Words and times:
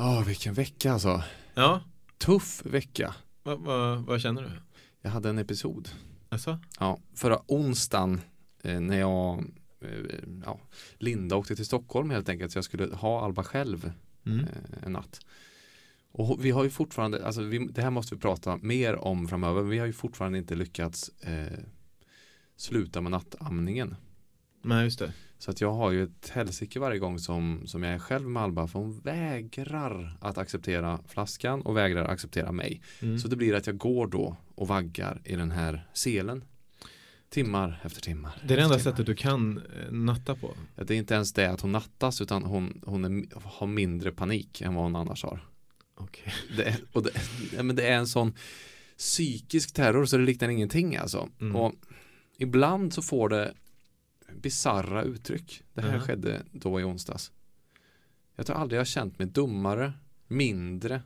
Ja, 0.00 0.24
vilken 0.26 0.54
vecka 0.54 0.92
alltså. 0.92 1.22
Ja, 1.54 1.80
Tuff 2.18 2.62
vecka. 2.64 3.14
vad 3.42 3.60
va, 3.60 3.96
vad 3.96 4.20
känner 4.20 4.42
du? 4.42 4.50
Jag 5.02 5.10
hade 5.10 5.28
en 5.30 5.38
episod. 5.38 5.88
Alltså? 6.28 6.58
Ja, 6.78 6.98
förra 7.14 7.40
onsdagen 7.46 8.20
eh, 8.62 8.80
när 8.80 8.98
jag, 8.98 9.38
eh, 9.80 9.88
ja, 10.44 10.60
Linda 10.98 11.36
åkte 11.36 11.56
till 11.56 11.66
Stockholm 11.66 12.10
helt 12.10 12.28
enkelt 12.28 12.52
så 12.52 12.56
jag 12.58 12.64
skulle 12.64 12.94
ha 12.94 13.24
Alba 13.24 13.44
själv 13.44 13.92
Mm. 14.26 14.40
eh, 14.40 14.46
en 14.86 14.92
natt. 14.92 15.20
Och 16.12 16.44
vi 16.44 16.50
har 16.50 16.64
ju 16.64 16.70
fortfarande, 16.70 17.26
alltså 17.26 17.42
vi, 17.42 17.58
det 17.58 17.82
här 17.82 17.90
måste 17.90 18.14
vi 18.14 18.20
prata 18.20 18.56
mer 18.56 18.96
om 18.96 19.28
framöver. 19.28 19.62
Vi 19.62 19.78
har 19.78 19.86
ju 19.86 19.92
fortfarande 19.92 20.38
inte 20.38 20.54
lyckats 20.54 21.08
eh, 21.08 21.58
sluta 22.56 23.00
med 23.00 23.10
nattamningen. 23.12 23.96
Nej, 24.62 24.84
just 24.84 24.98
det. 24.98 25.12
Så 25.40 25.50
att 25.50 25.60
jag 25.60 25.72
har 25.72 25.90
ju 25.90 26.02
ett 26.02 26.28
helsike 26.28 26.80
varje 26.80 26.98
gång 26.98 27.18
som, 27.18 27.62
som 27.66 27.82
jag 27.82 27.94
är 27.94 27.98
själv 27.98 28.28
med 28.28 28.42
Alba 28.42 28.66
för 28.66 28.78
hon 28.78 29.00
vägrar 29.00 30.16
att 30.20 30.38
acceptera 30.38 31.00
flaskan 31.08 31.62
och 31.62 31.76
vägrar 31.76 32.04
acceptera 32.04 32.52
mig. 32.52 32.80
Mm. 33.02 33.18
Så 33.18 33.28
det 33.28 33.36
blir 33.36 33.54
att 33.54 33.66
jag 33.66 33.78
går 33.78 34.06
då 34.06 34.36
och 34.54 34.68
vaggar 34.68 35.22
i 35.24 35.36
den 35.36 35.50
här 35.50 35.86
selen. 35.92 36.44
Timmar 37.28 37.80
efter 37.84 38.00
timmar. 38.00 38.32
det 38.46 38.54
är 38.54 38.56
det 38.56 38.62
enda 38.62 38.78
timmar. 38.78 38.90
sättet 38.90 39.06
du 39.06 39.14
kan 39.14 39.58
eh, 39.58 39.92
natta 39.92 40.34
på. 40.34 40.54
Det 40.76 40.94
är 40.94 40.98
inte 40.98 41.14
ens 41.14 41.32
det 41.32 41.50
att 41.50 41.60
hon 41.60 41.72
nattas 41.72 42.20
utan 42.20 42.44
hon, 42.44 42.82
hon 42.86 43.04
är, 43.04 43.26
har 43.48 43.66
mindre 43.66 44.12
panik 44.12 44.60
än 44.60 44.74
vad 44.74 44.84
hon 44.84 44.96
annars 44.96 45.22
har. 45.22 45.46
Okej. 45.94 46.32
Det 46.56 46.64
är, 46.64 46.76
och 46.92 47.02
det, 47.02 47.12
men 47.62 47.76
det 47.76 47.86
är 47.88 47.96
en 47.96 48.06
sån 48.06 48.34
psykisk 48.98 49.74
terror 49.74 50.04
så 50.04 50.16
det 50.16 50.22
liknar 50.22 50.48
ingenting 50.48 50.96
alltså. 50.96 51.28
Mm. 51.40 51.56
Och 51.56 51.74
ibland 52.38 52.92
så 52.92 53.02
får 53.02 53.28
det 53.28 53.54
bizarra 54.36 55.02
uttryck. 55.02 55.62
Det 55.74 55.80
här 55.82 55.96
Mhm. 55.96 56.00
skedde 56.00 56.42
då 56.52 56.80
i 56.80 56.84
onsdags. 56.84 57.32
Jag 58.36 58.46
tror 58.46 58.56
aldrig 58.56 58.76
jag 58.76 58.80
har 58.80 58.84
känt 58.86 59.18
mig 59.18 59.28
dummare, 59.28 59.92
mindre 60.26 61.02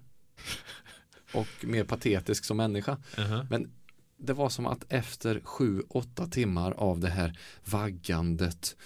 och 1.34 1.48
mer 1.64 1.84
patetisk 1.84 2.44
som 2.44 2.56
människa. 2.56 2.98
Aha. 3.19 3.47
Men 3.50 3.70
det 4.16 4.33
var 4.33 4.48
som 4.48 4.66
att 4.66 4.84
efter 4.92 5.41
sju, 5.44 5.83
åtta 5.89 6.27
timmar 6.27 6.72
av 6.72 7.00
det 7.00 7.11
här 7.11 7.39
vaggandet 7.64 8.77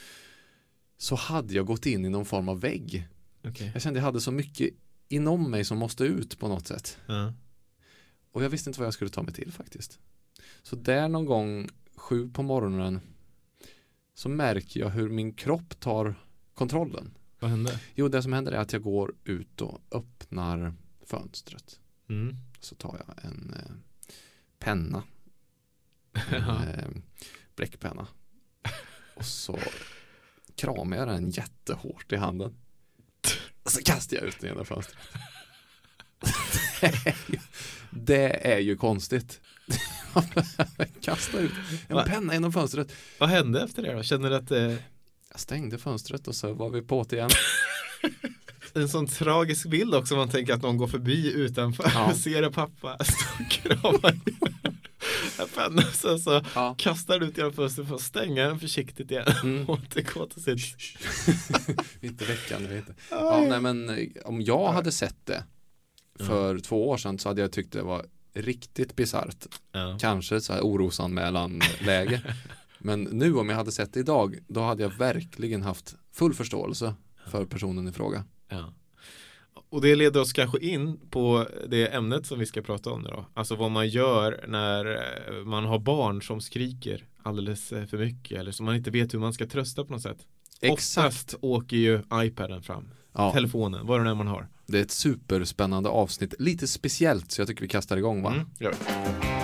så 0.96 1.14
hade 1.14 1.54
jag 1.54 1.66
gått 1.66 1.86
in 1.86 2.04
i 2.04 2.08
någon 2.08 2.24
form 2.24 2.48
av 2.48 2.60
vägg. 2.60 3.08
Okej. 3.44 3.70
Jag 3.72 3.82
kände 3.82 4.00
jag 4.00 4.04
hade 4.04 4.20
så 4.20 4.32
mycket 4.32 4.70
inom 5.08 5.50
mig 5.50 5.64
som 5.64 5.78
måste 5.78 6.04
ut 6.04 6.38
på 6.38 6.48
något 6.48 6.66
sätt. 6.66 6.98
Ja. 7.06 7.32
Och 8.32 8.44
jag 8.44 8.50
visste 8.50 8.70
inte 8.70 8.80
vad 8.80 8.86
jag 8.86 8.94
skulle 8.94 9.10
ta 9.10 9.22
mig 9.22 9.32
till 9.34 9.52
faktiskt. 9.52 9.98
Så 10.62 10.76
där 10.76 11.08
någon 11.08 11.24
gång 11.26 11.68
sju 11.96 12.30
på 12.30 12.42
morgonen 12.42 13.00
så 14.18 14.28
märker 14.28 14.80
jag 14.80 14.90
hur 14.90 15.08
min 15.08 15.34
kropp 15.34 15.80
tar 15.80 16.14
kontrollen. 16.54 17.14
Vad 17.38 17.50
hände? 17.50 17.80
Jo, 17.94 18.08
det 18.08 18.22
som 18.22 18.32
händer 18.32 18.52
är 18.52 18.56
att 18.56 18.72
jag 18.72 18.82
går 18.82 19.14
ut 19.24 19.60
och 19.60 19.80
öppnar 19.90 20.74
fönstret. 21.06 21.80
Mm. 22.08 22.36
Så 22.60 22.74
tar 22.74 23.00
jag 23.06 23.24
en 23.24 23.54
eh, 23.54 23.72
penna, 24.58 25.02
en 26.30 26.68
eh, 26.68 26.88
bläckpenna. 27.56 28.06
Och 29.14 29.24
så 29.24 29.58
kramar 30.54 30.96
jag 30.96 31.08
den 31.08 31.30
jättehårt 31.30 32.12
i 32.12 32.16
handen. 32.16 32.56
Och 33.62 33.70
så 33.70 33.82
kastar 33.82 34.16
jag 34.16 34.26
ut 34.26 34.40
den 34.40 34.50
genom 34.50 34.64
fönstret. 34.64 34.98
Det 36.80 37.06
är 37.06 37.16
ju, 37.28 37.38
det 37.90 38.52
är 38.52 38.58
ju 38.58 38.76
konstigt. 38.76 39.40
Kasta 41.02 41.38
ut 41.38 41.52
en 41.88 41.96
Va? 41.96 42.04
penna 42.06 42.32
genom 42.34 42.52
fönstret. 42.52 42.92
Vad 43.18 43.28
hände 43.28 43.62
efter 43.62 43.82
det 43.82 43.92
då? 43.92 44.02
Känner 44.02 44.30
du 44.30 44.36
att 44.36 44.50
eh, 44.50 44.60
Jag 45.30 45.40
stängde 45.40 45.78
fönstret 45.78 46.28
och 46.28 46.34
så 46.34 46.52
var 46.52 46.70
vi 46.70 46.82
på 46.82 47.06
det 47.08 47.16
igen. 47.16 47.30
en 48.74 48.88
sån 48.88 49.06
tragisk 49.06 49.66
bild 49.68 49.94
också 49.94 50.16
man 50.16 50.28
tänker 50.28 50.54
att 50.54 50.62
någon 50.62 50.76
går 50.76 50.86
förbi 50.88 51.32
utanför 51.32 51.90
Ja. 51.94 52.10
och 52.10 52.16
ser 52.16 52.42
en 52.42 52.52
pappa 52.52 52.96
stå 53.04 53.44
och 53.44 53.50
krama 53.50 54.08
en 55.38 55.48
penna 55.54 55.82
så, 55.82 56.18
så 56.18 56.44
Ja. 56.54 56.74
kastar 56.78 57.18
du 57.18 57.26
ut 57.26 57.36
genom 57.36 57.52
fönstret 57.52 57.88
för 57.88 57.94
att 57.94 58.00
stänga 58.00 58.46
den 58.46 58.60
försiktigt 58.60 59.10
igen 59.10 59.26
Mm. 59.42 59.68
och 59.68 59.78
återgå 59.78 60.26
till 60.26 60.42
sitt 60.42 60.76
inte 62.00 62.24
veckan, 62.24 62.62
vet 62.68 62.88
inte. 62.88 62.94
Ja, 63.10 63.46
nej, 63.48 63.60
men 63.60 63.88
eh, 63.90 64.06
om 64.24 64.40
jag 64.42 64.72
hade 64.72 64.92
sett 64.92 65.26
det 65.26 65.44
för 66.20 66.58
två 66.58 66.88
år 66.88 66.96
sedan 66.96 67.18
så 67.18 67.28
hade 67.28 67.40
jag 67.40 67.52
tyckt 67.52 67.72
det 67.72 67.82
var 67.82 68.06
riktigt 68.42 68.96
bisarrt. 68.96 69.46
ja. 69.72 69.98
Kanske 70.00 70.40
så 70.40 70.52
här 70.52 70.60
orosanmälan 70.60 71.60
läge. 71.80 72.22
Men 72.78 73.02
nu 73.02 73.34
om 73.34 73.48
jag 73.48 73.56
hade 73.56 73.72
sett 73.72 73.92
det 73.92 74.00
idag, 74.00 74.38
då 74.48 74.60
hade 74.60 74.82
jag 74.82 74.98
verkligen 74.98 75.62
haft 75.62 75.96
full 76.12 76.34
förståelse 76.34 76.94
för 77.26 77.44
personen 77.44 77.88
i 77.88 77.92
fråga. 77.92 78.24
Ja. 78.48 78.72
Och 79.70 79.80
det 79.80 79.94
leder 79.94 80.20
oss 80.20 80.32
kanske 80.32 80.58
in 80.58 81.00
på 81.10 81.46
det 81.68 81.86
ämnet 81.94 82.26
som 82.26 82.38
vi 82.38 82.46
ska 82.46 82.62
prata 82.62 82.90
om 82.90 83.02
nu 83.02 83.08
då. 83.08 83.26
Alltså 83.34 83.56
vad 83.56 83.70
man 83.70 83.88
gör 83.88 84.44
när 84.48 84.86
eh, 84.86 85.44
man 85.44 85.64
har 85.64 85.78
barn 85.78 86.22
som 86.22 86.40
skriker 86.40 87.04
alldeles 87.22 87.72
eh, 87.72 87.86
för 87.86 87.98
mycket 87.98 88.38
eller 88.38 88.52
som 88.52 88.66
man 88.66 88.76
inte 88.76 88.90
vet 88.90 89.14
hur 89.14 89.18
man 89.18 89.32
ska 89.32 89.46
trösta 89.46 89.84
på 89.84 89.92
något 89.92 90.02
sätt. 90.02 90.26
Oftast 90.62 91.34
åker 91.40 91.76
ju 91.76 92.02
iPaden 92.14 92.62
fram, 92.62 92.88
Ja, 93.12 93.32
telefonen, 93.32 93.86
vad 93.86 94.00
det 94.00 94.04
nu 94.04 94.10
är 94.10 94.14
man 94.14 94.26
har 94.26 94.48
det 94.68 94.78
är 94.78 94.82
ett 94.82 94.90
superspännande 94.90 95.88
avsnitt. 95.88 96.34
Lite 96.38 96.66
speciellt, 96.66 97.32
så 97.32 97.40
jag 97.40 97.48
tycker 97.48 97.62
vi 97.62 97.68
kastar 97.68 97.96
igång 97.96 98.22
va? 98.22 98.32
Mm, 98.32 99.37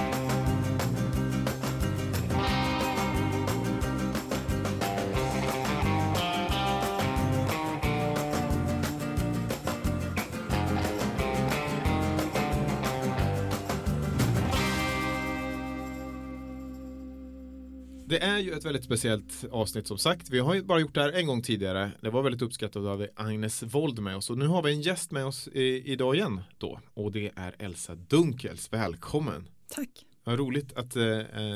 Det 18.14 18.18
är 18.18 18.38
ju 18.38 18.52
ett 18.52 18.64
väldigt 18.64 18.84
speciellt 18.84 19.44
avsnitt 19.50 19.86
som 19.86 19.98
sagt. 19.98 20.30
Vi 20.30 20.38
har 20.38 20.54
ju 20.54 20.62
bara 20.62 20.80
gjort 20.80 20.94
det 20.94 21.02
här 21.02 21.12
en 21.12 21.26
gång 21.26 21.42
tidigare. 21.42 21.90
Det 22.00 22.10
var 22.10 22.22
väldigt 22.22 22.42
uppskattat 22.42 22.76
och 22.76 22.82
då 22.82 22.96
vi 22.96 23.08
Agnes 23.14 23.62
Wold 23.62 23.98
med 23.98 24.16
oss. 24.16 24.30
Och 24.30 24.38
nu 24.38 24.46
har 24.46 24.62
vi 24.62 24.72
en 24.72 24.80
gäst 24.80 25.10
med 25.10 25.26
oss 25.26 25.48
i, 25.48 25.92
idag 25.92 26.14
igen 26.14 26.40
då. 26.58 26.80
Och 26.94 27.12
det 27.12 27.32
är 27.36 27.54
Elsa 27.58 27.94
Dunkels. 27.94 28.72
Välkommen! 28.72 29.48
Tack. 29.68 29.88
Vad 30.24 30.38
roligt 30.38 30.72
att 30.72 30.96
eh, 30.96 31.02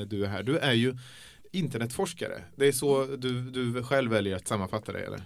du 0.07 0.25
är 0.25 0.27
här. 0.27 0.43
Du 0.43 0.59
är 0.59 0.73
ju 0.73 0.97
internetforskare. 1.53 2.45
Det 2.57 2.67
är 2.67 2.73
så 2.73 3.05
du, 3.05 3.51
du 3.51 3.83
själv 3.83 4.11
väljer 4.11 4.37
att 4.37 4.49
sammanfatta 4.49 4.93
det 4.93 5.01
eller? 5.01 5.23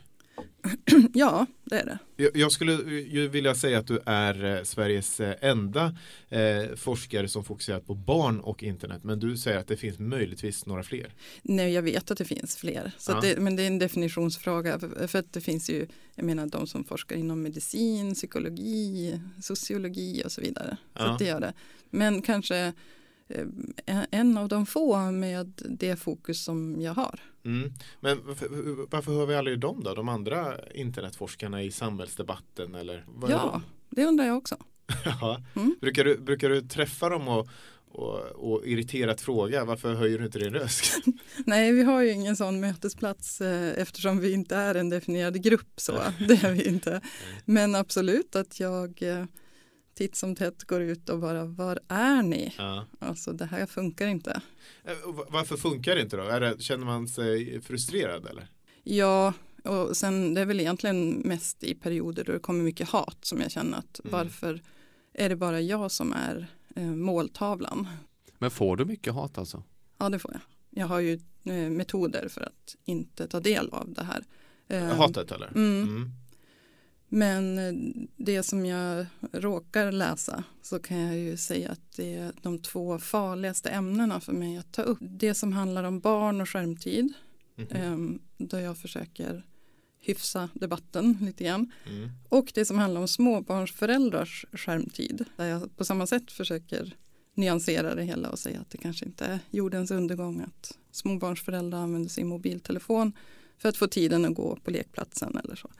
Ja, 1.14 1.47
det 1.64 1.76
är 1.78 1.98
det. 2.16 2.30
Jag, 2.34 2.53
skulle 2.53 2.72
ju 3.03 3.28
vilja 3.28 3.54
säga 3.54 3.78
att 3.78 3.86
du 3.86 4.00
är 4.06 4.44
eh, 4.44 4.62
Sveriges 4.62 5.20
eh, 5.20 5.34
enda 5.41 5.97
eh, 6.28 6.75
forskare 6.76 7.28
som 7.28 7.44
fokuserar 7.44 7.80
på 7.80 7.94
barn 7.94 8.41
och 8.41 8.62
internet. 8.62 9.04
Men 9.04 9.20
du 9.20 9.36
säger 9.36 9.58
att 9.58 9.66
det 9.66 9.76
finns 9.76 9.98
möjligtvis 9.98 10.66
några 10.66 10.82
fler. 10.82 11.14
Nej, 11.42 11.72
jag 11.72 11.82
vet 11.82 12.10
att 12.10 12.19
det 12.19 12.25
finns 12.25 12.56
fler. 12.56 12.92
Så 12.98 13.12
att 13.12 13.22
det, 13.22 13.38
men 13.38 13.56
det 13.56 13.62
är 13.62 13.66
en 13.66 13.78
definitionsfråga. 13.78 14.78
För, 15.06 15.19
att 15.19 15.32
det 15.32 15.41
finns 15.41 15.70
ju, 15.70 15.86
jag 16.14 16.25
menar 16.25 16.47
de 16.47 16.66
som 16.66 16.84
forskar 16.84 17.16
inom 17.16 17.42
medicin, 17.42 18.14
psykologi, 18.14 19.20
sociologi 19.42 20.22
och 20.24 20.32
så 20.32 20.41
vidare. 20.41 20.76
Så 20.97 21.03
att 21.03 21.19
det 21.19 21.24
gör 21.24 21.41
det. 21.41 21.53
Men 21.91 22.22
kanske 22.22 22.72
en 24.10 24.38
av 24.38 24.48
de 24.48 24.66
få 24.66 25.10
med 25.10 25.62
det 25.69 25.97
fokus 25.97 26.44
som 26.44 26.80
jag 26.80 26.94
har. 26.94 27.20
Mm. 27.44 27.72
Men 28.00 28.26
varför, 28.26 28.48
varför 28.91 29.12
hör 29.12 29.26
vi 29.26 29.34
aldrig 29.34 29.58
dem 29.58 29.82
då? 29.84 29.94
De 29.94 30.08
andra 30.08 30.69
internetforskarna 30.75 31.62
i 31.62 31.70
samhällsdebatten 31.70 32.75
eller? 32.75 33.04
Ja, 33.28 33.62
det 33.91 34.04
undrar 34.04 34.25
jag 34.25 34.36
också. 34.36 34.56
ja. 35.04 35.42
Mm. 35.56 35.76
Brukar, 35.80 36.04
du, 36.04 36.19
brukar 36.19 36.48
du 36.48 36.60
träffa 36.60 37.08
dem 37.08 37.28
och, 37.28 37.48
och, 37.88 38.20
och 38.20 38.66
irriterat 38.66 39.20
fråga 39.20 39.64
varför 39.64 39.94
höjer 39.94 40.19
du 40.19 40.25
inte 40.25 40.38
din 40.38 40.53
röst? 40.53 40.94
Nej, 41.47 41.72
vi 41.72 41.82
har 41.82 42.03
ju 42.03 42.10
ingen 42.10 42.36
sån 42.36 42.60
mötesplats 42.60 43.41
eh, 43.41 43.80
eftersom 43.82 44.19
vi 44.19 44.32
inte 44.32 44.56
är 44.56 44.74
en 44.74 44.91
definierad 44.91 45.42
grupp. 45.42 45.72
så 45.76 45.92
Det 46.28 46.44
är 46.44 46.53
vi 46.53 46.69
inte. 46.69 47.00
Men 47.44 47.74
absolut 47.74 48.36
att 48.36 48.60
jag 48.60 49.03
eh, 49.03 49.24
titt 49.94 50.16
som 50.16 50.34
tätt 50.36 50.65
går 50.65 50.80
ut 50.80 51.09
och 51.09 51.18
bara, 51.18 51.44
var 51.44 51.78
är 51.89 52.22
ni? 52.22 52.54
Ja. 52.59 52.86
Alltså 52.98 53.33
det 53.33 53.44
här 53.44 53.66
funkar 53.66 54.06
inte. 54.06 54.41
Eh, 54.84 54.92
Varför 55.28 55.56
funkar 55.56 55.94
det 55.94 56.00
inte 56.03 56.16
då? 56.16 56.22
Är 56.22 56.41
det, 56.41 56.62
känner 56.62 56.84
man 56.86 57.09
sig 57.09 57.60
frustrerad 57.60 58.27
eller? 58.27 58.47
Ja, 58.83 59.33
och 59.65 59.97
sen 59.97 60.34
det 60.34 60.41
är 60.41 60.47
väl 60.47 60.60
egentligen 60.60 61.10
mest 61.10 61.65
i 61.65 61.74
perioder 61.74 62.24
då 62.24 62.33
det 62.33 62.39
kommer 62.39 62.65
mycket 62.65 62.89
hat 62.89 63.18
som 63.24 63.41
jag 63.41 63.50
känner 63.50 63.78
att 63.78 64.00
Mm. 64.04 64.12
varför 64.12 64.62
är 65.15 65.28
det 65.28 65.36
bara 65.36 65.60
jag 65.60 65.91
som 65.91 66.12
är 66.12 66.47
eh, 66.77 66.83
måltavlan? 66.86 67.89
Men 68.39 68.50
får 68.50 68.77
du 68.77 68.84
mycket 68.84 69.15
hat 69.15 69.39
alltså? 69.39 69.62
Ja, 69.98 70.09
det 70.09 70.18
får 70.18 70.33
jag. 70.33 70.41
Jag 70.80 70.86
har 70.86 71.00
ju 71.00 71.12
eh, 71.44 71.53
metoder 71.71 72.28
för 72.28 72.41
att 72.41 72.77
inte 72.84 73.27
ta 73.28 73.41
del 73.41 73.68
av 73.71 73.92
det 73.92 74.04
här. 74.04 74.24
Eh, 74.68 74.97
Hatet 74.97 75.33
eller? 75.33 75.47
Mm. 75.48 75.83
Mm. 75.83 76.10
Men 77.14 77.59
eh, 77.59 77.72
det 78.16 78.42
som 78.42 78.66
jag 78.66 79.06
råkar 79.32 79.92
läsa 79.92 80.44
så 80.62 80.78
kan 80.78 80.98
jag 80.98 81.18
ju 81.18 81.36
säga 81.36 81.70
att 81.70 81.97
det 81.97 82.14
är 82.14 82.32
de 82.42 82.59
två 82.59 82.98
farligaste 82.98 83.70
ämnena 83.70 84.20
för 84.20 84.32
mig 84.32 84.56
att 84.56 84.72
ta 84.72 84.82
upp. 84.82 84.98
Det 85.00 85.34
som 85.34 85.53
handlar 85.53 85.84
om 85.84 86.00
barn 86.00 86.41
och 86.41 86.48
skärmtid. 86.48 87.12
Eh, 87.68 87.97
Då 88.38 88.59
jag 88.59 88.78
försöker 88.78 89.47
hyfsa 90.00 90.48
debatten 90.54 91.18
lite 91.20 91.44
grann. 91.44 91.72
Mm. 91.88 92.10
Och 92.28 92.53
det 92.54 92.64
som 92.64 92.78
handlar 92.78 93.00
om 93.00 93.09
småbarnsföräldrars 93.09 94.47
skärmtid. 94.53 95.24
Där 95.36 95.47
jag 95.47 95.76
på 95.76 95.84
samma 95.84 96.06
sätt 96.06 96.32
försöker 96.32 96.97
nyansera 97.34 97.94
det 97.94 98.04
hela 98.04 98.30
och 98.30 98.38
säga 98.38 98.60
att 98.60 98.70
det 98.70 98.78
kanske 98.78 99.04
inte 99.04 99.24
är 99.24 99.38
jordens 99.50 99.91
undergång 99.91 100.41
att 100.41 100.78
småbarnsföräldrar 100.91 101.78
använder 101.78 102.10
sin 102.10 102.26
mobiltelefon 102.26 103.12
för 103.58 103.68
att 103.68 103.76
få 103.76 103.86
tiden 103.86 104.24
att 104.24 104.34
gå 104.34 104.56
på 104.56 104.70
lekplatsen 104.70 105.36
eller 105.44 105.56
så. 105.56 105.70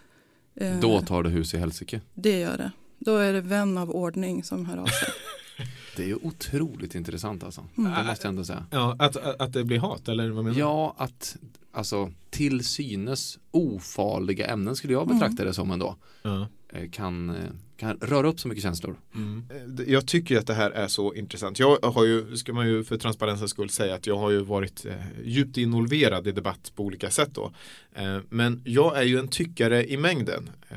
Eh, 0.55 0.81
Då 0.81 1.01
tar 1.01 1.23
det 1.23 1.31
hus 1.31 1.55
i 1.55 1.59
helsike. 1.59 2.01
Det 2.15 2.39
gör 2.41 2.57
det. 2.59 2.71
Då 2.99 3.17
är 3.17 3.33
det 3.33 3.41
vän 3.41 3.79
av 3.79 3.91
ordning 3.91 4.45
som 4.45 4.67
hör 4.67 4.77
av 4.77 4.87
sig. 4.87 5.09
Det 5.97 6.03
är 6.03 6.07
ju 6.07 6.15
otroligt 6.23 6.95
intressant 6.95 7.45
alltså. 7.45 7.65
Mm. 7.79 7.93
Det 7.93 8.05
måste 8.05 8.27
jag 8.27 8.29
ändå 8.31 8.45
säga. 8.45 8.67
Ja, 8.71 8.97
att, 8.99 9.17
att, 9.17 9.41
att 9.41 9.53
det 9.53 9.65
blir 9.65 9.79
hat 9.79 10.09
eller 10.09 10.31
vad 10.31 10.45
menar 10.45 10.55
du? 10.55 10.61
Ja, 10.61 10.95
att 10.99 11.37
alltså 11.73 12.13
till 12.31 12.65
synes 12.65 13.39
ofarliga 13.51 14.47
ämnen 14.47 14.77
skulle 14.77 14.93
jag 14.93 15.03
Mm. 15.03 15.19
betrakta 15.19 15.45
det 15.45 15.55
som 15.55 15.71
ändå. 15.71 15.97
Eh, 16.25 16.91
Kan, 16.91 17.31
eh, 17.31 17.37
kan 17.83 17.99
röra 18.01 18.29
upp 18.29 18.41
så 18.41 18.49
mycket 18.49 18.63
känslor. 18.63 18.97
Mm. 19.15 19.45
Eh, 19.51 19.93
jag 19.93 20.07
tycker 20.07 20.39
att 20.39 20.47
det 20.47 20.55
här 20.55 20.71
är 20.71 20.89
så 20.89 21.15
intressant. 21.15 21.59
Jag 21.59 21.79
har 21.83 22.05
ju, 22.05 22.37
ska 22.37 22.53
man 22.53 22.69
ju 22.69 22.85
för 22.85 22.97
transparensens 22.97 23.51
skull 23.51 23.71
säga 23.71 23.95
att 23.95 24.07
jag 24.07 24.17
har 24.17 24.31
ju 24.31 24.41
varit 24.41 24.87
eh, 24.87 24.95
djupt 25.25 25.57
involverad 25.57 26.27
i 26.27 26.33
debatt 26.33 26.73
på 26.77 26.83
olika 26.83 27.11
sätt 27.11 27.31
då. 27.33 27.53
Eh, 27.95 28.19
men 28.29 28.63
jag 28.65 28.99
är 28.99 29.03
ju 29.03 29.19
en 29.19 29.29
tyckare 29.29 29.91
i 29.91 29.97
mängden, 29.97 30.51
eh, 30.69 30.77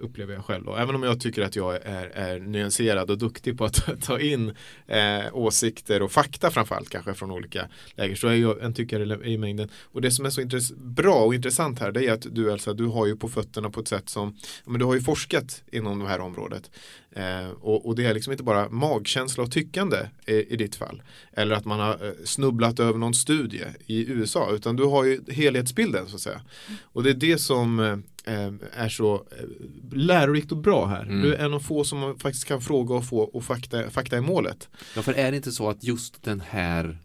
upplever 0.00 0.34
jag 0.34 0.44
själv 0.44 0.64
då. 0.64 0.76
Även 0.76 0.94
om 0.94 1.02
jag 1.02 1.20
tycker 1.20 1.42
att 1.42 1.56
jag 1.56 1.74
är, 1.74 2.06
är 2.06 2.40
nyanserad 2.40 3.10
och 3.10 3.18
duktig 3.18 3.58
på 3.58 3.64
att 3.64 4.02
ta 4.02 4.20
in 4.20 4.54
eh, 4.86 5.24
åsikter 5.32 6.02
och 6.02 6.12
fakta 6.12 6.50
framförallt 6.50 6.90
kanske 6.90 7.14
från 7.14 7.30
olika 7.30 7.68
läger 7.94 8.14
så 8.14 8.28
är 8.28 8.34
jag 8.34 8.62
en 8.62 8.74
tyckare 8.74 9.28
i 9.28 9.38
mängden. 9.38 9.68
Och 9.82 10.00
det 10.00 10.10
som 10.10 10.26
är 10.26 10.30
så 10.30 10.74
bra 10.76 11.24
och 11.24 11.34
intressant 11.34 11.78
här 11.78 11.92
det 11.92 12.06
är 12.06 12.12
att 12.12 12.26
du 12.30 12.52
Elsa, 12.52 12.72
du 12.72 12.86
har 12.86 13.06
ju 13.06 13.16
på 13.16 13.28
fötterna 13.28 13.70
på 13.70 13.80
ett 13.80 13.88
sätt 13.88 14.08
som, 14.08 14.36
men 14.64 14.78
du 14.78 14.84
har 14.84 14.94
ju 14.94 15.00
forskat 15.00 15.62
inom 15.72 15.98
de 15.98 16.08
här 16.08 16.20
områdena 16.20 16.35
området. 16.36 16.70
Eh, 17.10 17.48
och, 17.60 17.86
och 17.86 17.96
det 17.96 18.04
är 18.04 18.14
liksom 18.14 18.32
inte 18.32 18.44
bara 18.44 18.68
magkänsla 18.68 19.42
och 19.44 19.50
tyckande 19.50 19.96
i, 20.26 20.52
i 20.52 20.56
ditt 20.56 20.76
fall. 20.76 21.02
Eller 21.32 21.56
att 21.56 21.64
man 21.64 21.80
har 21.80 22.06
eh, 22.06 22.12
snubblat 22.24 22.80
över 22.80 22.98
någon 22.98 23.14
studie 23.14 23.64
i 23.86 24.10
USA. 24.10 24.50
Utan 24.52 24.76
du 24.76 24.84
har 24.84 25.04
ju 25.04 25.20
helhetsbilden 25.28 26.06
så 26.06 26.14
att 26.14 26.20
säga. 26.20 26.40
Och 26.82 27.02
det 27.02 27.10
är 27.10 27.14
det 27.14 27.38
som 27.38 27.80
eh, 28.24 28.52
är 28.72 28.88
så 28.88 29.14
eh, 29.14 29.44
lärorikt 29.92 30.52
och 30.52 30.58
bra 30.58 30.86
här. 30.86 31.02
Mm. 31.02 31.22
Du 31.22 31.34
är 31.34 31.44
en 31.44 31.54
av 31.54 31.60
få 31.60 31.84
som 31.84 31.98
man 31.98 32.18
faktiskt 32.18 32.44
kan 32.44 32.60
fråga 32.60 32.94
och 32.94 33.04
få 33.04 33.18
och 33.18 33.44
fakta, 33.44 33.90
fakta 33.90 34.16
i 34.16 34.20
målet. 34.20 34.68
Ja, 34.96 35.02
för 35.02 35.12
är 35.12 35.30
det 35.30 35.36
inte 35.36 35.52
så 35.52 35.68
att 35.68 35.84
just 35.84 36.22
den 36.22 36.42
här 36.48 36.98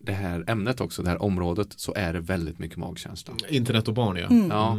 det 0.00 0.12
här 0.12 0.44
ämnet 0.46 0.80
också, 0.80 1.02
det 1.02 1.10
här 1.10 1.22
området, 1.22 1.68
så 1.76 1.94
är 1.94 2.12
det 2.12 2.20
väldigt 2.20 2.58
mycket 2.58 2.76
magkänsla. 2.78 3.34
Internet 3.48 3.88
och 3.88 3.94
barn 3.94 4.16
ja. 4.16 4.26
Mm, 4.26 4.48
Ja. 4.50 4.78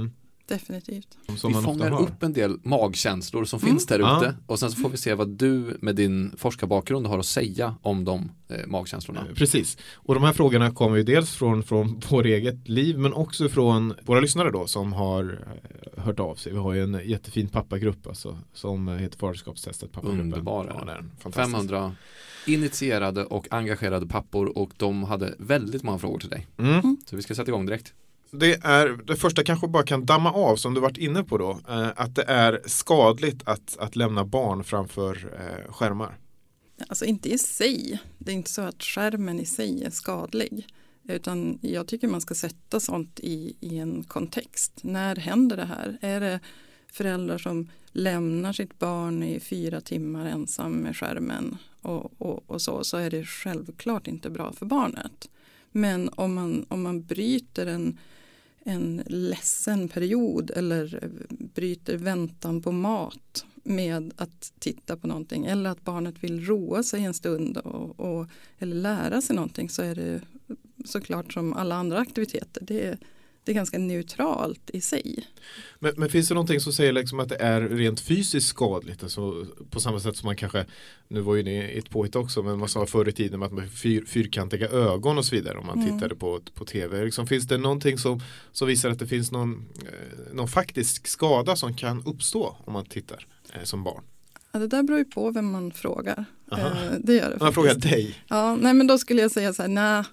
Mm. 0.51 0.60
Definitivt. 0.60 1.18
Som 1.38 1.54
vi 1.54 1.62
fångar 1.62 2.01
upp 2.01 2.24
en 2.24 2.34
del 2.34 2.60
magkänslor 2.63 3.46
som 3.46 3.60
Mm. 3.60 3.72
finns 3.72 3.86
där 3.86 4.00
Ja. 4.00 4.18
ute 4.22 4.36
och 4.48 4.60
sen 4.60 4.72
så 4.72 4.81
får 4.81 4.90
vi 4.90 4.98
se 4.98 5.13
vad 5.13 5.28
du 5.30 5.78
med 5.81 5.96
din 5.96 6.31
forskarbakgrund 6.38 7.07
har 7.07 7.19
att 7.19 7.25
säga 7.25 7.75
om 7.81 8.06
de 8.06 8.31
eh, 8.50 8.68
magkänslorna. 8.68 9.25
Eh, 9.30 9.36
Precis, 9.36 9.78
och 9.96 10.13
de 10.13 10.24
här 10.24 10.34
frågorna 10.34 10.72
kommer 10.72 10.98
ju 10.98 11.04
dels 11.04 11.31
från, 11.36 11.63
från 11.63 12.01
vår 12.10 12.25
eget 12.25 12.68
liv 12.68 12.98
men 12.98 13.13
också 13.13 13.50
från 13.50 13.94
våra 14.06 14.19
lyssnare 14.19 14.51
då 14.51 14.68
som 14.68 14.94
har 14.94 15.40
eh, 15.98 16.04
hört 16.04 16.19
av 16.19 16.36
sig. 16.36 16.52
Vi 16.52 16.57
har 16.60 16.74
ju 16.74 16.84
en 16.84 17.02
jättefin 17.10 17.48
pappagrupp 17.50 18.07
alltså, 18.07 18.38
som 18.54 18.88
heter 18.88 19.18
Faderskapstestet 19.19 19.92
pappagruppen. 19.92 20.22
Underbar 20.22 20.66
Ja, 20.69 20.78
den. 20.78 20.86
det 20.86 20.92
är 20.94 20.98
en 20.98 21.12
fantastisk. 21.19 21.52
500 21.52 21.95
initierade 22.48 23.25
och 23.25 23.48
engagerade 23.52 24.07
pappor 24.07 24.57
och 24.57 24.72
de 24.78 25.04
hade 25.04 25.36
väldigt 25.40 25.84
många 25.84 25.98
frågor 26.00 26.19
till 26.19 26.30
dig. 26.30 26.48
Mm. 26.57 26.98
Så 27.06 27.16
vi 27.16 27.22
ska 27.22 27.36
sätta 27.36 27.50
igång 27.52 27.66
direkt. 27.66 27.94
Det 28.31 28.54
är 28.64 29.00
det 29.06 29.16
första 29.16 29.44
kanske 29.44 29.68
bara 29.68 29.84
kan 29.84 30.06
damma 30.06 30.31
av 30.31 30.56
som 30.56 30.74
du 30.74 30.81
varit 30.81 30.98
inne 30.98 31.24
på 31.24 31.38
då. 31.38 31.60
Eh, 31.70 31.90
att 31.96 32.16
det 32.16 32.24
är 32.24 32.62
skadligt 32.66 33.42
att, 33.46 33.78
att 33.80 33.96
lämna 33.96 34.26
barn 34.26 34.64
framför 34.64 35.34
eh, 35.40 35.74
skärmar. 35.74 36.18
Alltså 36.88 37.06
inte 37.06 37.30
i 37.30 37.38
sig. 37.38 38.00
Det 38.18 38.31
är 38.31 38.36
inte 38.36 38.50
så 38.50 38.62
att 38.62 38.84
skärmen 38.84 39.40
i 39.40 39.46
sig 39.46 39.84
är 39.84 39.90
skadlig. 39.90 40.68
Utan 41.04 41.60
jag 41.62 41.88
tycker 41.88 42.08
man 42.08 42.22
ska 42.22 42.36
sätta 42.36 42.80
sånt 42.80 43.20
i, 43.20 43.56
i 43.60 43.78
en 43.78 44.04
kontext. 44.04 44.74
När 44.81 45.16
händer 45.16 45.58
det 45.58 45.66
här? 45.66 45.98
Är 46.02 46.20
det 46.20 46.40
föräldrar 46.92 47.38
som 47.38 47.70
lämnar 47.92 48.54
sitt 48.54 48.80
barn 48.80 49.24
i 49.24 49.40
fyra 49.40 49.81
timmar 49.81 50.26
ensam 50.26 50.72
med 50.72 50.98
skärmen 50.98 51.58
och, 51.81 52.22
och, 52.22 52.44
och 52.50 52.62
så, 52.62 52.84
så 52.84 52.98
är 52.98 53.10
det 53.10 53.26
självklart 53.26 54.08
inte 54.08 54.30
bra 54.30 54.54
för 54.54 54.66
barnet. 54.66 55.30
Men 55.71 56.10
om 56.16 56.33
man, 56.33 56.66
om 56.69 56.81
man 56.81 57.04
bryter 57.04 57.66
en, 57.66 57.98
en 58.63 59.04
ledsen 59.06 59.89
period 59.89 60.51
eller 60.56 61.10
bryter 61.30 61.98
väntan 61.98 62.62
på 62.62 62.71
mat 62.71 63.45
med 63.63 64.13
att 64.16 64.54
titta 64.60 64.98
på 64.98 65.07
någonting 65.07 65.45
eller 65.45 65.69
att 65.69 65.83
barnet 65.83 66.24
vill 66.24 66.45
roa 66.45 66.83
sig 66.83 67.04
en 67.04 67.13
stund 67.13 67.57
och, 67.57 68.00
och, 68.00 68.27
eller 68.60 68.75
lära 68.75 69.21
sig 69.21 69.36
någonting 69.36 69.69
så 69.69 69.81
är 69.81 69.95
det 69.95 70.21
såklart 70.86 71.33
som 71.33 71.54
alla 71.54 71.75
andra 71.75 72.00
aktiviteter. 72.00 72.63
Det 72.66 72.88
är, 72.88 72.98
det 73.44 73.52
är 73.52 73.56
ganska 73.56 73.78
neutralt 73.78 74.70
i 74.74 74.82
sig. 74.82 75.28
Men, 75.80 75.94
men 75.98 76.10
finns 76.10 76.28
det 76.28 76.34
någonting 76.34 76.60
som 76.60 76.74
säger 76.74 76.94
liksom 76.94 77.20
att 77.20 77.30
det 77.30 77.36
är 77.36 77.62
rent 77.62 78.00
fysiskt 78.00 78.48
skadligt? 78.48 79.04
Alltså, 79.04 79.46
på 79.70 79.80
samma 79.80 80.00
sätt 80.00 80.18
som 80.18 80.26
man 80.26 80.36
kanske, 80.36 80.66
nu 81.08 81.22
var 81.22 81.36
ju 81.36 81.44
det 81.44 81.78
ett 81.78 81.90
påhitt 81.90 82.16
också, 82.16 82.44
men 82.44 82.60
man 82.60 82.70
sa 82.70 82.86
förr 82.86 83.10
i 83.10 83.12
tiden 83.12 83.44
att 83.44 83.52
man 83.52 83.70
fyr, 83.70 84.06
fyrkantiga 84.08 84.68
ögon 84.70 85.18
och 85.18 85.26
så 85.26 85.36
vidare 85.36 85.58
om 85.58 85.66
man 85.66 85.80
Mm. 85.82 85.94
tittade 85.94 86.16
på, 86.16 86.40
på 86.54 86.66
tv. 86.66 87.06
Liksom, 87.06 87.28
finns 87.28 87.48
det 87.48 87.58
någonting 87.58 87.98
som, 87.98 88.22
som 88.52 88.68
visar 88.68 88.90
att 88.90 89.00
det 89.00 89.08
finns 89.08 89.32
någon, 89.32 89.66
eh, 89.86 90.34
någon 90.34 90.48
faktisk 90.48 91.08
skada 91.08 91.56
som 91.56 91.74
kan 91.74 92.04
uppstå 92.06 92.58
om 92.66 92.74
man 92.74 92.86
tittar 92.86 93.28
eh, 93.54 93.64
som 93.64 93.84
barn? 93.84 94.04
Ja, 94.52 94.60
det 94.60 94.68
där 94.68 94.84
beror 94.84 95.00
ju 95.00 95.06
på 95.06 95.32
vem 95.32 95.52
man 95.52 95.72
frågar. 95.72 96.26
Aha. 96.52 96.68
Eh, 96.68 96.92
det 97.00 97.14
gör 97.14 97.30
det 97.30 97.38
jag 97.40 97.54
frågar 97.54 97.76
dig, 97.76 98.16
Ja, 98.28 98.56
nej 98.56 98.74
men 98.74 98.88
då 98.88 98.98
skulle 98.98 99.22
jag 99.22 99.32
säga 99.32 99.54
så 99.54 99.62
här, 99.62 99.70
nej, 99.70 100.04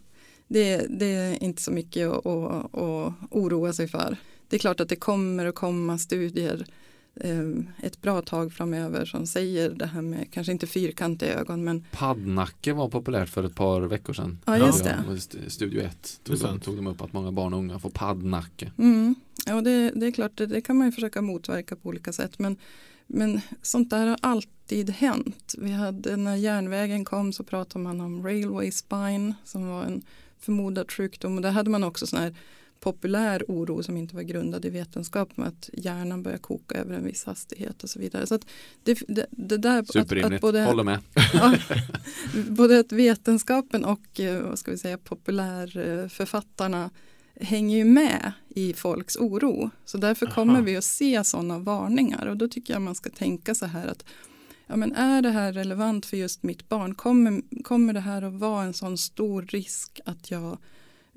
det, 0.49 0.87
det 0.99 1.07
är 1.07 1.43
inte 1.43 1.63
så 1.63 1.71
mycket 1.71 2.09
att, 2.09 2.27
att, 2.27 2.75
att 2.75 3.13
oroa 3.31 3.73
sig 3.73 3.89
för. 3.89 4.17
Det 4.49 4.57
är 4.57 4.61
klart 4.61 4.81
att 4.81 4.89
det 4.89 4.97
kommer 4.97 5.47
att 5.47 5.55
komma 5.55 5.99
studier 5.99 6.67
eh, 7.21 7.41
ett 7.83 8.03
bra 8.03 8.23
tag 8.23 8.53
framöver 8.53 9.05
som 9.05 9.27
säger 9.27 9.71
det 9.71 9.87
här 9.87 10.03
med, 10.03 10.33
kanske 10.33 10.53
inte 10.53 10.67
fyrkantiga 10.67 11.35
ögon, 11.35 11.65
men 11.65 11.85
Paddnacke 11.93 12.73
var 12.73 12.89
populärt 12.89 13.29
för 13.29 13.45
ett 13.45 13.55
par 13.55 13.81
veckor 13.81 14.13
sedan. 14.13 14.39
ja, 14.47 14.59
just 14.59 14.85
det. 14.85 15.51
Studio 15.51 15.81
1 15.83 16.21
Det 16.25 16.33
är 16.33 16.37
tog, 16.37 16.49
de- 16.51 16.61
tog 16.61 16.77
de 16.77 16.87
upp 16.87 17.03
att 17.03 17.13
många 17.13 17.33
barn 17.33 17.53
och 17.53 17.59
unga 17.59 17.79
får 17.79 17.91
paddnacke. 17.91 18.73
Mm. 18.79 19.15
Ja, 19.47 19.61
det, 19.61 19.91
det 19.91 20.07
är 20.07 20.13
klart, 20.13 20.37
det, 20.37 20.47
det 20.47 20.61
kan 20.61 20.77
man 20.77 20.87
ju 20.87 20.93
försöka 20.93 21.23
motverka 21.23 21.77
på 21.77 21.89
olika 21.89 22.13
sätt. 22.13 22.39
Men, 22.39 22.57
men 23.07 23.41
sånt 23.63 23.91
där 23.91 24.07
har 24.07 24.19
alltid 24.23 24.91
hänt. 24.91 25.55
Vi 25.59 25.73
hade, 25.73 26.17
när 26.17 26.37
järnvägen 26.37 27.05
kom 27.05 27.33
så 27.33 27.45
pratade 27.45 27.85
man 27.85 28.01
om 28.01 28.23
railway 28.27 28.71
spine 28.71 29.35
som 29.45 29.67
var 29.69 29.83
en 29.85 30.03
förmodad 30.41 30.91
sjukdom. 30.91 31.37
Och 31.37 31.43
där 31.43 31.51
hade 31.51 31.71
man 31.71 31.85
också 31.85 32.07
sån 32.07 32.21
här 32.21 32.35
populär 32.81 33.45
oro 33.49 33.83
som 33.83 33.97
inte 33.97 34.15
var 34.15 34.23
grundad 34.23 34.65
i 34.65 34.71
vetenskap 34.71 35.37
med 35.37 35.49
att 35.49 35.71
hjärnan 35.73 36.23
börjar 36.23 36.39
koka 36.39 36.75
över 36.75 36.95
en 36.95 37.05
viss 37.05 37.25
hastighet 37.25 37.83
och 37.83 37.91
så 37.91 37.99
vidare. 37.99 38.27
Så 38.27 38.35
att 38.35 38.47
det, 38.83 38.99
det, 39.09 39.27
det 39.31 39.57
där 39.57 39.79
att, 39.79 39.89
att 39.89 39.93
Superrimligt, 39.93 40.41
både, 40.41 40.65
håller 40.65 40.85
med. 40.85 40.99
ja, 41.33 41.55
både 42.49 42.79
att 42.81 42.93
vetenskapen 42.93 43.85
och 43.85 44.21
eh, 44.21 44.43
vad 44.43 44.59
ska 44.59 44.71
vi 44.71 44.79
säga, 44.79 44.99
populärförfattarna 44.99 46.91
hänger 47.41 47.77
ju 47.77 47.85
med 47.85 48.33
i 48.49 48.73
folks 48.73 49.17
oro. 49.17 49.71
Så 49.85 49.99
därför 49.99 50.27
Aha. 50.27 50.35
kommer 50.35 50.61
vi 50.61 50.77
att 50.77 50.85
se 50.85 51.25
sådana 51.25 51.59
varningar 51.59 52.27
och 52.27 52.37
då 52.37 52.49
tycker 52.49 52.73
jag 52.73 52.83
man 52.83 52.95
ska 52.95 53.11
tänka 53.11 53.55
så 53.55 53.67
här 53.67 53.87
att 53.87 54.05
ja, 54.67 54.77
men 54.77 54.93
är 54.93 55.23
det 55.23 55.31
här 55.31 55.53
relevant 55.53 56.07
för 56.07 56.17
just 56.17 56.43
mitt 56.43 56.69
barn? 56.69 56.95
Kommer, 56.95 57.63
kommer 57.63 57.93
det 57.93 58.01
här 58.01 58.23
att 58.23 58.35
vara 58.35 58.65
en 58.65 58.75
sån 58.75 58.99
stor 58.99 59.43
risk 59.43 60.01
att 60.05 60.31
jag 60.31 60.59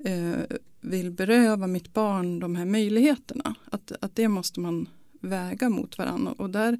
eh, 0.04 0.56
vill 0.80 1.10
beröva 1.10 1.66
mitt 1.66 1.92
barn 1.94 2.40
de 2.40 2.56
här 2.56 2.64
möjligheterna? 2.64 3.54
Att, 3.70 3.92
att 4.00 4.16
det 4.16 4.28
måste 4.28 4.60
man 4.60 4.88
väga 5.20 5.68
mot 5.68 5.98
varandra 5.98 6.34
och 6.38 6.50
där, 6.50 6.78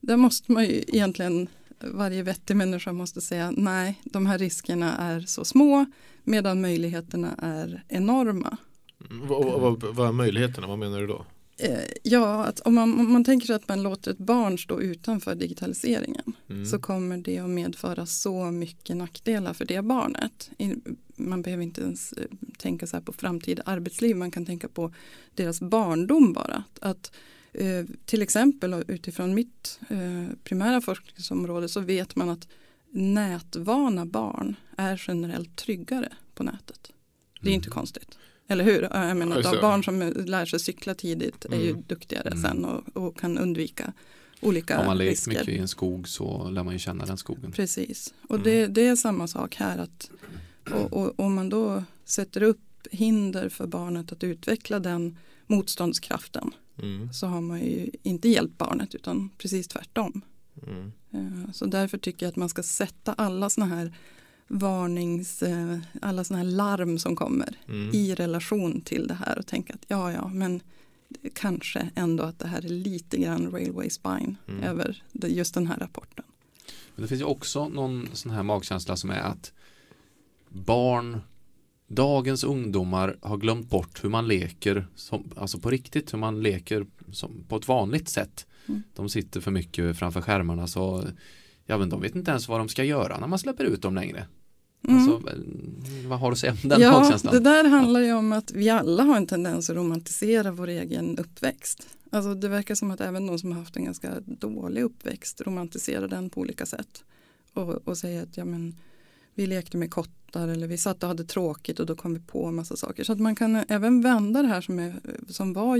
där 0.00 0.16
måste 0.16 0.52
man 0.52 0.64
ju 0.64 0.84
egentligen 0.88 1.48
varje 1.80 2.22
vettig 2.22 2.56
människa 2.56 2.92
måste 2.92 3.20
säga 3.20 3.50
nej, 3.56 4.00
de 4.04 4.26
här 4.26 4.38
riskerna 4.38 4.96
är 4.96 5.20
så 5.20 5.44
små 5.44 5.86
medan 6.24 6.60
möjligheterna 6.60 7.34
är 7.38 7.84
enorma. 7.88 8.56
Mm, 9.10 9.26
vad, 9.28 9.60
vad, 9.60 9.82
vad 9.96 10.08
är 10.08 10.12
möjligheterna, 10.12 10.66
vad 10.66 10.78
menar 10.78 11.00
du 11.00 11.06
då? 11.06 11.24
Eh, 11.58 11.80
Ja, 12.02 12.44
att 12.44 12.60
om 12.60 12.74
man, 12.74 13.00
om 13.00 13.12
man 13.12 13.24
tänker 13.24 13.46
sig 13.46 13.56
att 13.56 13.68
man 13.68 13.82
låter 13.82 14.10
ett 14.10 14.18
barn 14.18 14.58
stå 14.58 14.80
utanför 14.80 15.34
digitaliseringen 15.34 16.32
Mm. 16.50 16.66
så 16.66 16.78
kommer 16.78 17.16
det 17.18 17.38
att 17.38 17.50
medföra 17.50 18.06
så 18.06 18.44
mycket 18.44 18.96
nackdelar 18.96 19.52
för 19.52 19.64
det 19.64 19.82
barnet. 19.82 20.50
Man 21.16 21.42
behöver 21.42 21.62
inte 21.62 21.80
ens 21.80 22.12
eh, 22.12 22.24
tänka 22.58 22.86
så 22.86 22.96
här 22.96 23.02
på 23.02 23.12
framtida 23.12 23.62
arbetsliv, 23.66 24.16
man 24.16 24.30
kan 24.30 24.46
tänka 24.46 24.68
på 24.68 24.92
deras 25.34 25.60
barndom 25.60 26.32
bara. 26.32 26.64
Att, 26.80 27.12
eh, 27.52 27.84
till 28.04 28.22
exempel 28.22 28.84
utifrån 28.88 29.34
mitt 29.34 29.80
primära 30.44 30.80
forskningsområde 30.80 31.68
så 31.68 31.80
vet 31.80 32.16
man 32.16 32.28
att 32.30 32.48
nätvana 32.90 34.06
barn 34.06 34.56
är 34.76 35.02
generellt 35.08 35.56
tryggare 35.56 36.12
på 36.34 36.42
nätet. 36.42 36.92
Det 37.40 37.50
är 37.50 37.54
inte 37.54 37.68
Mm. 37.68 37.74
konstigt. 37.74 38.18
Eller 38.48 38.64
hur? 38.64 38.82
Jag 38.82 39.16
menar, 39.16 39.36
det. 39.42 39.60
barn 39.60 39.84
som 39.84 40.12
lär 40.26 40.46
sig 40.46 40.60
cykla 40.60 40.94
tidigt 40.94 41.44
är 41.44 41.56
ju 41.60 41.70
Mm. 41.70 41.82
duktigare 41.86 42.28
Mm. 42.28 42.42
sen 42.42 42.64
och, 42.64 42.96
och 43.06 43.18
kan 43.18 43.38
undvika 43.38 43.92
olika 44.40 44.76
Har 44.78 44.84
man 44.84 44.98
lekt 44.98 45.10
risker. 45.10 45.30
mycket 45.30 45.48
i 45.48 45.58
en 45.58 45.68
skog 45.68 46.08
så 46.08 46.48
lär 46.50 46.62
man 46.62 46.72
ju 46.72 46.78
känna 46.78 47.06
den 47.06 47.16
skogen. 47.16 47.52
Precis, 47.52 48.14
och 48.28 48.34
Mm. 48.36 48.44
det, 48.44 48.66
det 48.66 48.86
är 48.86 48.96
samma 48.96 49.26
sak 49.28 49.54
här. 49.54 49.78
att 49.78 50.10
och, 50.72 50.92
och, 50.92 51.20
Om 51.20 51.34
man 51.34 51.48
då 51.48 51.84
sätter 52.04 52.42
upp 52.42 52.60
hinder 52.90 53.48
för 53.48 53.66
barnet 53.66 54.12
att 54.12 54.24
utveckla 54.24 54.78
den 54.80 55.18
motståndskraften 55.46 56.50
Mm. 56.82 57.12
så 57.12 57.26
har 57.26 57.40
man 57.40 57.60
ju 57.60 57.90
inte 58.02 58.28
hjälpt 58.28 58.58
barnet 58.58 58.94
utan 58.94 59.30
precis 59.38 59.68
tvärtom. 59.68 60.20
Mm. 60.66 60.92
Eh, 61.12 61.52
Så 61.52 61.66
därför 61.66 61.98
tycker 61.98 62.26
jag 62.26 62.30
att 62.30 62.36
man 62.36 62.48
ska 62.48 62.62
sätta 62.62 63.12
alla 63.12 63.50
såna 63.50 63.66
här 63.66 63.94
varnings, 64.48 65.42
eh, 65.42 65.78
alla 66.02 66.24
såna 66.24 66.38
här 66.38 66.46
larm 66.46 66.98
som 66.98 67.16
kommer 67.16 67.58
Mm. 67.68 67.90
i 67.94 68.14
relation 68.14 68.80
till 68.80 69.06
det 69.06 69.14
här 69.14 69.38
och 69.38 69.46
tänka 69.46 69.74
att 69.74 69.84
ja, 69.88 70.12
ja, 70.12 70.28
men 70.28 70.60
kanske 71.34 71.90
ändå 71.94 72.24
att 72.24 72.38
det 72.38 72.48
här 72.48 72.64
är 72.64 72.68
lite 72.68 73.16
grann 73.16 73.50
railway 73.50 73.90
spine 73.90 74.34
Mm. 74.48 74.62
över 74.62 75.02
just 75.12 75.54
den 75.54 75.66
här 75.66 75.78
rapporten. 75.78 76.24
Men 76.94 77.02
det 77.02 77.08
finns 77.08 77.20
ju 77.20 77.24
också 77.24 77.68
någon 77.68 78.08
sån 78.12 78.32
här 78.32 78.42
magkänsla 78.42 78.96
som 78.96 79.10
är 79.10 79.20
att 79.20 79.52
barn, 80.48 81.20
dagens 81.88 82.44
ungdomar 82.44 83.16
har 83.22 83.36
glömt 83.36 83.70
bort 83.70 84.04
hur 84.04 84.08
man 84.08 84.28
leker, 84.28 84.86
som, 84.94 85.30
alltså 85.36 85.58
på 85.58 85.70
riktigt, 85.70 86.12
hur 86.12 86.18
man 86.18 86.42
leker 86.42 86.86
som, 87.12 87.44
på 87.48 87.56
ett 87.56 87.68
vanligt 87.68 88.08
sätt. 88.08 88.46
Mm. 88.68 88.82
De 88.94 89.08
sitter 89.08 89.40
för 89.40 89.50
mycket 89.50 89.98
framför 89.98 90.20
skärmarna 90.20 90.66
så 90.66 91.04
ja, 91.66 91.78
men 91.78 91.88
de 91.88 92.00
vet 92.00 92.14
inte 92.14 92.30
ens 92.30 92.48
vad 92.48 92.60
de 92.60 92.68
ska 92.68 92.84
göra 92.84 93.20
när 93.20 93.26
man 93.26 93.38
släpper 93.38 93.64
ut 93.64 93.82
dem 93.82 93.94
längre. 93.94 94.26
Mm. 94.88 94.98
Alltså, 94.98 95.30
eh, 95.30 96.08
vad 96.08 96.18
har 96.18 96.30
du 96.30 96.32
att 96.32 96.38
säga 96.38 96.52
om 96.62 96.68
den 96.68 96.80
ja, 96.80 97.00
magkänslan? 97.00 97.34
det 97.34 97.40
där 97.40 97.64
handlar 97.64 98.00
ju 98.00 98.12
om 98.12 98.32
att 98.32 98.52
vi 98.52 98.70
alla 98.70 99.02
har 99.02 99.16
en 99.16 99.26
tendens 99.26 99.70
att 99.70 99.76
romantisera 99.76 100.50
vår 100.52 100.68
egen 100.68 101.18
uppväxt. 101.18 101.88
Alltså 102.10 102.34
det 102.34 102.48
verkar 102.48 102.74
som 102.74 102.90
att 102.90 103.00
även 103.00 103.26
de 103.26 103.38
som 103.38 103.52
har 103.52 103.58
haft 103.58 103.76
en 103.76 103.84
ganska 103.84 104.20
dålig 104.26 104.82
uppväxt 104.82 105.40
romantiserar 105.40 106.08
den 106.08 106.30
på 106.30 106.40
olika 106.40 106.66
sätt. 106.66 107.04
Och, 107.52 107.88
och 107.88 107.98
säger 107.98 108.22
att 108.22 108.36
ja, 108.36 108.44
men, 108.44 108.76
vi 109.36 109.46
lekte 109.46 109.76
med 109.76 109.90
kottar 109.90 110.48
eller 110.48 110.66
vi 110.66 110.78
satt 110.78 111.02
och 111.02 111.08
hade 111.08 111.24
tråkigt 111.24 111.80
och 111.80 111.86
då 111.86 111.96
kom 111.96 112.14
vi 112.14 112.20
på 112.20 112.46
en 112.46 112.54
massa 112.54 112.76
saker. 112.76 113.04
Så 113.04 113.12
att 113.12 113.20
man 113.20 113.36
kan 113.36 113.56
även 113.68 114.00
vända 114.00 114.42
det 114.42 114.48
här 114.48 114.60
som, 114.60 114.78
är, 114.78 115.00
som 115.28 115.52
var 115.52 115.76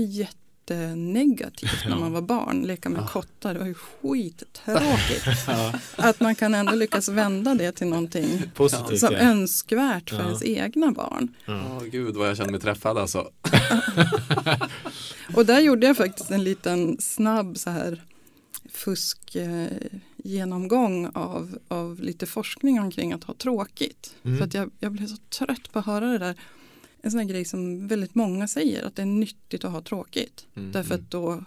jättenegativt 0.73 1.85
när 1.89 1.99
man 1.99 2.11
var 2.11 2.21
barn. 2.21 2.61
Leka 2.61 2.89
med 2.89 3.01
Ja. 3.01 3.07
kottar, 3.07 3.53
det 3.53 3.59
var 3.59 3.67
ju 3.67 3.73
skittråkigt. 3.73 5.25
Ja, 5.47 5.73
att 5.95 6.19
man 6.19 6.35
kan 6.35 6.55
ändå 6.55 6.75
lyckas 6.75 7.09
vända 7.09 7.55
det 7.55 7.71
till 7.71 7.87
någonting 7.87 8.41
positivt. 8.55 8.99
som 8.99 9.13
ja. 9.13 9.19
önskvärt 9.19 10.09
för 10.09 10.17
Ja. 10.17 10.23
ens 10.25 10.43
egna 10.43 10.91
barn. 10.91 11.33
Ja. 11.45 11.61
Åh 11.77 11.83
gud 11.83 12.15
vad 12.15 12.29
jag 12.29 12.37
känner 12.37 12.51
mig 12.51 12.59
träffad 12.61 12.97
alltså. 12.97 13.29
Och 15.35 15.45
där 15.45 15.59
gjorde 15.59 15.87
jag 15.87 15.97
faktiskt 15.97 16.31
en 16.31 16.43
liten 16.43 16.97
snabb 16.99 17.57
så 17.57 17.69
här 17.69 18.03
fusk 18.73 19.35
eh, 19.35 19.67
genomgång 20.17 21.11
av, 21.13 21.57
av 21.67 21.99
lite 21.99 22.25
forskning 22.25 22.79
omkring 22.79 23.13
att 23.13 23.23
ha 23.23 23.33
tråkigt. 23.33 24.15
Mm. 24.23 24.37
För 24.37 24.45
att 24.45 24.53
jag, 24.53 24.71
jag 24.79 24.91
blev 24.91 25.07
så 25.07 25.17
trött 25.17 25.71
på 25.71 25.79
att 25.79 25.85
höra 25.85 26.05
det 26.05 26.17
där. 26.17 26.35
En 27.07 27.11
sån 27.11 27.19
här 27.19 27.27
grej 27.27 27.45
som 27.45 27.87
väldigt 27.87 28.15
många 28.15 28.47
säger 28.47 28.83
att 28.85 28.95
det 28.95 29.01
är 29.01 29.05
nyttigt 29.05 29.65
att 29.65 29.71
ha 29.71 29.81
tråkigt. 29.81 30.45
Mm, 30.55 30.71
Därför 30.71 30.93
mm. 30.95 31.03
att 31.05 31.11
då, 31.11 31.43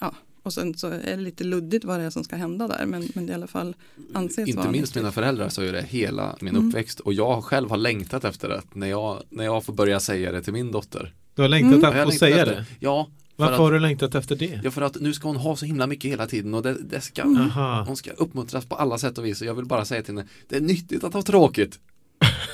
ja, 0.00 0.14
och 0.42 0.52
sen 0.52 0.74
så 0.74 0.86
är 0.86 1.16
det 1.16 1.22
lite 1.22 1.44
luddigt 1.44 1.84
vad 1.84 2.00
det 2.00 2.04
är 2.06 2.10
som 2.10 2.24
ska 2.24 2.36
hända 2.36 2.68
där. 2.68 2.86
Men, 2.86 3.08
men 3.14 3.26
det 3.26 3.30
i 3.30 3.34
alla 3.34 3.46
fall 3.46 3.76
anses 4.14 4.48
Inte 4.48 4.58
vara 4.58 4.70
minst 4.70 4.82
nyttigt. 4.82 4.94
mina 4.96 5.12
föräldrar 5.12 5.48
så 5.48 5.62
är 5.62 5.72
det 5.72 5.82
hela 5.82 6.36
min 6.40 6.56
Mm. 6.56 6.68
uppväxt 6.68 7.00
och 7.00 7.12
jag 7.12 7.44
själv 7.44 7.70
har 7.70 7.76
längtat 7.76 8.24
efter 8.24 8.48
det 8.48 8.62
när 8.74 8.86
jag, 8.86 9.22
när 9.30 9.44
jag 9.44 9.64
får 9.64 9.72
börja 9.72 10.00
säga 10.00 10.32
det 10.32 10.42
till 10.42 10.52
min 10.52 10.70
dotter. 10.72 11.14
Du 11.34 11.42
har 11.42 11.48
längtat 11.48 11.72
Mm. 11.72 11.84
Efter 11.84 12.00
att 12.00 12.08
längtat 12.08 12.18
säga 12.18 12.42
efter, 12.42 12.54
det? 12.54 12.64
Ja, 12.80 13.08
för 13.36 13.42
Varför 13.42 13.52
att, 13.54 13.60
har 13.60 13.72
du 13.72 13.78
längtat 13.78 14.14
efter 14.14 14.36
det? 14.36 14.60
ja, 14.64 14.70
för 14.70 14.82
att 14.82 15.00
nu 15.00 15.12
ska 15.14 15.28
hon 15.28 15.36
ha 15.36 15.56
så 15.56 15.66
himla 15.66 15.86
mycket 15.86 16.10
hela 16.10 16.26
tiden 16.26 16.54
och 16.54 16.62
det, 16.62 16.74
det 16.74 17.00
ska, 17.00 17.22
Mm. 17.22 17.50
Hon 17.86 17.96
ska 17.96 18.10
uppmuntras 18.10 18.64
på 18.66 18.74
alla 18.74 18.98
sätt 18.98 19.18
och 19.18 19.24
vis 19.26 19.40
och 19.40 19.46
jag 19.46 19.54
vill 19.54 19.64
bara 19.64 19.84
säga 19.84 20.02
till 20.02 20.14
henne, 20.16 20.28
det 20.48 20.56
är 20.56 20.60
nyttigt 20.60 21.04
att 21.04 21.14
ha 21.14 21.22
tråkigt. 21.22 21.78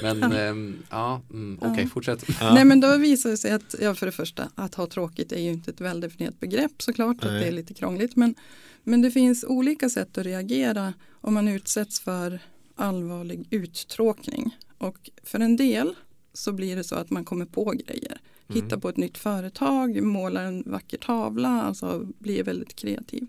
Men 0.03 0.33
ehm, 0.33 0.83
ja, 0.91 1.21
mm, 1.31 1.59
okej, 1.63 1.85
Ja. 1.85 1.89
fortsätt. 1.89 2.25
Ja. 2.41 2.55
Nej 2.55 2.65
men 2.65 2.81
då 2.81 2.97
visar 2.97 3.31
det 3.31 3.37
sig 3.37 3.51
att, 3.51 3.75
ja 3.81 3.95
för 3.95 4.07
det 4.07 4.13
första, 4.13 4.49
att 4.55 4.75
ha 4.75 4.87
tråkigt 4.87 5.33
är 5.33 5.41
ju 5.41 5.51
inte 5.51 5.71
ett 5.71 5.81
väldefinierat 5.81 6.41
begrepp 6.41 6.83
såklart, 6.83 7.17
att 7.25 7.31
det 7.31 7.49
är 7.49 7.53
lite 7.53 7.75
krångligt. 7.75 8.17
Men, 8.17 8.35
men 8.85 9.03
det 9.03 9.11
finns 9.11 9.45
olika 9.45 9.91
sätt 9.91 10.19
att 10.19 10.25
reagera 10.25 10.95
om 11.21 11.35
man 11.35 11.49
utsätts 11.49 12.01
för 12.01 12.41
allvarlig 12.77 13.47
uttråkning. 13.51 14.57
Och 14.79 15.11
för 15.23 15.41
en 15.41 15.57
del 15.57 15.95
så 16.33 16.53
blir 16.53 16.77
det 16.77 16.85
så 16.85 16.95
att 16.95 17.11
man 17.11 17.25
kommer 17.25 17.47
på 17.47 17.65
grejer. 17.65 18.21
Mm. 18.49 18.63
Hittar 18.63 18.77
på 18.77 18.89
ett 18.89 18.97
nytt 18.97 19.19
företag, 19.19 20.03
målar 20.03 20.45
en 20.45 20.63
vacker 20.67 20.99
tavla, 20.99 21.63
alltså 21.63 22.07
blir 22.19 22.45
väldigt 22.45 22.77
kreativ. 22.77 23.27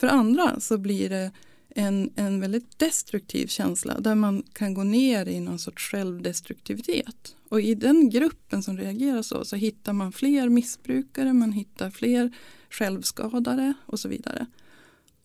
För 0.00 0.06
andra 0.06 0.60
så 0.60 0.78
blir 0.78 1.10
det 1.10 1.30
en, 1.78 2.10
en 2.16 2.40
väldigt 2.40 2.78
destruktiv 2.78 3.46
känsla 3.46 4.00
där 4.00 4.14
man 4.14 4.42
kan 4.52 4.74
gå 4.74 4.84
ner 4.84 5.28
i 5.28 5.40
någon 5.40 5.58
sorts 5.58 5.90
självdestruktivitet. 5.90 7.36
Och 7.48 7.60
i 7.60 7.74
den 7.74 8.10
gruppen 8.10 8.62
som 8.62 8.78
reagerar 8.78 9.22
så, 9.22 9.44
så 9.44 9.56
hittar 9.56 9.92
man 9.92 10.12
fler 10.12 10.48
missbrukare, 10.48 11.32
man 11.32 11.52
hittar 11.52 11.90
fler 11.90 12.32
självskadare 12.70 13.74
och 13.86 14.00
så 14.00 14.08
vidare. 14.08 14.46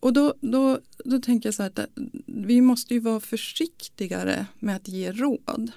Och 0.00 0.12
då, 0.12 0.34
då, 0.40 0.78
då 1.04 1.20
tänker 1.20 1.46
jag 1.46 1.54
så 1.54 1.62
här 1.62 1.70
att 1.70 1.90
vi 2.26 2.60
måste 2.60 2.94
ju 2.94 3.00
vara 3.00 3.20
försiktigare 3.20 4.46
med 4.58 4.76
att 4.76 4.88
ge 4.88 5.12
råd 5.12 5.72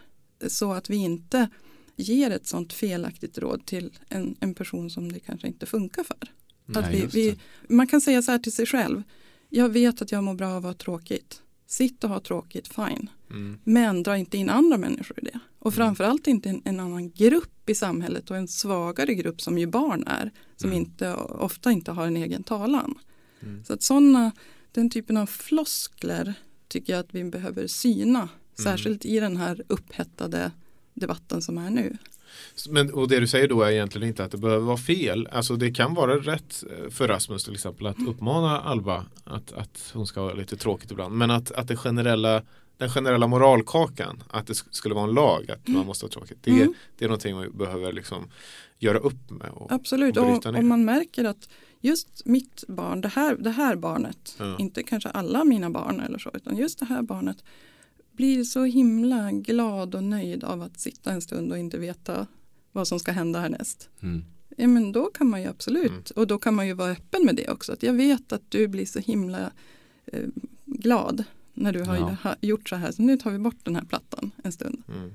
så 0.47 0.73
att 0.73 0.89
vi 0.89 0.95
inte 0.95 1.49
ger 1.95 2.31
ett 2.31 2.47
sånt 2.47 2.73
felaktigt 2.73 3.37
råd 3.37 3.65
till 3.65 3.97
en, 4.09 4.35
en 4.39 4.53
person 4.53 4.89
som 4.89 5.11
det 5.11 5.19
kanske 5.19 5.47
inte 5.47 5.65
funkar 5.65 6.03
för. 6.03 6.17
Att 6.79 6.91
Nej, 6.91 7.07
vi, 7.11 7.21
vi, 7.21 7.39
man 7.75 7.87
kan 7.87 8.01
säga 8.01 8.21
så 8.21 8.31
här 8.31 8.39
till 8.39 8.53
sig 8.53 8.65
själv. 8.65 9.03
Jag 9.49 9.69
vet 9.69 10.01
att 10.01 10.11
jag 10.11 10.23
mår 10.23 10.33
bra 10.33 10.47
av 10.47 10.57
att 10.57 10.63
ha 10.63 10.73
tråkigt. 10.73 11.41
Sitt 11.67 12.03
och 12.03 12.09
ha 12.09 12.19
tråkigt, 12.19 12.67
fine. 12.67 13.09
Mm. 13.29 13.59
Men 13.63 14.03
dra 14.03 14.17
inte 14.17 14.37
in 14.37 14.49
andra 14.49 14.77
människor 14.77 15.19
i 15.19 15.25
det. 15.25 15.39
Och 15.59 15.73
framförallt 15.73 16.27
inte 16.27 16.49
en, 16.49 16.61
en 16.65 16.79
annan 16.79 17.11
grupp 17.11 17.69
i 17.69 17.75
samhället 17.75 18.31
och 18.31 18.37
en 18.37 18.47
svagare 18.47 19.13
grupp 19.13 19.41
som 19.41 19.57
ju 19.57 19.67
barn 19.67 20.03
är. 20.07 20.31
Som 20.55 20.69
Mm. 20.69 20.81
inte, 20.81 21.13
ofta 21.15 21.71
inte 21.71 21.91
har 21.91 22.07
en 22.07 22.17
egen 22.17 22.43
talan. 22.43 22.95
Mm. 23.41 23.65
Så 23.65 23.73
att 23.73 23.83
sådana, 23.83 24.31
den 24.71 24.89
typen 24.89 25.17
av 25.17 25.25
floskler 25.25 26.33
tycker 26.67 26.93
jag 26.93 26.99
att 26.99 27.15
vi 27.15 27.23
behöver 27.23 27.67
syna. 27.67 28.29
Särskilt 28.63 29.05
i 29.05 29.19
den 29.19 29.37
här 29.37 29.63
upphettade 29.67 30.51
debatten 30.93 31.41
som 31.41 31.57
är 31.57 31.69
nu. 31.69 31.97
Men, 32.69 32.93
och 32.93 33.07
det 33.07 33.19
du 33.19 33.27
säger 33.27 33.47
då 33.47 33.61
är 33.61 33.71
egentligen 33.71 34.07
inte 34.07 34.23
att 34.23 34.31
det 34.31 34.37
behöver 34.37 34.65
vara 34.65 34.77
fel. 34.77 35.27
Alltså 35.31 35.55
det 35.55 35.71
kan 35.71 35.93
vara 35.93 36.15
rätt 36.17 36.63
eh, 36.71 36.89
för 36.91 37.07
Rasmus 37.07 37.43
till 37.43 37.53
exempel 37.53 37.87
att 37.87 38.07
uppmana 38.07 38.59
Alba 38.61 39.05
att, 39.23 39.51
att 39.51 39.91
hon 39.93 40.07
ska 40.07 40.19
ha 40.21 40.33
lite 40.33 40.57
tråkigt 40.57 40.91
ibland. 40.91 41.15
Men 41.17 41.31
att, 41.31 41.51
att 41.51 41.67
det 41.67 41.75
generella, 41.77 42.41
den 42.77 42.89
generella 42.89 43.27
moralkakan, 43.27 44.23
att 44.29 44.47
det 44.47 44.53
sk- 44.53 44.67
skulle 44.71 44.95
vara 44.95 45.03
en 45.07 45.13
lag 45.13 45.51
att 45.51 45.67
man 45.67 45.85
måste 45.85 46.05
ha 46.05 46.11
tråkigt. 46.11 46.37
Det, 46.41 46.51
Mm. 46.51 46.73
det 46.97 47.05
är 47.05 47.09
någonting 47.09 47.41
vi 47.41 47.49
behöver 47.49 47.93
liksom 47.93 48.27
göra 48.79 48.97
upp 48.97 49.29
med. 49.31 49.49
Och, 49.49 49.71
Absolut, 49.71 50.17
och 50.17 50.29
och 50.37 50.45
om 50.45 50.67
man 50.67 50.85
märker 50.85 51.23
att 51.25 51.49
just 51.81 52.25
mitt 52.25 52.63
barn, 52.67 53.01
det 53.01 53.07
här, 53.07 53.35
det 53.39 53.49
här 53.49 53.75
barnet, 53.75 54.35
Ja. 54.39 54.55
inte 54.59 54.83
kanske 54.83 55.09
alla 55.09 55.43
mina 55.43 55.69
barn 55.69 55.99
eller 55.99 56.17
så, 56.19 56.31
utan 56.33 56.57
just 56.57 56.79
det 56.79 56.85
här 56.85 57.01
barnet 57.01 57.37
blir 58.15 58.43
så 58.43 58.63
himla 58.63 59.31
glad 59.31 59.95
och 59.95 60.03
nöjd 60.03 60.43
av 60.43 60.61
att 60.61 60.79
sitta 60.79 61.11
en 61.11 61.21
stund 61.21 61.51
och 61.51 61.57
inte 61.57 61.77
veta 61.77 62.27
vad 62.71 62.87
som 62.87 62.99
ska 62.99 63.11
hända 63.11 63.39
härnäst. 63.39 63.89
Mm. 64.01 64.23
Ja, 64.57 64.67
men 64.67 64.91
då 64.91 65.05
kan 65.05 65.27
man 65.29 65.41
ju 65.41 65.47
absolut, 65.47 65.91
Mm. 65.91 66.03
och 66.15 66.27
då 66.27 66.37
kan 66.37 66.55
man 66.55 66.67
ju 66.67 66.73
vara 66.73 66.91
öppen 66.91 67.25
med 67.25 67.35
det 67.35 67.49
också. 67.49 67.73
Att 67.73 67.83
jag 67.83 67.93
vet 67.93 68.31
att 68.33 68.51
du 68.51 68.67
blir 68.67 68.85
så 68.85 68.99
himla 68.99 69.51
eh, 70.05 70.23
glad 70.65 71.23
när 71.53 71.73
du 71.73 71.83
har 71.83 72.17
Ja. 72.23 72.35
gjort 72.41 72.69
så 72.69 72.75
här, 72.75 72.91
så 72.91 73.01
nu 73.01 73.17
tar 73.17 73.31
vi 73.31 73.37
bort 73.37 73.55
den 73.63 73.75
här 73.75 73.83
plattan 73.85 74.31
en 74.43 74.51
stund. 74.51 74.83
Mm. 74.87 75.13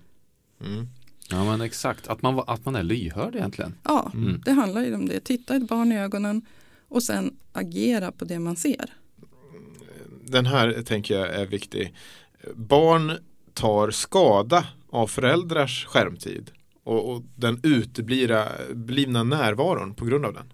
Mm. 0.61 0.87
Ja 1.31 1.45
men 1.45 1.61
exakt, 1.61 2.09
att 2.09 2.23
man, 2.23 2.43
att 2.47 2.65
man 2.65 2.77
är 2.77 2.83
lyhörd 2.83 3.35
egentligen. 3.37 3.75
Ja, 3.83 4.11
Mm. 4.15 4.41
det 4.45 4.53
handlar 4.53 4.83
ju 4.85 4.95
om 4.95 5.09
det. 5.09 5.21
Titta 5.21 5.57
ett 5.57 5.69
barn 5.69 5.93
i 5.93 5.99
ögonen 6.01 6.43
och 6.89 7.03
sen 7.03 7.37
agera 7.53 8.13
på 8.13 8.25
det 8.25 8.39
man 8.39 8.57
ser. 8.57 8.91
Den 10.25 10.47
här 10.47 10.83
tänker 10.83 11.15
jag 11.19 11.35
är 11.35 11.47
viktig. 11.47 11.95
Barn 12.55 13.13
tar 13.55 13.91
skada 13.91 14.67
av 14.91 15.07
föräldrars 15.07 15.87
skärmtid 15.87 16.51
och, 16.85 17.13
och 17.13 17.23
den 17.37 17.61
uteblivna 17.63 19.25
närvaron 19.25 19.95
på 19.95 20.05
grund 20.05 20.25
av 20.25 20.35
den. 20.35 20.53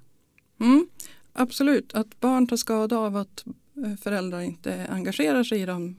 Mm, 0.61 0.89
absolut, 1.33 1.95
att 1.95 2.21
barn 2.21 2.47
tar 2.47 2.57
skada 2.57 2.99
av 2.99 3.17
att 3.17 3.45
eh, 3.85 3.97
föräldrar 4.03 4.41
inte 4.41 4.87
engagerar 4.91 5.45
sig 5.45 5.61
i 5.61 5.67
dem 5.67 5.97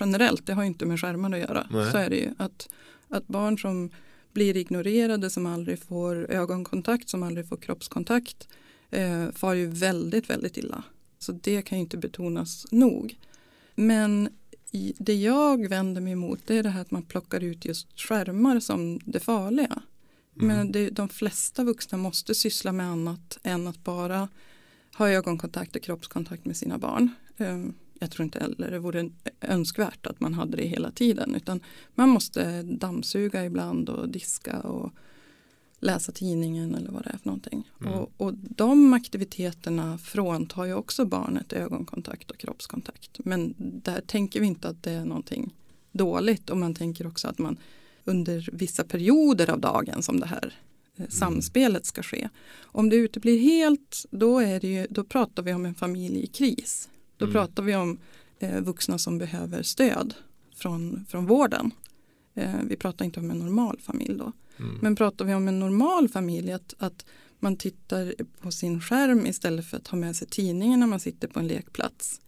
generellt, 0.00 0.46
det 0.46 0.52
har 0.52 0.64
inte 0.64 0.86
med 0.86 1.00
skärmar 1.00 1.32
att 1.32 1.38
göra. 1.38 1.66
Nej. 1.70 1.90
Så 1.90 1.98
är 1.98 2.10
det 2.10 2.16
ju. 2.16 2.30
Att, 2.38 2.68
att 3.08 3.26
barn 3.26 3.58
som 3.58 3.90
blir 4.32 4.56
ignorerade, 4.56 5.30
som 5.30 5.46
aldrig 5.46 5.82
får 5.82 6.30
ögonkontakt, 6.30 7.08
som 7.08 7.22
aldrig 7.22 7.48
får 7.48 7.56
kroppskontakt, 7.56 8.48
eh, 8.90 9.30
far 9.34 9.54
ju 9.54 9.66
väldigt, 9.66 10.30
väldigt 10.30 10.56
illa. 10.56 10.82
Så 11.18 11.32
det 11.32 11.62
kan 11.62 11.78
ju 11.78 11.82
inte 11.82 11.96
betonas 11.96 12.66
nog. 12.70 13.18
Men 13.74 14.28
det 14.98 15.14
jag 15.14 15.68
vänder 15.68 16.00
mig 16.00 16.12
emot 16.12 16.40
det 16.46 16.58
är 16.58 16.62
det 16.62 16.68
här 16.70 16.80
att 16.80 16.90
man 16.90 17.02
plockar 17.02 17.44
ut 17.44 17.64
just 17.64 18.00
skärmar 18.00 18.60
som 18.60 19.00
det 19.04 19.20
farliga. 19.20 19.82
Mm. 20.36 20.56
Men 20.56 20.72
det, 20.72 20.90
de 20.90 21.08
flesta 21.08 21.64
vuxna 21.64 21.98
måste 21.98 22.34
syssla 22.34 22.72
med 22.72 22.86
annat 22.86 23.38
än 23.42 23.66
att 23.66 23.84
bara 23.84 24.28
ha 24.96 25.08
ögonkontakt 25.08 25.76
och 25.76 25.82
kroppskontakt 25.82 26.44
med 26.44 26.56
sina 26.56 26.78
barn. 26.78 27.08
Ehm, 27.36 27.74
Jag 28.02 28.10
tror 28.10 28.24
inte 28.24 28.38
heller 28.38 28.70
det 28.70 28.78
vore 28.78 29.10
önskvärt 29.40 30.06
att 30.06 30.20
man 30.20 30.34
hade 30.34 30.56
det 30.56 30.66
hela 30.66 30.90
tiden 30.90 31.34
utan 31.34 31.60
man 31.94 32.08
måste 32.08 32.62
dammsuga 32.62 33.44
ibland 33.44 33.88
och 33.88 34.08
diska 34.08 34.60
och 34.60 34.92
läsa 35.80 36.12
tidningen 36.12 36.74
eller 36.74 36.90
vad 36.90 37.04
det 37.04 37.10
är 37.10 37.18
för 37.18 37.26
någonting. 37.26 37.70
Mm. 37.80 37.92
Och, 37.92 38.12
och 38.16 38.34
de 38.34 38.92
aktiviteterna 38.92 39.98
fråntar 39.98 40.64
ju 40.64 40.74
också 40.74 41.04
barnet 41.04 41.52
ögonkontakt 41.52 42.30
och 42.30 42.38
kroppskontakt. 42.38 43.18
Men 43.18 43.54
där 43.58 44.00
tänker 44.00 44.40
vi 44.40 44.46
inte 44.46 44.68
att 44.68 44.82
det 44.82 44.90
är 44.90 45.04
någonting 45.04 45.54
dåligt 45.92 46.50
och 46.50 46.56
man 46.56 46.74
tänker 46.74 47.06
också 47.06 47.28
att 47.28 47.38
man 47.38 47.56
under 48.04 48.48
vissa 48.52 48.84
perioder 48.84 49.50
av 49.50 49.60
dagen 49.60 50.02
som 50.02 50.20
det 50.20 50.26
här 50.26 50.54
eh, 50.96 51.08
samspelet 51.08 51.86
ska 51.86 52.02
ske. 52.02 52.28
Om 52.62 52.88
det 52.88 52.96
uteblir 52.96 53.38
helt 53.38 54.06
då, 54.10 54.38
är 54.38 54.60
det 54.60 54.68
ju, 54.68 54.86
då 54.90 55.04
pratar 55.04 55.42
vi 55.42 55.52
om 55.54 55.66
en 55.66 55.74
familj 55.74 56.20
i 56.22 56.26
kris. 56.26 56.88
Då 57.16 57.24
Mm. 57.24 57.32
pratar 57.32 57.62
vi 57.62 57.76
om 57.76 57.98
eh, 58.38 58.60
vuxna 58.60 58.98
som 58.98 59.18
behöver 59.18 59.62
stöd 59.62 60.14
från, 60.54 61.04
från 61.08 61.26
vården. 61.26 61.70
Eh, 62.34 62.54
vi 62.68 62.76
pratar 62.76 63.04
inte 63.04 63.20
om 63.20 63.30
en 63.30 63.38
normal 63.38 63.78
familj 63.82 64.18
då. 64.18 64.32
Mm. 64.60 64.78
Men 64.82 64.96
pratar 64.96 65.24
vi 65.24 65.34
om 65.34 65.48
en 65.48 65.60
normal 65.60 66.08
familj 66.08 66.52
att, 66.52 66.74
att 66.78 67.04
man 67.38 67.56
tittar 67.56 68.14
på 68.40 68.50
sin 68.50 68.80
skärm 68.80 69.26
istället 69.26 69.66
för 69.66 69.76
att 69.76 69.88
ha 69.88 69.98
med 69.98 70.16
sig 70.16 70.28
tidningen 70.28 70.80
när 70.80 70.86
man 70.86 71.00
sitter 71.00 71.28
på 71.28 71.40
en 71.40 71.46
lekplats. 71.46 72.20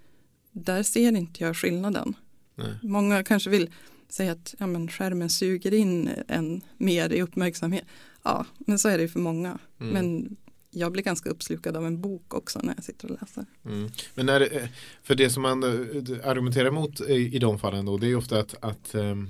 Där 0.53 0.83
ser 0.83 1.17
inte 1.17 1.45
jag 1.45 1.57
skillnaden. 1.57 2.15
Nej. 2.55 2.75
Många 2.83 3.25
kanske 3.25 3.51
vill 3.51 3.71
säga 4.09 4.33
att 4.33 4.55
ja, 4.59 4.67
men 4.67 4.89
skärmen 4.89 5.31
suger 5.31 5.75
in 5.75 6.11
en 6.29 6.61
mer 6.77 7.13
i 7.13 7.23
uppmärksamhet. 7.23 7.85
Ja, 8.23 8.47
men 8.59 8.79
så 8.79 8.89
är 8.89 8.97
det 8.97 9.03
ju 9.03 9.09
för 9.09 9.21
många. 9.21 9.59
Mm. 9.81 9.93
Men 9.93 10.37
jag 10.71 10.93
blir 10.93 11.03
ganska 11.03 11.31
uppslukad 11.31 11.77
av 11.77 11.87
en 11.87 12.01
bok 12.01 12.35
också 12.35 12.61
när 12.63 12.75
jag 12.75 12.85
sitter 12.85 13.11
och 13.11 13.19
läser. 13.21 13.47
Mm. 13.65 13.91
Men 14.15 14.29
är 14.29 14.41
det, 14.41 14.69
för 15.03 15.15
det 15.15 15.31
som 15.31 15.43
man 15.43 15.63
eh, 15.63 16.29
argumenterar 16.29 16.69
emot 16.69 17.01
i, 17.01 17.13
i 17.13 17.39
de 17.39 17.59
fallen 17.59 17.85
då 17.85 17.99
det 17.99 18.07
är 18.07 18.17
ofta 18.17 18.39
att, 18.39 18.65
att 18.65 18.95
ehm, 18.95 19.29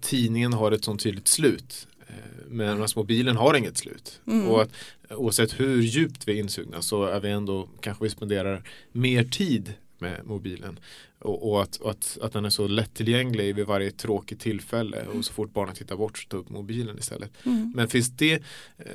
tidningen 0.00 0.52
har 0.52 0.72
ett 0.72 0.84
sånt 0.84 1.02
tydligt 1.02 1.28
slut. 1.28 1.88
Eh, 2.12 2.16
Medan 2.48 2.88
mobilen 2.96 3.36
har 3.36 3.54
inget 3.54 3.78
slut. 3.78 4.20
Mm. 4.26 4.48
Och 4.48 4.62
att 4.62 4.70
oavsett 5.10 5.60
hur 5.60 5.82
djupt 5.82 6.28
vi 6.28 6.32
är 6.32 6.36
insugna 6.36 6.82
så 6.82 7.04
är 7.04 7.20
vi 7.20 7.30
ändå 7.30 7.68
kanske 7.80 8.04
vi 8.04 8.10
spenderar 8.10 8.62
mer 8.92 9.24
tid 9.24 9.74
med 9.98 10.20
mobilen. 10.24 10.78
Och, 11.18 11.50
och, 11.50 11.62
att, 11.62 11.76
och 11.76 11.90
att, 11.90 12.18
att 12.22 12.32
den 12.32 12.44
är 12.44 12.50
så 12.50 12.68
lättillgänglig 12.68 13.54
vid 13.54 13.66
varje 13.66 13.90
tråkigt 13.90 14.40
tillfälle 14.40 15.06
och 15.06 15.24
så 15.24 15.32
fort 15.32 15.52
barnet 15.52 15.76
tittar 15.76 15.96
bort 15.96 16.18
så 16.18 16.28
ta 16.28 16.36
upp 16.36 16.50
mobilen 16.50 16.98
istället. 16.98 17.30
Mm. 17.46 17.72
Men 17.76 17.88
finns 17.88 18.10
det, 18.16 18.32
eh, 18.78 18.86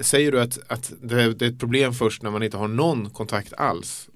säger 0.00 0.32
du 0.32 0.40
att, 0.40 0.58
att 0.66 0.92
det 1.02 1.22
är 1.22 1.42
ett 1.42 1.58
problem 1.58 1.94
först 1.94 2.22
när 2.22 2.30
man 2.30 2.42
inte 2.42 2.56
har 2.56 2.68
någon 2.68 3.10
kontakt 3.10 3.52
alls? 3.52 4.08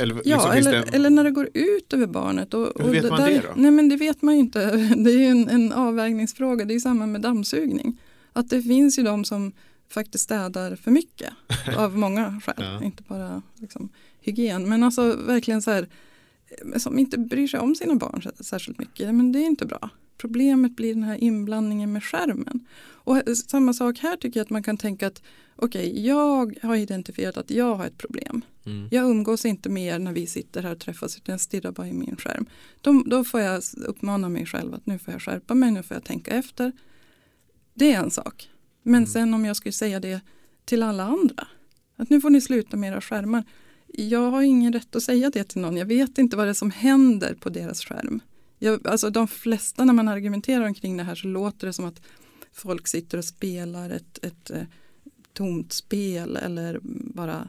Eller, 0.00 0.22
Ja, 0.24 0.54
liksom, 0.54 0.72
eller, 0.72 0.86
det, 0.86 0.96
eller 0.96 1.10
när 1.10 1.24
det 1.24 1.30
går 1.30 1.48
ut 1.54 1.92
över 1.92 2.06
barnet. 2.06 2.54
Och, 2.54 2.72
Hur 2.76 2.88
och 2.88 2.94
vet 2.94 3.10
man 3.10 3.20
där, 3.20 3.30
det 3.30 3.40
då? 3.40 3.52
Nej 3.56 3.70
men 3.70 3.88
det 3.88 3.96
vet 3.96 4.22
man 4.22 4.34
ju 4.34 4.40
inte. 4.40 4.70
Det 4.96 5.10
är 5.10 5.30
en, 5.30 5.48
en 5.48 5.72
avvägningsfråga. 5.72 6.64
Det 6.64 6.74
är 6.74 6.80
samma 6.80 7.06
med 7.06 7.20
dammsugning. 7.20 8.00
Att 8.32 8.50
det 8.50 8.62
finns 8.62 8.98
ju 8.98 9.02
de 9.02 9.24
som 9.24 9.52
faktiskt 9.88 10.24
städar 10.24 10.76
för 10.76 10.90
mycket. 10.90 11.32
av 11.76 11.98
många 11.98 12.40
skäl. 12.44 12.54
Ja. 12.58 12.82
Inte 12.84 13.02
bara 13.02 13.42
liksom, 13.56 13.88
hygien. 14.20 14.68
Men 14.68 14.82
alltså 14.82 15.16
verkligen 15.26 15.62
så 15.62 15.70
här. 15.70 15.88
Som 16.76 16.98
inte 16.98 17.18
bryr 17.18 17.46
sig 17.46 17.60
om 17.60 17.74
sina 17.74 17.94
barn 17.94 18.22
särskilt 18.40 18.78
mycket. 18.78 19.14
Men 19.14 19.32
det 19.32 19.38
är 19.38 19.46
inte 19.46 19.66
bra. 19.66 19.90
Problemet 20.18 20.76
blir 20.76 20.94
den 20.94 21.02
här 21.04 21.16
inblandningen 21.16 21.92
med 21.92 22.04
skärmen. 22.04 22.66
Och 23.02 23.22
samma 23.46 23.72
sak 23.72 23.98
här 23.98 24.16
tycker 24.16 24.40
jag 24.40 24.44
att 24.44 24.50
man 24.50 24.62
kan 24.62 24.76
tänka 24.76 25.06
att 25.06 25.22
okej, 25.56 26.06
jag 26.06 26.56
har 26.62 26.76
identifierat 26.76 27.36
att 27.36 27.50
jag 27.50 27.74
har 27.74 27.86
ett 27.86 27.98
problem. 27.98 28.42
Mm, 28.70 28.88
Jag 28.90 29.10
umgås 29.10 29.44
inte 29.44 29.68
mer 29.68 29.98
när 29.98 30.12
vi 30.12 30.26
sitter 30.26 30.62
här 30.62 30.72
och 30.72 30.78
träffas 30.80 31.16
utan 31.16 31.32
jag 31.32 31.40
stirrar 31.40 31.72
bara 31.72 31.88
i 31.88 31.92
min 31.92 32.16
skärm. 32.16 32.46
Då, 32.80 33.02
då 33.06 33.24
får 33.24 33.40
jag 33.40 33.62
uppmana 33.86 34.28
mig 34.28 34.46
själv 34.46 34.74
att 34.74 34.86
nu 34.86 34.98
får 34.98 35.12
jag 35.14 35.22
skärpa 35.22 35.54
mig, 35.54 35.70
nu 35.70 35.82
får 35.82 35.94
jag 35.94 36.04
tänka 36.04 36.30
efter. 36.34 36.72
Det 37.74 37.92
är 37.92 37.98
en 38.02 38.10
sak. 38.10 38.50
Men 38.82 38.94
Mm. 38.94 39.06
sen 39.06 39.34
om 39.34 39.44
jag 39.44 39.56
skulle 39.56 39.72
säga 39.72 40.00
det 40.00 40.20
till 40.64 40.82
alla 40.82 41.04
andra. 41.04 41.46
Att 41.96 42.10
nu 42.10 42.20
får 42.20 42.30
ni 42.30 42.40
sluta 42.40 42.76
med 42.76 42.92
era 42.92 43.00
skärmar. 43.00 43.44
Jag 43.86 44.30
har 44.30 44.42
ingen 44.42 44.72
rätt 44.72 44.96
att 44.96 45.02
säga 45.02 45.30
det 45.30 45.44
till 45.44 45.60
någon. 45.60 45.76
Jag 45.76 45.86
vet 45.86 46.18
inte 46.18 46.36
vad 46.36 46.46
det 46.46 46.50
är 46.50 46.54
som 46.54 46.70
händer 46.70 47.34
på 47.34 47.48
deras 47.48 47.84
skärm. 47.84 48.20
Jag, 48.58 48.86
alltså 48.86 49.10
de 49.10 49.28
flesta 49.28 49.84
när 49.84 49.92
man 49.92 50.08
argumenterar 50.08 50.64
omkring 50.64 50.96
det 50.96 51.02
här 51.02 51.14
så 51.14 51.26
låter 51.26 51.66
det 51.66 51.72
som 51.72 51.84
att 51.84 52.00
folk 52.52 52.88
sitter 52.88 53.18
och 53.18 53.24
spelar 53.24 53.90
ett, 53.90 54.18
ett 54.22 54.50
eh, 54.50 54.62
tomt 55.32 55.72
spel 55.72 56.36
eller 56.36 56.80
bara 57.14 57.48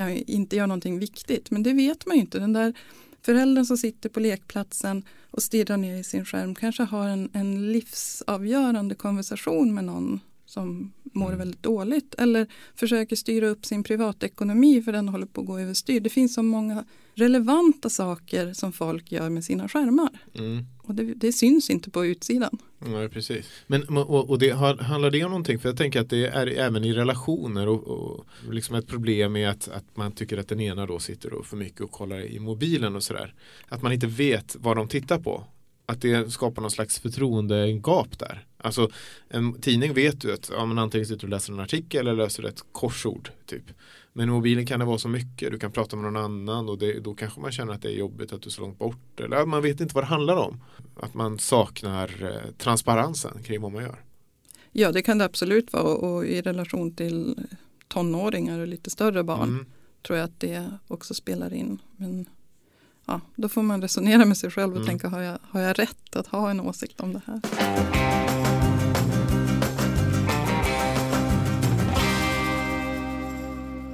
jag 0.00 0.16
inte 0.16 0.56
gör 0.56 0.66
någonting 0.66 0.98
viktigt. 0.98 1.50
Men 1.50 1.62
det 1.62 1.72
vet 1.72 2.06
man 2.06 2.16
ju 2.16 2.20
inte. 2.20 2.38
Den 2.38 2.52
där 2.52 2.74
föräldern 3.22 3.64
som 3.64 3.76
sitter 3.76 4.08
på 4.08 4.20
lekplatsen 4.20 5.04
och 5.30 5.42
stirrar 5.42 5.76
ner 5.76 5.96
i 5.96 6.04
sin 6.04 6.24
skärm 6.24 6.54
kanske 6.54 6.82
har 6.82 7.08
en, 7.08 7.30
en 7.32 7.72
livsavgörande 7.72 8.94
konversation 8.94 9.74
med 9.74 9.84
någon 9.84 10.20
som 10.50 10.92
mår 11.02 11.26
Mm. 11.26 11.38
väldigt 11.38 11.62
dåligt 11.62 12.14
eller 12.18 12.46
försöker 12.74 13.16
styra 13.16 13.48
upp 13.48 13.66
sin 13.66 13.82
privatekonomi 13.82 14.82
för 14.82 14.92
den 14.92 15.08
håller 15.08 15.26
på 15.26 15.40
att 15.40 15.46
gå 15.46 15.58
överstyr. 15.58 16.00
Det 16.00 16.10
finns 16.10 16.34
så 16.34 16.42
många 16.42 16.84
relevanta 17.14 17.90
saker 17.90 18.52
som 18.52 18.72
folk 18.72 19.12
gör 19.12 19.30
med 19.30 19.44
sina 19.44 19.68
skärmar 19.68 20.08
mm. 20.34 20.64
och 20.82 20.94
det, 20.94 21.14
det 21.14 21.32
syns 21.32 21.70
inte 21.70 21.90
på 21.90 22.06
utsidan. 22.06 22.58
Ja, 22.78 23.08
precis. 23.12 23.46
Men 23.66 23.88
och, 23.88 24.30
och 24.30 24.38
det, 24.38 24.50
har- 24.50 24.76
handlar 24.76 25.10
det 25.10 25.24
om 25.24 25.30
någonting? 25.30 25.58
För 25.58 25.68
jag 25.68 25.76
tänker 25.78 26.00
att 26.00 26.10
det 26.10 26.26
är 26.26 26.46
även 26.46 26.84
i 26.84 26.92
relationer 26.92 27.68
och, 27.68 27.88
och 27.88 28.24
liksom 28.50 28.74
ett 28.76 28.86
problem 28.86 29.36
är 29.36 29.48
att, 29.48 29.68
att 29.68 29.96
man 29.96 30.12
tycker 30.12 30.38
att 30.38 30.48
den 30.48 30.60
ena 30.60 30.86
då 30.86 30.98
sitter 30.98 31.32
och 31.32 31.46
för 31.46 31.56
mycket 31.56 31.80
och 31.80 31.90
kollar 31.90 32.20
i 32.20 32.38
mobilen 32.38 32.96
och 32.96 33.02
sådär. 33.02 33.34
Att 33.68 33.82
man 33.82 33.92
inte 33.92 34.06
vet 34.06 34.56
vad 34.60 34.76
de 34.76 34.88
tittar 34.88 35.18
på. 35.18 35.44
Att 35.86 36.00
det 36.00 36.32
skapar 36.32 36.62
någon 36.62 36.70
slags 36.70 36.98
förtroendegap 36.98 38.18
där. 38.18 38.46
Alltså 38.62 38.90
en 39.28 39.60
tidning 39.60 39.94
vet 39.94 40.20
du 40.20 40.32
att 40.34 40.50
ja, 40.54 40.66
men 40.66 40.78
antingen 40.78 41.06
sitter 41.06 41.20
du 41.20 41.26
och 41.26 41.30
läser 41.30 41.52
en 41.52 41.60
artikel 41.60 42.06
eller 42.08 42.24
läser 42.24 42.42
ett 42.42 42.64
korsord. 42.72 43.30
Typ. 43.46 43.62
Men 44.12 44.28
i 44.28 44.32
mobilen 44.32 44.66
kan 44.66 44.78
det 44.80 44.86
vara 44.86 44.98
så 44.98 45.08
mycket. 45.08 45.52
Du 45.52 45.58
kan 45.58 45.72
prata 45.72 45.96
med 45.96 46.12
någon 46.12 46.24
annan 46.24 46.68
och 46.68 46.78
det, 46.78 47.00
då 47.00 47.14
kanske 47.14 47.40
man 47.40 47.52
känner 47.52 47.72
att 47.72 47.82
det 47.82 47.88
är 47.88 47.96
jobbigt 47.98 48.32
att 48.32 48.42
du 48.42 48.48
är 48.48 48.50
så 48.50 48.60
långt 48.60 48.78
bort. 48.78 49.20
Eller 49.20 49.46
man 49.46 49.62
vet 49.62 49.80
inte 49.80 49.94
vad 49.94 50.04
det 50.04 50.08
handlar 50.08 50.36
om. 50.36 50.60
Att 51.00 51.14
man 51.14 51.38
saknar 51.38 52.22
eh, 52.22 52.50
transparensen 52.58 53.42
kring 53.42 53.60
vad 53.60 53.72
man 53.72 53.82
gör. 53.82 54.04
Ja, 54.72 54.92
det 54.92 55.02
kan 55.02 55.18
det 55.18 55.24
absolut 55.24 55.72
vara 55.72 55.82
och, 55.82 56.14
och 56.16 56.24
i 56.26 56.42
relation 56.42 56.94
till 56.94 57.46
tonåringar 57.88 58.58
och 58.58 58.66
lite 58.68 58.90
större 58.90 59.22
barn 59.24 59.48
Mm. 59.48 59.66
tror 60.06 60.18
jag 60.18 60.24
att 60.24 60.40
det 60.40 60.70
också 60.86 61.14
spelar 61.14 61.52
in. 61.54 61.78
Men 61.96 62.26
ja, 63.06 63.20
då 63.36 63.48
får 63.48 63.62
man 63.62 63.82
resonera 63.82 64.24
med 64.24 64.36
sig 64.36 64.50
själv 64.50 64.70
och 64.72 64.76
Mm. 64.76 64.86
tänka 64.88 65.08
har 65.08 65.20
jag, 65.20 65.38
har 65.42 65.60
jag 65.60 65.78
rätt 65.78 66.16
att 66.16 66.26
ha 66.26 66.50
en 66.50 66.60
åsikt 66.60 67.00
om 67.00 67.12
det 67.12 67.22
här? 67.26 67.40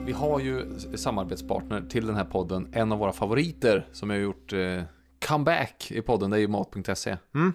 Vi 0.06 0.12
har 0.12 0.40
ju 0.40 0.78
samarbetspartner 0.96 1.82
till 1.88 2.06
den 2.06 2.16
här 2.16 2.24
podden. 2.24 2.68
En 2.72 2.92
av 2.92 2.98
våra 2.98 3.12
favoriter 3.12 3.86
som 3.92 4.10
har 4.10 4.16
gjort 4.16 4.52
eh, 4.52 4.82
comeback 5.28 5.90
i 5.90 6.02
podden. 6.02 6.30
Det 6.30 6.36
är 6.36 6.40
ju 6.40 6.48
Mat.se. 6.48 7.16
Mm. 7.34 7.52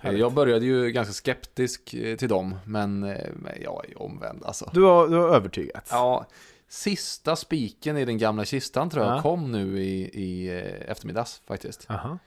Jag 0.00 0.32
började 0.34 0.64
ju 0.66 0.90
ganska 0.90 1.12
skeptisk 1.12 1.94
eh, 1.94 2.16
till 2.16 2.28
dem. 2.28 2.56
Men 2.64 3.02
eh, 3.04 3.16
jag 3.62 3.84
är 3.84 3.88
ju 3.88 3.94
omvänd 3.94 4.44
alltså. 4.44 4.70
Du 4.74 4.82
har, 4.82 5.08
du 5.08 5.16
har 5.16 5.28
övertygat. 5.28 5.88
Ja, 5.90 6.26
sista 6.68 7.36
spiken 7.36 7.96
i 7.96 8.04
den 8.04 8.18
gamla 8.18 8.44
kistan 8.44 8.90
tror 8.90 9.04
jag 9.04 9.16
Ja. 9.16 9.22
kom 9.22 9.52
nu 9.52 9.82
i, 9.82 10.02
i 10.22 10.48
eh, 10.58 10.90
eftermiddags 10.90 11.42
faktiskt. 11.46 11.86
Aha. 11.90 12.18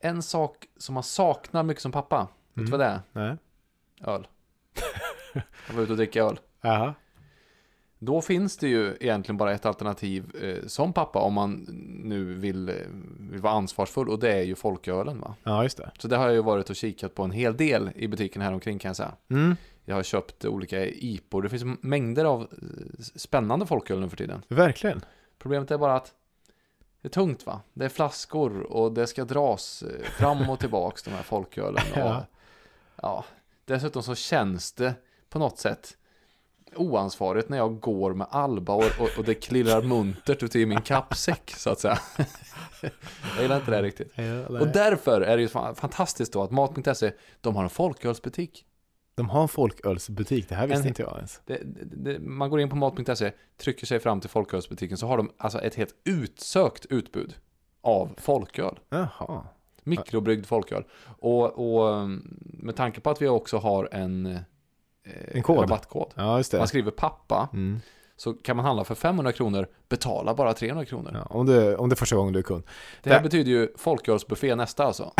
En 0.00 0.22
sak 0.22 0.66
som 0.76 0.94
man 0.94 1.02
saknar 1.02 1.62
mycket 1.62 1.82
som 1.82 1.92
pappa. 1.92 2.20
Vet 2.20 2.28
du 2.54 2.60
Mm. 2.60 2.70
vad 2.70 2.80
det 2.80 2.86
är? 2.86 3.00
Nej. 3.12 3.36
Öl. 4.14 4.26
Jag 5.68 5.74
var 5.74 5.82
ute 5.82 5.92
och 5.92 5.96
dricka 5.98 6.22
öl. 6.24 6.40
Aha. 6.64 6.94
Då 8.02 8.20
finns 8.22 8.56
det 8.56 8.68
ju 8.68 8.96
egentligen 9.00 9.36
bara 9.36 9.52
ett 9.52 9.66
alternativ 9.66 10.36
eh, 10.42 10.66
som 10.66 10.92
pappa 10.92 11.18
om 11.18 11.34
man 11.34 11.66
nu 12.04 12.34
vill, 12.34 12.68
eh, 12.68 12.74
vill 13.30 13.40
vara 13.40 13.52
ansvarsfull 13.52 14.08
och 14.08 14.18
det 14.18 14.32
är 14.32 14.42
ju 14.42 14.54
folkölen 14.54 15.20
va. 15.20 15.34
Ja, 15.42 15.62
just 15.62 15.76
det. 15.76 15.90
Så 15.98 16.08
det 16.08 16.16
har 16.16 16.24
jag 16.24 16.34
ju 16.34 16.42
varit 16.42 16.70
och 16.70 16.76
kikat 16.76 17.14
på 17.14 17.22
en 17.22 17.30
hel 17.30 17.56
del 17.56 17.90
i 17.96 18.08
butiken 18.08 18.42
här 18.42 18.52
omkring 18.52 18.78
kan 18.78 18.88
jag 18.88 18.96
säga. 18.96 19.12
Mm. 19.30 19.56
Jag 19.84 19.94
har 19.94 20.02
köpt 20.02 20.44
olika 20.44 20.86
IPor, 20.86 21.42
det 21.42 21.48
finns 21.48 21.64
mängder 21.80 22.24
av 22.24 22.40
eh, 22.42 22.48
spännande 23.16 23.66
folköl 23.66 24.00
nu 24.00 24.08
för 24.08 24.16
tiden. 24.16 24.42
Verkligen. 24.48 25.04
Problemet 25.38 25.70
är 25.70 25.78
bara 25.78 25.96
att 25.96 26.14
det 27.02 27.08
är 27.08 27.12
tungt 27.12 27.46
va. 27.46 27.60
Det 27.72 27.84
är 27.84 27.88
flaskor 27.88 28.60
och 28.60 28.92
det 28.92 29.06
ska 29.06 29.24
dras 29.24 29.82
eh, 29.82 30.04
fram 30.04 30.50
och 30.50 30.58
tillbaks 30.58 31.02
de 31.02 31.10
här 31.10 31.22
folkölen. 31.22 31.82
Och, 31.92 31.98
Ja. 31.98 32.26
ja. 33.02 33.24
Dessutom 33.64 34.02
så 34.02 34.14
känns 34.14 34.72
det 34.72 34.94
på 35.28 35.38
något 35.38 35.58
sätt 35.58 35.96
oansvarigt 36.76 37.48
när 37.48 37.56
jag 37.56 37.80
går 37.80 38.14
med 38.14 38.26
Alba 38.30 38.72
och, 38.74 38.84
och, 38.98 39.08
och 39.18 39.24
det 39.24 39.34
klirrar 39.34 39.82
muntert 39.82 40.42
ute 40.42 40.58
i 40.58 40.66
min 40.66 40.80
kappsäck 40.80 41.54
så 41.56 41.70
att 41.70 41.80
säga. 41.80 41.98
jag 43.34 43.42
gillar 43.42 43.56
inte 43.56 43.70
det 43.70 43.82
riktigt. 43.82 44.12
Och 44.60 44.68
därför 44.68 45.20
är 45.20 45.36
det 45.36 45.42
ju 45.42 45.48
fan- 45.48 45.74
fantastiskt 45.74 46.32
då 46.32 46.42
att 46.42 46.50
Mat.se, 46.50 47.12
de 47.40 47.56
har 47.56 47.62
en 47.62 47.70
folkölsbutik. 47.70 48.66
De 49.14 49.28
har 49.30 49.42
en 49.42 49.48
folkölsbutik, 49.48 50.48
det 50.48 50.54
här 50.54 50.66
visste 50.66 50.82
En- 50.82 50.88
inte 50.88 51.02
jag 51.02 51.16
ens. 51.16 51.40
Det, 51.46 51.58
det, 51.64 52.12
det, 52.12 52.18
man 52.18 52.50
går 52.50 52.60
in 52.60 52.68
på 52.70 52.76
mat.se, 52.76 53.32
trycker 53.56 53.86
sig 53.86 54.00
fram 54.00 54.20
till 54.20 54.30
folkölsbutiken 54.30 54.96
så 54.96 55.06
har 55.06 55.16
de 55.16 55.30
alltså 55.36 55.60
ett 55.60 55.74
helt 55.74 55.94
utsökt 56.04 56.86
utbud 56.86 57.34
av 57.80 58.14
folköl. 58.18 58.78
Jaha. 58.88 59.42
Mikrobryggd 59.82 60.46
folköl. 60.46 60.84
Och, 61.18 61.58
och 61.58 61.88
um, 61.94 62.38
med 62.40 62.76
tanke 62.76 63.00
på 63.00 63.10
att 63.10 63.22
vi 63.22 63.28
också 63.28 63.56
har 63.58 63.88
en, 63.92 64.26
eh, 64.26 64.40
En 65.32 65.42
kod. 65.42 65.58
rabattkod. 65.62 66.12
Ja, 66.14 66.36
just 66.36 66.52
Man 66.52 66.60
det. 66.60 66.68
skriver 66.68 66.90
pappa 66.90 67.48
Mm. 67.52 67.80
så 68.16 68.32
kan 68.34 68.56
man 68.56 68.64
handla 68.66 68.84
för 68.84 68.94
500 68.94 69.32
kronor, 69.32 69.66
betala 69.88 70.34
bara 70.34 70.52
300 70.54 70.84
kronor. 70.84 71.10
Ja, 71.14 71.22
om, 71.30 71.46
det, 71.46 71.76
om 71.76 71.88
det 71.88 71.94
är 71.94 71.96
första 71.96 72.16
gången 72.16 72.32
du 72.32 72.38
är 72.38 72.42
kund. 72.42 72.62
Det 73.02 73.10
här 73.10 73.16
Där- 73.16 73.22
betyder 73.22 73.50
ju 73.50 73.68
folkölsbuffé 73.78 74.54
nästa 74.54 74.84
alltså. 74.84 75.12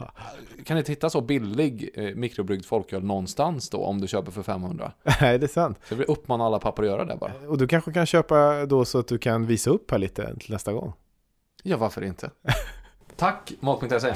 kan 0.64 0.78
inte 0.78 0.92
hitta 0.92 1.10
så 1.10 1.20
billig 1.20 1.90
eh, 1.94 2.14
mikrobryggd 2.14 2.64
folköl 2.64 3.04
någonstans 3.04 3.70
då 3.70 3.84
om 3.84 4.00
du 4.00 4.08
köper 4.08 4.32
för 4.32 4.42
500? 4.42 4.92
Nej, 5.20 5.38
det 5.38 5.46
är 5.46 5.48
sant. 5.48 5.78
Så 5.84 5.92
jag 5.94 5.98
vill 5.98 6.06
uppmana 6.08 6.44
alla 6.44 6.58
pappor 6.58 6.82
att 6.84 6.90
göra 6.90 7.04
det 7.04 7.16
bara. 7.16 7.32
Och 7.48 7.58
du 7.58 7.68
kanske 7.68 7.92
kan 7.92 8.06
köpa 8.06 8.66
då 8.66 8.84
så 8.84 8.98
att 8.98 9.08
du 9.08 9.18
kan 9.18 9.46
visa 9.46 9.70
upp 9.70 9.90
här 9.90 9.98
lite 9.98 10.36
till 10.40 10.52
nästa 10.52 10.72
gång. 10.72 10.92
Ja, 11.62 11.76
varför 11.76 12.04
inte? 12.04 12.30
Tack 13.16 13.52
Mat.se. 13.60 14.12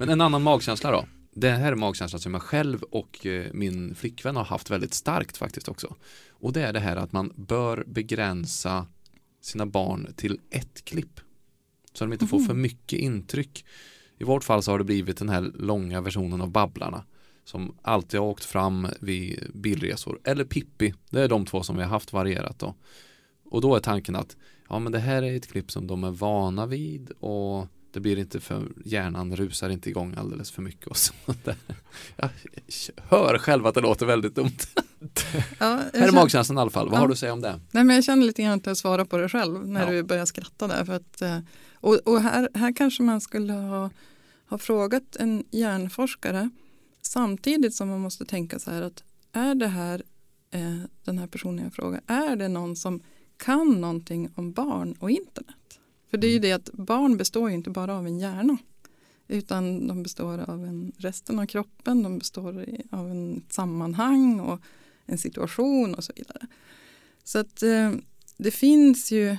Men 0.00 0.08
en 0.08 0.20
annan 0.20 0.42
magkänsla 0.42 0.90
då? 0.90 1.04
Det 1.32 1.50
här 1.50 1.72
är 1.72 1.76
magkänslan 1.76 2.20
som 2.20 2.34
jag 2.34 2.42
själv 2.42 2.82
och 2.82 3.26
eh, 3.26 3.46
min 3.52 3.94
flickvän 3.94 4.36
har 4.36 4.44
haft 4.44 4.70
väldigt 4.70 4.94
starkt 4.94 5.36
faktiskt 5.36 5.68
också. 5.68 5.96
Och 6.30 6.52
det 6.52 6.62
är 6.62 6.72
det 6.72 6.80
här 6.80 6.96
att 6.96 7.12
man 7.12 7.32
bör 7.36 7.84
begränsa 7.86 8.86
sina 9.40 9.66
barn 9.66 10.14
till 10.16 10.40
ett 10.50 10.84
klipp. 10.84 11.20
Så 11.92 12.04
de 12.04 12.12
inte 12.12 12.26
får 12.26 12.40
för 12.40 12.54
mycket 12.54 12.98
intryck. 12.98 13.64
I 14.18 14.24
vårt 14.24 14.44
fall 14.44 14.62
så 14.62 14.70
har 14.70 14.78
det 14.78 14.84
blivit 14.84 15.18
den 15.18 15.28
här 15.28 15.52
långa 15.54 16.00
versionen 16.00 16.40
av 16.40 16.50
Babblarna. 16.50 17.04
Som 17.44 17.76
alltid 17.82 18.20
har 18.20 18.26
åkt 18.26 18.44
fram 18.44 18.88
vid 19.00 19.50
bilresor. 19.54 20.20
Eller 20.24 20.44
Pippi. 20.44 20.94
Det 21.10 21.20
är 21.20 21.28
de 21.28 21.46
två 21.46 21.62
som 21.62 21.76
vi 21.76 21.82
har 21.82 21.90
haft 21.90 22.12
varierat 22.12 22.58
då. 22.58 22.74
Och 23.44 23.60
då 23.60 23.76
är 23.76 23.80
tanken 23.80 24.16
att 24.16 24.36
ja 24.68 24.78
men 24.78 24.92
det 24.92 24.98
här 24.98 25.22
är 25.22 25.36
ett 25.36 25.50
klipp 25.50 25.70
som 25.70 25.86
de 25.86 26.04
är 26.04 26.10
vana 26.10 26.66
vid 26.66 27.10
och 27.10 27.66
det 27.92 28.00
blir 28.00 28.18
inte 28.18 28.40
för 28.40 28.68
hjärnan 28.84 29.36
rusar 29.36 29.70
inte 29.70 29.88
igång 29.90 30.14
alldeles 30.16 30.50
för 30.50 30.62
mycket 30.62 30.86
och 30.86 30.96
sånt 30.96 31.44
där. 31.44 31.56
Jag 32.16 32.28
hör 32.96 33.38
själv 33.38 33.66
att 33.66 33.74
det 33.74 33.80
låter 33.80 34.06
väldigt 34.06 34.34
dumt. 34.34 34.56
Ja, 35.58 35.80
Här 35.94 36.08
är 36.08 36.12
magkänslan 36.12 36.58
i 36.58 36.60
alla 36.60 36.70
fall. 36.70 36.86
Vad 36.88 36.94
Ja. 36.96 37.00
har 37.00 37.08
du 37.08 37.12
att 37.12 37.18
säga 37.18 37.32
om 37.32 37.40
det? 37.40 37.60
Nej, 37.70 37.84
men 37.84 37.94
jag 37.96 38.04
känner 38.04 38.26
lite 38.26 38.42
grann 38.42 38.58
att 38.58 38.66
jag 38.66 38.76
svarar 38.76 39.04
på 39.04 39.16
det 39.16 39.28
själv 39.28 39.66
när 39.66 39.80
Ja. 39.86 39.90
du 39.92 40.02
börjar 40.02 40.24
skratta 40.26 40.66
där. 40.68 40.84
För 40.84 40.92
att, 40.92 41.22
eh, 41.22 41.38
och 41.74 41.94
och 42.04 42.20
här, 42.20 42.48
här 42.54 42.76
kanske 42.76 43.02
man 43.02 43.20
skulle 43.20 43.52
ha, 43.52 43.90
ha 44.48 44.58
frågat 44.58 45.16
en 45.16 45.44
hjärnforskare 45.50 46.50
samtidigt 47.02 47.74
som 47.74 47.88
man 47.88 48.00
måste 48.00 48.24
tänka 48.24 48.58
så 48.58 48.70
här 48.70 48.82
att 48.82 49.04
är 49.32 49.54
det 49.54 49.66
här 49.68 50.02
eh, 50.50 50.76
den 51.04 51.18
här 51.18 51.26
personen 51.26 51.64
jag 51.64 51.74
frågar, 51.74 52.00
är 52.06 52.36
det 52.36 52.48
någon 52.48 52.76
som 52.76 53.02
kan 53.36 53.80
någonting 53.80 54.28
om 54.34 54.52
barn 54.52 54.92
och 54.98 55.10
internet? 55.10 55.54
För 56.10 56.18
det 56.18 56.26
är 56.26 56.32
ju 56.32 56.38
det 56.38 56.52
att 56.52 56.72
barn 56.72 57.16
består 57.16 57.48
ju 57.48 57.54
inte 57.54 57.70
bara 57.70 57.96
av 57.96 58.06
en 58.06 58.18
hjärna 58.18 58.58
utan 59.28 59.86
de 59.86 60.02
består 60.02 60.38
av 60.38 60.64
en, 60.64 60.92
resten 60.96 61.38
av 61.38 61.46
kroppen, 61.46 62.02
de 62.02 62.18
består 62.18 62.66
av 62.90 63.10
en 63.10 63.42
sammanhang 63.50 64.40
och 64.40 64.60
en 65.06 65.18
situation 65.18 65.94
och 65.94 66.04
så 66.04 66.12
vidare. 66.16 66.46
Så 67.24 67.38
att 67.38 67.62
eh, 67.62 67.92
det 68.36 68.50
finns 68.50 69.12
ju, 69.12 69.36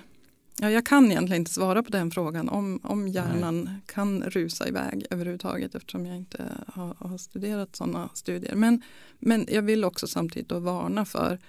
ja, 0.60 0.70
jag 0.72 0.86
kan 0.86 1.12
egentligen 1.12 1.42
inte 1.42 1.52
svara 1.52 1.84
på 1.84 1.92
den 1.92 2.12
frågan 2.12 2.50
om, 2.50 2.80
om 2.84 3.08
hjärnan 3.08 3.70
kan 3.86 4.24
rusa 4.24 4.68
iväg 4.68 5.06
överhuvudtaget 5.10 5.76
eftersom 5.76 6.06
jag 6.06 6.18
inte 6.18 6.44
har, 6.68 6.96
har 7.00 7.18
studerat 7.18 7.76
sådana 7.76 8.10
studier. 8.14 8.56
Men, 8.56 8.82
men 9.20 9.48
jag 9.50 9.62
vill 9.62 9.84
också 9.84 10.08
samtidigt 10.08 10.50
då 10.50 10.60
varna 10.60 11.06
för 11.06 11.40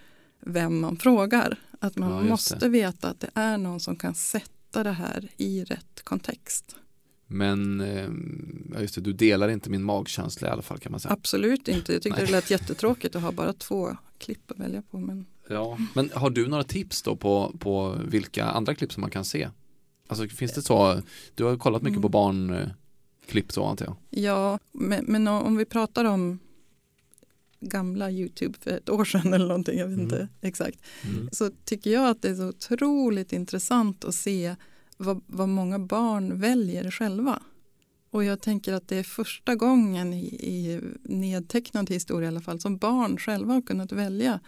vem 0.41 0.81
man 0.81 0.97
frågar. 0.97 1.59
Att 1.81 1.97
man 1.97 2.11
Ja, 2.11 2.31
måste 2.31 2.69
veta 2.69 3.09
att 3.09 3.21
det 3.21 3.31
är 3.35 3.59
någon 3.59 3.81
som 3.81 3.97
kan 3.97 4.15
sätta 4.15 4.62
det 4.73 4.93
här 4.93 5.29
i 5.37 5.65
rätt 5.65 6.01
kontext. 6.05 6.77
Men 7.27 7.81
eh, 7.81 8.09
ja, 8.75 8.81
just 8.81 8.95
det, 8.95 9.01
du 9.01 9.13
delar 9.13 9.49
inte 9.49 9.71
min 9.71 9.83
magkänsla 9.85 10.49
i 10.49 10.51
alla 10.51 10.63
fall 10.63 10.79
kan 10.79 10.93
man 10.93 11.01
säga. 11.01 11.13
Absolut 11.13 11.69
inte, 11.69 11.93
jag 11.93 12.03
tyckte 12.03 12.19
Nej. 12.19 12.27
det 12.27 12.33
lät 12.33 12.51
jättetråkigt 12.51 13.17
att 13.17 13.23
ha 13.23 13.33
bara 13.33 13.53
två 13.53 13.97
klipp 14.19 14.51
att 14.51 14.59
välja 14.59 14.83
på. 14.83 14.99
Men 14.99 15.27
Ja. 15.49 15.79
Men 15.95 16.11
har 16.15 16.31
du 16.31 16.47
några 16.49 16.65
tips 16.65 17.03
då 17.03 17.17
på, 17.17 17.55
på 17.59 17.97
vilka 18.09 18.45
andra 18.45 18.75
klipp 18.75 18.93
som 18.93 19.01
man 19.01 19.11
kan 19.11 19.25
se? 19.25 19.49
Alltså 20.09 20.29
finns 20.29 20.53
det 20.53 20.63
så, 20.63 21.03
du 21.35 21.45
har 21.45 21.57
kollat 21.57 21.83
mycket 21.83 21.97
Mm. 21.99 22.03
på 22.03 22.09
barnklipp 22.09 23.53
så 23.53 23.65
antar 23.65 23.87
jag. 23.87 23.97
Ja, 24.11 24.59
men, 24.73 25.05
men 25.09 25.29
om 25.29 25.57
vi 25.57 25.65
pratar 25.65 26.05
om 26.05 26.39
gamla 27.63 28.11
YouTube 28.11 28.59
för 28.61 28.71
ett 28.71 28.89
år 28.89 29.05
sedan 29.05 29.35
eller 29.35 29.47
någonting, 29.47 29.79
jag 29.79 29.87
vet 29.87 29.95
Mm. 29.99 30.05
inte 30.05 30.29
exakt, 30.41 30.79
Mm. 31.05 31.29
så 31.33 31.51
tycker 31.65 31.91
jag 31.91 32.09
att 32.11 32.23
det 32.23 32.29
är 32.29 32.35
så 32.35 32.49
otroligt 32.49 33.33
intressant 33.33 34.05
att 34.05 34.15
se 34.15 34.57
vad, 34.97 35.21
vad 35.27 35.49
många 35.49 35.79
barn 35.79 36.41
väljer 36.41 36.91
själva. 36.91 37.43
Och 38.11 38.25
jag 38.25 38.41
tänker 38.41 38.73
att 38.73 38.89
det 38.89 38.97
är 38.97 39.03
första 39.03 39.55
gången 39.55 40.13
i, 40.15 40.25
i 40.27 40.81
nedtecknad 41.03 41.91
historia 41.91 42.25
i 42.27 42.29
alla 42.29 42.41
fall 42.41 42.61
som 42.61 42.77
barn 42.79 43.17
själva 43.19 43.55
har 43.55 43.63
kunnat 43.63 43.93
välja 43.93 44.41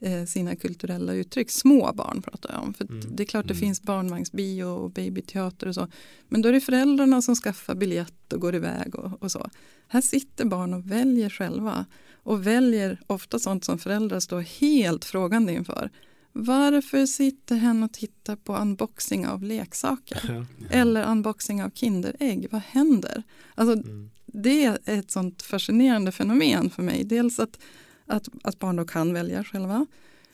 eh, 0.00 0.24
sina 0.24 0.56
kulturella 0.56 1.12
uttryck. 1.14 1.50
Små 1.50 1.92
barn 1.92 2.22
pratar 2.22 2.52
jag 2.52 2.62
om. 2.62 2.74
För 2.74 2.84
Mm. 2.84 3.16
Det 3.16 3.22
är 3.22 3.24
klart 3.24 3.48
det 3.48 3.54
Mm. 3.54 3.60
finns 3.60 3.82
barnvagnsbio 3.82 4.64
och 4.64 4.90
babyteater 4.90 5.68
och 5.68 5.74
så. 5.74 5.88
Men 6.28 6.42
då 6.42 6.48
är 6.48 6.52
det 6.52 6.60
föräldrarna 6.60 7.22
som 7.22 7.34
skaffar 7.36 7.74
biljett 7.74 8.32
och 8.32 8.40
går 8.40 8.54
iväg 8.54 8.94
och, 8.94 9.22
och 9.22 9.32
så. 9.32 9.50
Här 9.88 10.00
sitter 10.00 10.44
barn 10.44 10.74
och 10.74 10.90
väljer 10.90 11.30
själva. 11.30 11.86
Och 12.22 12.46
väljer 12.46 13.00
ofta 13.06 13.38
sånt 13.38 13.64
som 13.64 13.78
föräldrar 13.78 14.20
står 14.20 14.40
helt 14.40 15.04
frågande 15.04 15.52
inför. 15.52 15.90
Varför 16.32 17.06
sitter 17.06 17.56
hen 17.56 17.82
och 17.82 17.92
tittar 17.92 18.36
på 18.36 18.56
unboxing 18.56 19.26
av 19.26 19.42
leksaker? 19.42 20.46
Eller 20.70 21.10
unboxing 21.10 21.62
av 21.62 21.70
Kinderägg? 21.70 22.48
Vad 22.50 22.62
händer? 22.62 23.22
Alltså, 23.54 23.88
Mm. 23.88 24.10
det 24.26 24.64
är 24.64 24.78
ett 24.84 25.10
sånt 25.10 25.42
fascinerande 25.42 26.12
fenomen 26.12 26.70
för 26.70 26.82
mig. 26.82 27.04
Dels 27.04 27.38
att, 27.38 27.58
att, 28.06 28.28
att 28.42 28.58
barn 28.58 28.76
då 28.76 28.84
kan 28.84 29.12
välja 29.14 29.44
själva. 29.44 29.86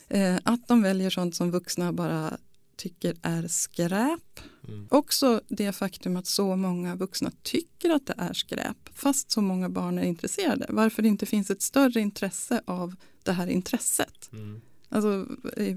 Eh, 0.08 0.36
att 0.44 0.68
de 0.68 0.82
väljer 0.82 1.10
sånt 1.10 1.34
som 1.36 1.50
vuxna 1.50 1.92
bara 1.92 2.36
tycker 2.78 3.16
är 3.22 3.48
skräp. 3.48 4.40
Mm. 4.68 4.86
Också 4.90 5.40
det 5.48 5.72
faktum 5.72 6.16
att 6.16 6.26
så 6.26 6.56
många 6.56 6.96
vuxna 6.96 7.30
tycker 7.42 7.90
att 7.90 8.06
det 8.06 8.14
är 8.18 8.32
skräp 8.32 8.76
fast 8.94 9.30
så 9.30 9.40
många 9.40 9.68
barn 9.68 9.98
är 9.98 10.02
intresserade. 10.02 10.66
Varför 10.68 11.02
det 11.02 11.08
inte 11.08 11.26
finns 11.26 11.50
ett 11.50 11.62
större 11.62 12.00
intresse 12.00 12.62
av 12.64 12.94
det 13.22 13.32
här 13.32 13.46
intresset. 13.46 14.30
Mm. 14.32 14.60
Alltså, 14.88 15.26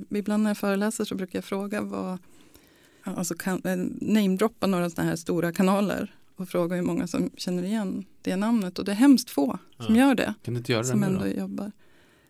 ibland 0.10 0.44
när 0.44 0.50
jag 0.50 0.58
föreläser 0.58 1.06
så 1.06 1.16
brukar 1.16 1.38
jag 1.38 1.46
fråga 1.46 1.82
vad, 1.82 2.18
alltså 3.04 3.34
kan, 3.36 3.62
eh, 3.66 3.76
namedroppa 4.02 4.68
några 4.68 4.90
sådana 4.90 5.10
här 5.10 5.16
stora 5.16 5.52
kanaler 5.52 6.16
och 6.36 6.50
fråga 6.50 6.76
hur 6.76 6.84
många 6.84 7.08
som 7.08 7.30
känner 7.38 7.64
igen 7.64 8.06
det 8.22 8.36
namnet 8.36 8.80
och 8.80 8.86
det 8.86 8.92
är 8.92 8.96
hemskt 8.96 9.30
få 9.30 9.58
som 9.80 9.96
Ja. 9.96 10.08
gör 10.08 10.16
det, 10.16 10.34
Kan 10.44 10.54
du 10.54 10.58
inte 10.58 10.72
göra 10.72 10.82
det 10.84 10.88
som 10.88 11.00
nu 11.00 11.06
ändå 11.06 11.20
då? 11.20 11.28
jobbar. 11.28 11.72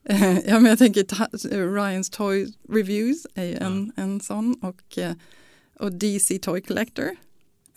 ja 0.46 0.60
men 0.60 0.66
jag 0.66 0.78
tänker 0.78 1.76
Ryans 1.76 2.10
Toy 2.10 2.54
Reviews 2.70 3.28
är 3.34 3.44
ju 3.44 3.56
en, 3.56 3.92
en 3.96 4.20
sån 4.20 4.54
och, 4.62 4.98
eh, 4.98 5.14
och 5.80 5.92
DC 5.92 6.40
Toy 6.40 6.62
Collector. 6.62 7.10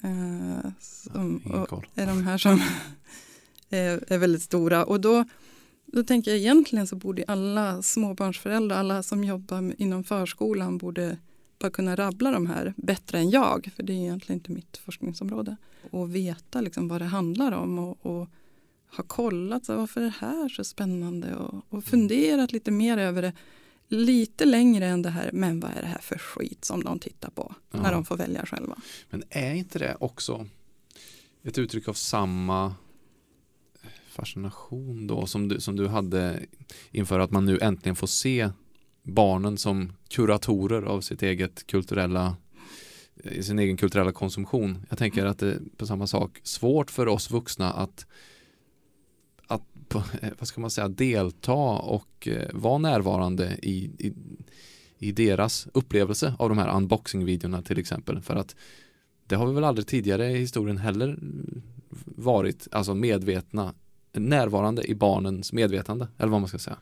eh, 0.02 0.70
som, 0.80 1.40
koll. 1.68 1.86
är 1.94 2.06
de 2.06 2.22
här 2.22 2.38
som 2.38 2.62
är, 3.70 4.04
är 4.12 4.18
väldigt 4.18 4.42
stora. 4.42 4.84
Och 4.84 5.00
då, 5.00 5.24
då 5.86 6.04
tänker 6.04 6.30
jag 6.30 6.40
egentligen 6.40 6.86
så 6.86 6.96
borde 6.96 7.24
alla 7.26 7.82
småbarnsföräldrar, 7.82 8.76
alla 8.76 9.02
som 9.02 9.24
jobbar 9.24 9.74
inom 9.78 10.04
förskolan 10.04 10.78
borde 10.78 11.16
bara 11.58 11.70
kunna 11.70 11.96
rabbla 11.96 12.30
de 12.30 12.46
här 12.46 12.74
bättre 12.76 13.18
än 13.18 13.30
jag, 13.30 13.70
för 13.76 13.82
det 13.82 13.92
är 13.92 13.96
egentligen 13.96 14.38
inte 14.38 14.52
mitt 14.52 14.76
forskningsområde. 14.76 15.56
Och 15.90 16.14
veta 16.14 16.60
liksom 16.60 16.88
vad 16.88 17.00
det 17.00 17.04
handlar 17.04 17.52
om 17.52 17.78
och, 17.78 18.06
och 18.06 18.28
ha 18.96 19.04
kollat 19.04 19.64
så 19.64 19.76
varför 19.76 20.00
är 20.00 20.04
det 20.04 20.14
här 20.20 20.48
så 20.48 20.64
spännande 20.64 21.36
och, 21.36 21.64
och 21.68 21.84
funderat 21.84 22.52
lite 22.52 22.70
mer 22.70 22.98
över 22.98 23.22
det. 23.22 23.32
Lite 23.88 24.44
längre 24.44 24.86
än 24.86 25.02
det 25.02 25.10
här, 25.10 25.30
men 25.32 25.60
vad 25.60 25.70
är 25.70 25.80
det 25.80 25.86
här 25.86 26.00
för 26.00 26.18
skit 26.18 26.64
som 26.64 26.84
de 26.84 26.98
tittar 26.98 27.30
på 27.30 27.54
Ja. 27.70 27.82
när 27.82 27.92
de 27.92 28.04
får 28.04 28.16
välja 28.16 28.46
själva. 28.46 28.76
Men 29.10 29.22
är 29.30 29.54
inte 29.54 29.78
det 29.78 29.96
också 30.00 30.46
ett 31.42 31.58
uttryck 31.58 31.88
av 31.88 31.92
samma 31.94 32.74
fascination 34.08 35.06
då 35.06 35.26
som 35.26 35.48
du, 35.48 35.60
som 35.60 35.76
du 35.76 35.88
hade 35.88 36.40
inför 36.90 37.18
att 37.20 37.30
man 37.30 37.44
nu 37.44 37.58
äntligen 37.58 37.96
får 37.96 38.06
se 38.06 38.50
barnen 39.02 39.58
som 39.58 39.92
kuratorer 40.08 40.82
av 40.82 41.00
sitt 41.00 41.22
eget 41.22 41.66
kulturella 41.66 42.36
i 43.24 43.42
sin 43.42 43.58
egen 43.58 43.76
kulturella 43.76 44.12
konsumtion. 44.12 44.86
Jag 44.88 44.98
tänker 44.98 45.26
att 45.26 45.38
det 45.38 45.48
är 45.48 45.60
på 45.76 45.86
samma 45.86 46.06
sak 46.06 46.40
svårt 46.42 46.90
för 46.90 47.08
oss 47.08 47.30
vuxna 47.30 47.72
att 47.72 48.00
eh, 48.00 48.06
Eh, 49.94 50.30
vad 50.38 50.48
ska 50.48 50.60
man 50.60 50.70
säga, 50.70 50.88
delta 50.88 51.52
och 51.78 52.28
eh, 52.28 52.48
vara 52.52 52.78
närvarande 52.78 53.58
i, 53.62 53.90
i, 53.98 54.12
i 54.98 55.12
deras 55.12 55.68
upplevelse 55.72 56.34
av 56.38 56.48
de 56.48 56.58
här 56.58 56.76
unboxing-videorna 56.76 57.62
till 57.62 57.78
exempel. 57.78 58.20
För 58.20 58.36
att 58.36 58.56
det 59.26 59.36
har 59.36 59.46
vi 59.46 59.54
väl 59.54 59.64
aldrig 59.64 59.86
tidigare 59.86 60.30
i 60.30 60.38
historien 60.38 60.78
heller 60.78 61.08
mm, 61.08 61.62
varit 62.04 62.68
alltså 62.72 62.94
medvetna 62.94 63.74
närvarande 64.14 64.90
i 64.90 64.94
barnens 64.94 65.52
medvetande 65.52 66.08
eller 66.18 66.30
vad 66.30 66.40
man 66.40 66.48
ska 66.48 66.58
säga. 66.58 66.76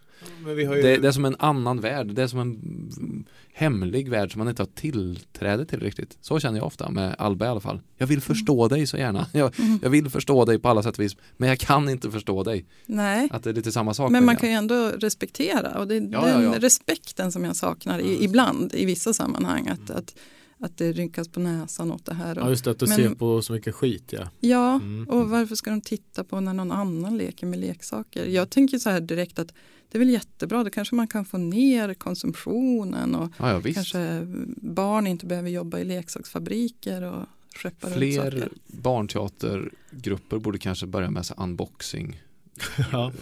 Men 0.45 0.57
vi 0.57 0.65
har 0.65 0.77
ju... 0.77 0.83
Det, 0.83 0.97
det 0.97 1.09
är 1.09 1.13
som 1.13 1.25
en 1.25 1.37
annan 1.39 1.81
värld, 1.81 2.07
det 2.15 2.23
är 2.23 2.27
som 2.27 2.39
en 2.39 3.25
hemlig 3.55 4.09
värld 4.11 4.33
som 4.33 4.39
man 4.39 4.49
inte 4.49 4.63
har 4.63 4.69
tillträde 4.75 5.65
till 5.67 5.81
riktigt. 5.81 6.19
Så 6.21 6.41
känner 6.41 6.59
jag 6.59 6.67
ofta 6.67 6.91
med 6.91 7.15
Alba 7.19 7.45
i 7.47 7.49
alla 7.49 7.61
fall. 7.61 7.81
Jag 7.97 8.07
vill 8.07 8.21
förstå 8.21 8.69
dig 8.69 8.87
så 8.87 8.97
gärna. 8.97 9.27
Jag, 9.33 9.59
Mm. 9.59 9.79
jag 9.83 9.91
vill 9.91 10.09
förstå 10.11 10.45
dig 10.45 10.59
på 10.59 10.69
alla 10.69 10.83
sätt 10.83 10.99
och 10.99 11.05
vis, 11.05 11.17
men 11.37 11.49
jag 11.49 11.59
kan 11.59 11.89
inte 11.89 12.11
förstå 12.11 12.43
dig. 12.43 12.65
Nej, 12.87 13.29
Att 13.33 13.43
det 13.43 13.51
är 13.51 13.55
lite 13.55 13.73
samma 13.73 13.95
sak. 13.95 14.11
men 14.11 14.25
man 14.25 14.37
kan 14.37 14.49
ju 14.49 14.55
ändå 14.55 14.91
respektera 14.99 15.79
och 15.79 15.89
det 15.89 15.97
är 15.97 16.01
Ja, 16.01 16.21
den 16.25 16.43
ja, 16.43 16.53
ja. 16.55 16.55
respekten 16.61 17.33
som 17.33 17.45
jag 17.45 17.57
saknar 17.57 17.99
i, 17.99 18.25
ibland 18.25 18.75
i 18.75 18.85
vissa 18.85 19.13
sammanhang. 19.13 19.69
Att, 19.69 19.91
att, 19.91 20.15
att 20.63 20.77
det 20.79 20.93
rynkas 20.93 21.29
på 21.29 21.41
näsan 21.41 21.93
åt 21.93 22.05
det 22.07 22.15
här. 22.15 22.37
Ja 22.37 22.43
Och, 22.43 22.51
just 22.51 22.65
det, 22.65 22.71
att 22.71 22.79
du 22.79 22.87
Men- 22.87 22.97
ser 22.97 23.11
på 23.15 23.43
så 23.43 23.53
mycket 23.53 23.75
skit 23.75 24.13
ja. 24.13 24.29
ja, 24.41 24.75
Mm. 24.75 25.09
och 25.09 25.31
varför 25.31 25.55
ska 25.55 25.71
de 25.71 25.81
titta 25.81 26.25
på 26.25 26.41
när 26.41 26.53
någon 26.53 26.73
annan 26.73 27.19
leker 27.19 27.47
med 27.47 27.59
leksaker? 27.59 28.27
Jag 28.27 28.51
tänker 28.51 28.79
så 28.79 28.91
här 28.91 29.01
direkt 29.01 29.39
att 29.39 29.49
det 29.91 29.99
är 29.99 29.99
väl 29.99 30.11
jättebra, 30.11 30.65
då 30.65 30.71
kanske 30.71 30.95
man 30.95 31.07
kan 31.09 31.25
få 31.25 31.39
ner 31.39 31.95
konsumtionen 31.95 33.15
och 33.15 33.33
Ja, 33.39 33.51
ja, 33.67 33.73
kanske 33.75 34.27
barn 34.57 35.07
inte 35.07 35.27
behöver 35.27 35.51
jobba 35.51 35.79
i 35.79 35.85
leksaksfabriker 35.85 37.03
och 37.03 37.25
skeppa 37.57 37.87
runt 37.87 37.97
Fler 37.97 38.31
saker. 38.31 38.49
barnteatergrupper 38.67 40.39
borde 40.39 40.59
kanske 40.59 40.87
börja 40.87 41.11
med 41.11 41.27
så 41.27 41.35
unboxing 41.37 42.23
ja. 42.93 43.13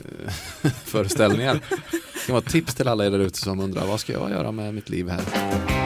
eh, 0.63 0.71
föreställningar. 0.85 1.55
Det 1.55 2.27
kan 2.27 2.33
vara 2.35 2.43
ett 2.45 2.51
tips 2.53 2.75
till 2.75 2.89
alla 2.89 3.07
er 3.07 3.11
där 3.11 3.19
ute 3.19 3.39
som 3.39 3.61
undrar 3.61 3.87
vad 3.87 4.01
ska 4.01 4.13
jag 4.13 4.31
göra 4.31 4.53
med 4.53 4.75
mitt 4.75 4.89
liv 4.91 5.09
här? 5.09 5.80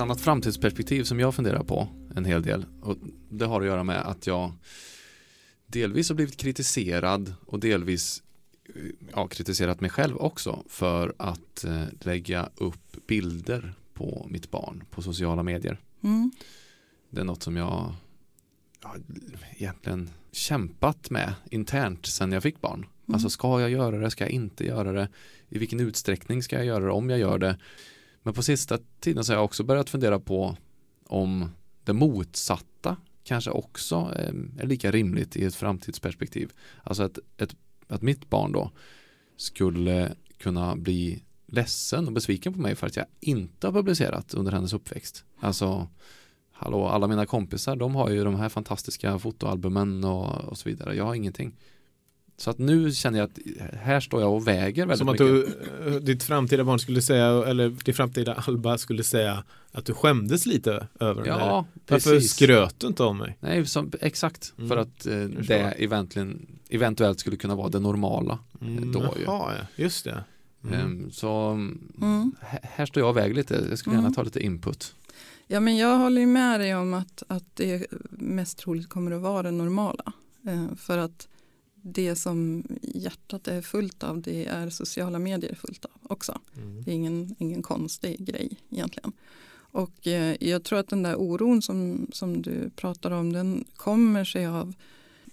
Annat 0.00 0.20
framtidsperspektiv 0.20 1.04
som 1.04 1.20
jag 1.20 1.34
funderar 1.34 1.64
på 1.64 1.88
en 2.16 2.24
hel 2.24 2.42
del 2.42 2.66
och 2.82 2.96
det 3.30 3.46
har 3.46 3.60
att 3.60 3.66
göra 3.66 3.84
med 3.84 4.00
att 4.00 4.26
jag 4.26 4.52
delvis 5.66 6.08
har 6.08 6.16
blivit 6.16 6.36
kritiserad 6.36 7.34
och 7.46 7.60
delvis 7.60 8.22
eh, 8.74 8.82
ja, 9.12 9.28
kritiserat 9.28 9.80
mig 9.80 9.90
själv 9.90 10.16
också 10.16 10.64
för 10.68 11.14
att 11.18 11.64
eh, 11.64 11.84
lägga 12.00 12.48
upp 12.56 13.06
bilder 13.06 13.74
på 13.94 14.26
mitt 14.30 14.50
barn 14.50 14.84
på 14.90 15.02
sociala 15.02 15.42
medier. 15.42 15.78
Mm. 16.02 16.32
Det 17.10 17.20
är 17.20 17.24
något 17.24 17.42
som 17.42 17.56
jag 17.56 17.94
ja, 18.82 18.96
egentligen 19.56 20.10
kämpat 20.32 21.10
med 21.10 21.34
internt 21.50 22.06
sen 22.06 22.32
jag 22.32 22.42
fick 22.42 22.60
barn. 22.60 22.78
Mm. 22.78 23.14
Alltså 23.14 23.30
ska 23.30 23.60
jag 23.60 23.70
göra 23.70 23.98
det, 23.98 24.10
ska 24.10 24.24
jag 24.24 24.30
inte 24.30 24.66
göra 24.66 24.92
det? 24.92 25.08
I 25.48 25.58
vilken 25.58 25.80
utsträckning 25.80 26.42
ska 26.42 26.56
jag 26.56 26.64
göra 26.64 26.84
det 26.84 26.90
om 26.90 27.10
jag 27.10 27.18
gör 27.18 27.38
det? 27.38 27.58
Men 28.22 28.34
på 28.34 28.42
sista 28.42 28.78
tiden 29.00 29.24
så 29.24 29.32
har 29.32 29.36
jag 29.36 29.44
också 29.44 29.64
börjat 29.64 29.90
fundera 29.90 30.20
på 30.20 30.56
om 31.06 31.50
det 31.84 31.92
motsatta 31.92 32.96
kanske 33.24 33.50
också 33.50 33.96
eh, 34.16 34.62
är 34.62 34.66
lika 34.66 34.90
rimligt 34.90 35.36
i 35.36 35.44
ett 35.44 35.54
framtidsperspektiv. 35.54 36.52
Alltså 36.82 37.02
att, 37.02 37.18
ett, 37.36 37.56
att 37.88 38.02
mitt 38.02 38.30
barn 38.30 38.52
då 38.52 38.70
skulle 39.36 40.14
kunna 40.38 40.76
bli 40.76 41.22
ledsen 41.46 42.06
och 42.06 42.12
besviken 42.12 42.52
på 42.52 42.60
mig 42.60 42.74
för 42.74 42.86
att 42.86 42.96
jag 42.96 43.06
inte 43.20 43.66
har 43.66 43.72
publicerat 43.72 44.34
under 44.34 44.52
hennes 44.52 44.72
uppväxt. 44.72 45.24
Alltså 45.40 45.88
hallå, 46.52 46.86
alla 46.86 47.06
mina 47.06 47.26
kompisar 47.26 47.76
de 47.76 47.94
har 47.94 48.10
ju 48.10 48.24
de 48.24 48.34
här 48.34 48.48
fantastiska 48.48 49.18
fotoalbumen 49.18 50.04
och, 50.04 50.44
och 50.44 50.58
så 50.58 50.68
vidare. 50.68 50.96
Jag 50.96 51.04
har 51.04 51.14
ingenting. 51.14 51.56
Så 52.40 52.50
att 52.50 52.58
nu 52.58 52.92
känner 52.92 53.18
jag 53.18 53.26
att 53.30 53.38
här 53.82 54.00
står 54.00 54.20
jag 54.20 54.34
och 54.34 54.48
väger 54.48 54.82
väldigt 54.86 54.98
Som 54.98 55.08
att 55.08 55.20
mycket. 55.20 55.26
du, 55.84 55.86
eh, 55.86 55.94
ditt 55.94 56.22
framtida 56.22 56.64
barn 56.64 56.78
skulle 56.78 57.02
säga, 57.02 57.26
eller 57.46 57.68
ditt 57.84 57.96
framtida 57.96 58.34
Alba 58.46 58.78
skulle 58.78 59.02
säga 59.02 59.44
att 59.72 59.84
du 59.84 59.94
skämdes 59.94 60.46
lite 60.46 60.86
över 61.00 61.22
den 61.24 61.32
här. 61.32 61.46
Ja, 61.46 61.66
Varför 61.88 62.10
precis. 62.10 62.32
skröt 62.32 62.80
du 62.80 62.86
inte 62.86 63.02
om 63.02 63.18
mig? 63.18 63.36
Nej, 63.40 63.66
som, 63.66 63.92
exakt. 64.00 64.52
Mm. 64.58 64.68
För 64.68 64.76
att 64.76 65.06
eh, 65.06 65.12
det 65.24 65.54
eventuellt, 65.78 66.36
eventuellt 66.70 67.20
skulle 67.20 67.36
kunna 67.36 67.54
vara 67.54 67.68
det 67.68 67.78
normala. 67.80 68.38
Mm, 68.60 68.92
Då 68.92 69.00
ju. 69.00 69.24
Jaha, 69.24 69.52
ja, 69.58 69.66
just 69.76 70.04
det. 70.04 70.24
Mm. 70.64 70.80
Ehm, 70.80 71.10
så 71.10 71.50
Mm. 72.00 72.32
här, 72.62 72.86
står 72.86 73.00
jag 73.00 73.10
och 73.10 73.16
väger 73.16 73.34
lite. 73.34 73.66
Jag 73.70 73.78
skulle 73.78 73.94
gärna 73.96 74.06
Mm. 74.06 74.14
ta 74.14 74.22
lite 74.22 74.40
input. 74.40 74.94
Ja, 75.46 75.60
men 75.60 75.76
jag 75.76 75.98
håller 75.98 76.20
ju 76.20 76.26
med 76.26 76.60
dig 76.60 76.74
om 76.74 76.94
att, 76.94 77.22
att 77.28 77.44
det 77.56 77.86
mest 78.10 78.58
troligt 78.58 78.88
kommer 78.88 79.10
att 79.10 79.22
vara 79.22 79.42
det 79.42 79.50
normala. 79.50 80.12
Eh, 80.48 80.76
för 80.76 80.98
att 80.98 81.26
det 81.82 82.16
som 82.16 82.64
hjärtat 82.82 83.48
är 83.48 83.62
fullt 83.62 84.02
av 84.02 84.20
det 84.20 84.46
är 84.46 84.70
sociala 84.70 85.18
medier 85.18 85.54
fullt 85.54 85.84
av 85.84 85.90
också. 86.02 86.40
Mm. 86.56 86.82
Det 86.82 86.90
är 86.90 86.94
ingen, 86.94 87.34
ingen 87.38 87.62
konstig 87.62 88.24
grej 88.24 88.56
egentligen. 88.70 89.12
Och 89.72 90.06
eh, 90.06 90.36
jag 90.40 90.64
tror 90.64 90.78
att 90.78 90.88
den 90.88 91.02
där 91.02 91.16
oron 91.16 91.62
som, 91.62 92.06
som 92.12 92.42
du 92.42 92.70
pratar 92.76 93.10
om 93.10 93.32
den 93.32 93.64
kommer 93.76 94.24
sig 94.24 94.46
av 94.46 94.74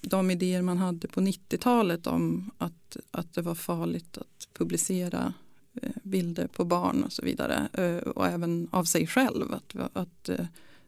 de 0.01 0.31
idéer 0.31 0.62
man 0.62 0.77
hade 0.77 1.07
på 1.07 1.21
90-talet 1.21 2.07
om 2.07 2.51
att, 2.57 2.97
att 3.12 3.33
det 3.33 3.41
var 3.41 3.55
farligt 3.55 4.17
att 4.17 4.47
publicera 4.53 5.33
eh, 5.81 5.91
bilder 6.03 6.47
på 6.47 6.65
barn 6.65 7.03
och 7.03 7.13
så 7.13 7.21
vidare. 7.21 7.67
Eh, 7.73 8.10
Och 8.10 8.27
även 8.27 8.67
av 8.71 8.83
sig 8.83 9.07
själv. 9.07 9.53
Att, 9.53 9.75
att 9.93 10.29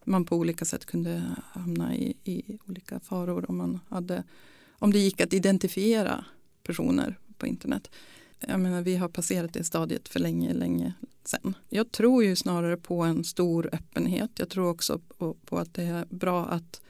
man 0.03 0.25
på 0.25 0.35
olika 0.35 0.65
sätt 0.65 0.85
kunde 0.85 1.23
hamna 1.51 1.95
i, 1.95 2.17
i 2.23 2.57
olika 2.67 2.99
faror 2.99 3.49
om, 3.49 3.57
man 3.57 3.79
hade, 3.89 4.23
om 4.79 4.93
det 4.93 4.99
gick 4.99 5.21
att 5.21 5.33
identifiera 5.33 6.25
personer 6.63 7.19
på 7.37 7.47
internet. 7.47 7.91
Jag 8.47 8.59
menar, 8.59 8.81
vi 8.81 8.95
har 8.95 9.09
passerat 9.09 9.53
det 9.53 9.63
stadiet 9.63 10.09
för 10.09 10.19
länge, 10.19 10.53
länge 10.53 10.93
sedan. 11.23 11.55
Jag 11.69 11.91
tror 11.91 12.23
ju 12.23 12.35
snarare 12.35 12.77
på 12.77 13.01
en 13.01 13.23
stor 13.23 13.69
öppenhet. 13.71 14.31
Jag 14.35 14.49
tror 14.49 14.69
också 14.69 14.99
på, 15.17 15.33
på 15.33 15.57
att 15.57 15.73
det 15.73 15.83
är 15.83 16.05
bra 16.09 16.45
att, 16.45 16.81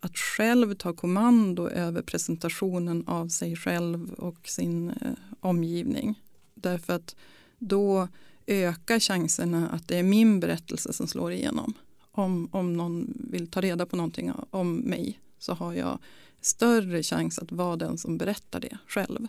att 0.00 0.16
själv 0.16 0.74
ta 0.74 0.92
kommando 0.92 1.68
över 1.68 2.02
presentationen 2.02 3.04
av 3.06 3.28
sig 3.28 3.56
själv 3.56 4.12
och 4.12 4.48
sin 4.48 4.90
eh, 4.90 4.96
omgivning. 5.40 6.20
Därför 6.54 6.92
att 6.92 7.16
då 7.58 8.08
ökar 8.46 9.00
chanserna 9.00 9.68
att 9.68 9.88
det 9.88 9.98
är 9.98 10.02
min 10.02 10.40
berättelse 10.40 10.92
som 10.92 11.06
slår 11.06 11.32
igenom. 11.32 11.74
Om, 12.12 12.48
om 12.52 12.76
någon 12.76 13.14
vill 13.30 13.50
ta 13.50 13.60
reda 13.60 13.86
på 13.86 13.96
någonting 13.96 14.32
om 14.50 14.76
mig 14.76 15.20
så 15.44 15.54
har 15.54 15.72
jag 15.72 15.98
större 16.40 17.02
chans 17.02 17.38
att 17.38 17.52
vara 17.52 17.76
den 17.76 17.98
som 17.98 18.18
berättar 18.18 18.60
det 18.60 18.78
själv. 18.86 19.26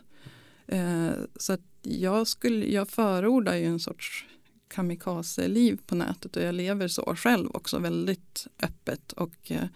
Eh, 0.68 1.12
så 1.36 1.54
att 1.54 1.62
jag, 1.82 2.28
skulle, 2.28 2.66
jag 2.66 2.90
förordar 2.90 3.56
ju 3.56 3.66
en 3.66 3.80
sorts 3.80 4.26
kamikaze-liv 4.68 5.80
på 5.86 5.96
nätet 5.96 6.36
och 6.36 6.44
jag 6.44 6.56
lever 6.56 6.88
så 6.88 7.16
själv 7.16 7.50
också 7.54 7.80
väldigt 7.80 8.48
öppet 8.62 9.12
och 9.12 9.52
eh, 9.52 9.68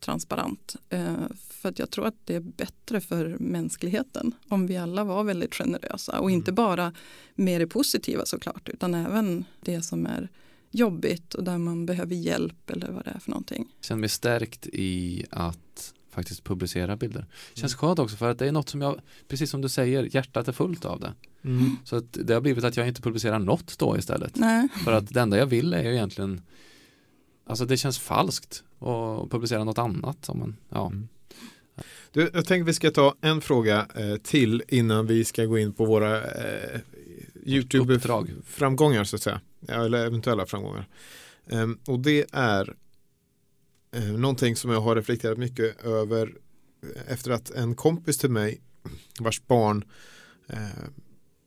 transparent. 0.00 0.76
Eh, 0.88 1.14
för 1.38 1.68
att 1.68 1.78
jag 1.78 1.90
tror 1.90 2.06
att 2.06 2.14
det 2.24 2.34
är 2.34 2.40
bättre 2.40 3.00
för 3.00 3.36
mänskligheten 3.40 4.34
om 4.48 4.66
vi 4.66 4.76
alla 4.76 5.04
var 5.04 5.24
väldigt 5.24 5.54
generösa 5.54 6.20
och 6.20 6.30
inte 6.30 6.52
bara 6.52 6.92
med 7.34 7.60
det 7.60 7.66
positiva 7.66 8.24
såklart 8.24 8.68
utan 8.68 8.94
även 8.94 9.44
det 9.60 9.82
som 9.82 10.06
är 10.06 10.28
jobbigt 10.70 11.34
och 11.34 11.44
där 11.44 11.58
man 11.58 11.86
behöver 11.86 12.14
hjälp 12.14 12.70
eller 12.70 12.92
vad 12.92 13.04
det 13.04 13.10
är 13.10 13.18
för 13.18 13.30
någonting. 13.30 13.68
Känner 13.80 14.00
mig 14.00 14.08
stärkt 14.08 14.66
i 14.66 15.24
att 15.30 15.94
faktiskt 16.10 16.44
publicera 16.44 16.96
bilder. 16.96 17.26
Känns 17.54 17.72
Mm. 17.72 17.78
skönt 17.78 17.98
också 17.98 18.16
för 18.16 18.30
att 18.30 18.38
det 18.38 18.46
är 18.48 18.52
något 18.52 18.68
som 18.68 18.82
jag, 18.82 19.00
precis 19.28 19.50
som 19.50 19.60
du 19.60 19.68
säger, 19.68 20.14
hjärtat 20.14 20.48
är 20.48 20.52
fullt 20.52 20.84
av 20.84 21.00
det. 21.00 21.14
Mm. 21.44 21.76
Så 21.84 21.96
att 21.96 22.04
det 22.24 22.34
har 22.34 22.40
blivit 22.40 22.64
att 22.64 22.76
jag 22.76 22.88
inte 22.88 23.02
publicerar 23.02 23.38
något 23.38 23.78
då 23.78 23.98
istället. 23.98 24.36
Nej, 24.36 24.68
För 24.84 24.92
att 24.92 25.14
det 25.14 25.20
enda 25.20 25.38
jag 25.38 25.46
vill 25.46 25.74
är 25.74 25.82
ju 25.82 25.94
egentligen 25.94 26.42
Alltså 27.46 27.64
det 27.64 27.76
känns 27.76 27.98
falskt 27.98 28.64
att 28.78 29.30
publicera 29.30 29.64
något 29.64 29.78
annat 29.78 30.28
om 30.28 30.38
man, 30.38 30.56
ja. 30.68 30.86
Mm. 30.86 31.08
Du, 32.12 32.30
jag 32.34 32.46
tänkte 32.46 32.66
vi 32.66 32.72
ska 32.74 32.90
ta 32.90 33.14
en 33.20 33.40
fråga 33.40 33.86
eh, 33.94 34.16
till 34.16 34.62
innan 34.68 35.06
vi 35.06 35.24
ska 35.24 35.44
gå 35.44 35.58
in 35.58 35.72
på 35.72 35.84
våra 35.84 36.16
eh. 36.24 36.80
YouTube-framgångar 37.48 39.04
så 39.04 39.16
att 39.16 39.22
säga. 39.22 39.40
Eller 39.68 40.06
eventuella 40.06 40.46
framgångar. 40.46 40.88
Ehm, 41.50 41.78
och 41.86 42.00
det 42.00 42.26
är 42.32 42.76
eh, 43.92 44.12
någonting 44.12 44.56
som 44.56 44.70
jag 44.70 44.80
har 44.80 44.96
reflekterat 44.96 45.38
mycket 45.38 45.84
över 45.84 46.34
eh, 46.82 47.12
efter 47.12 47.30
att 47.30 47.50
en 47.50 47.74
kompis 47.74 48.18
till 48.18 48.30
mig 48.30 48.60
vars 49.20 49.42
barn 49.46 49.84
eh, 50.46 50.58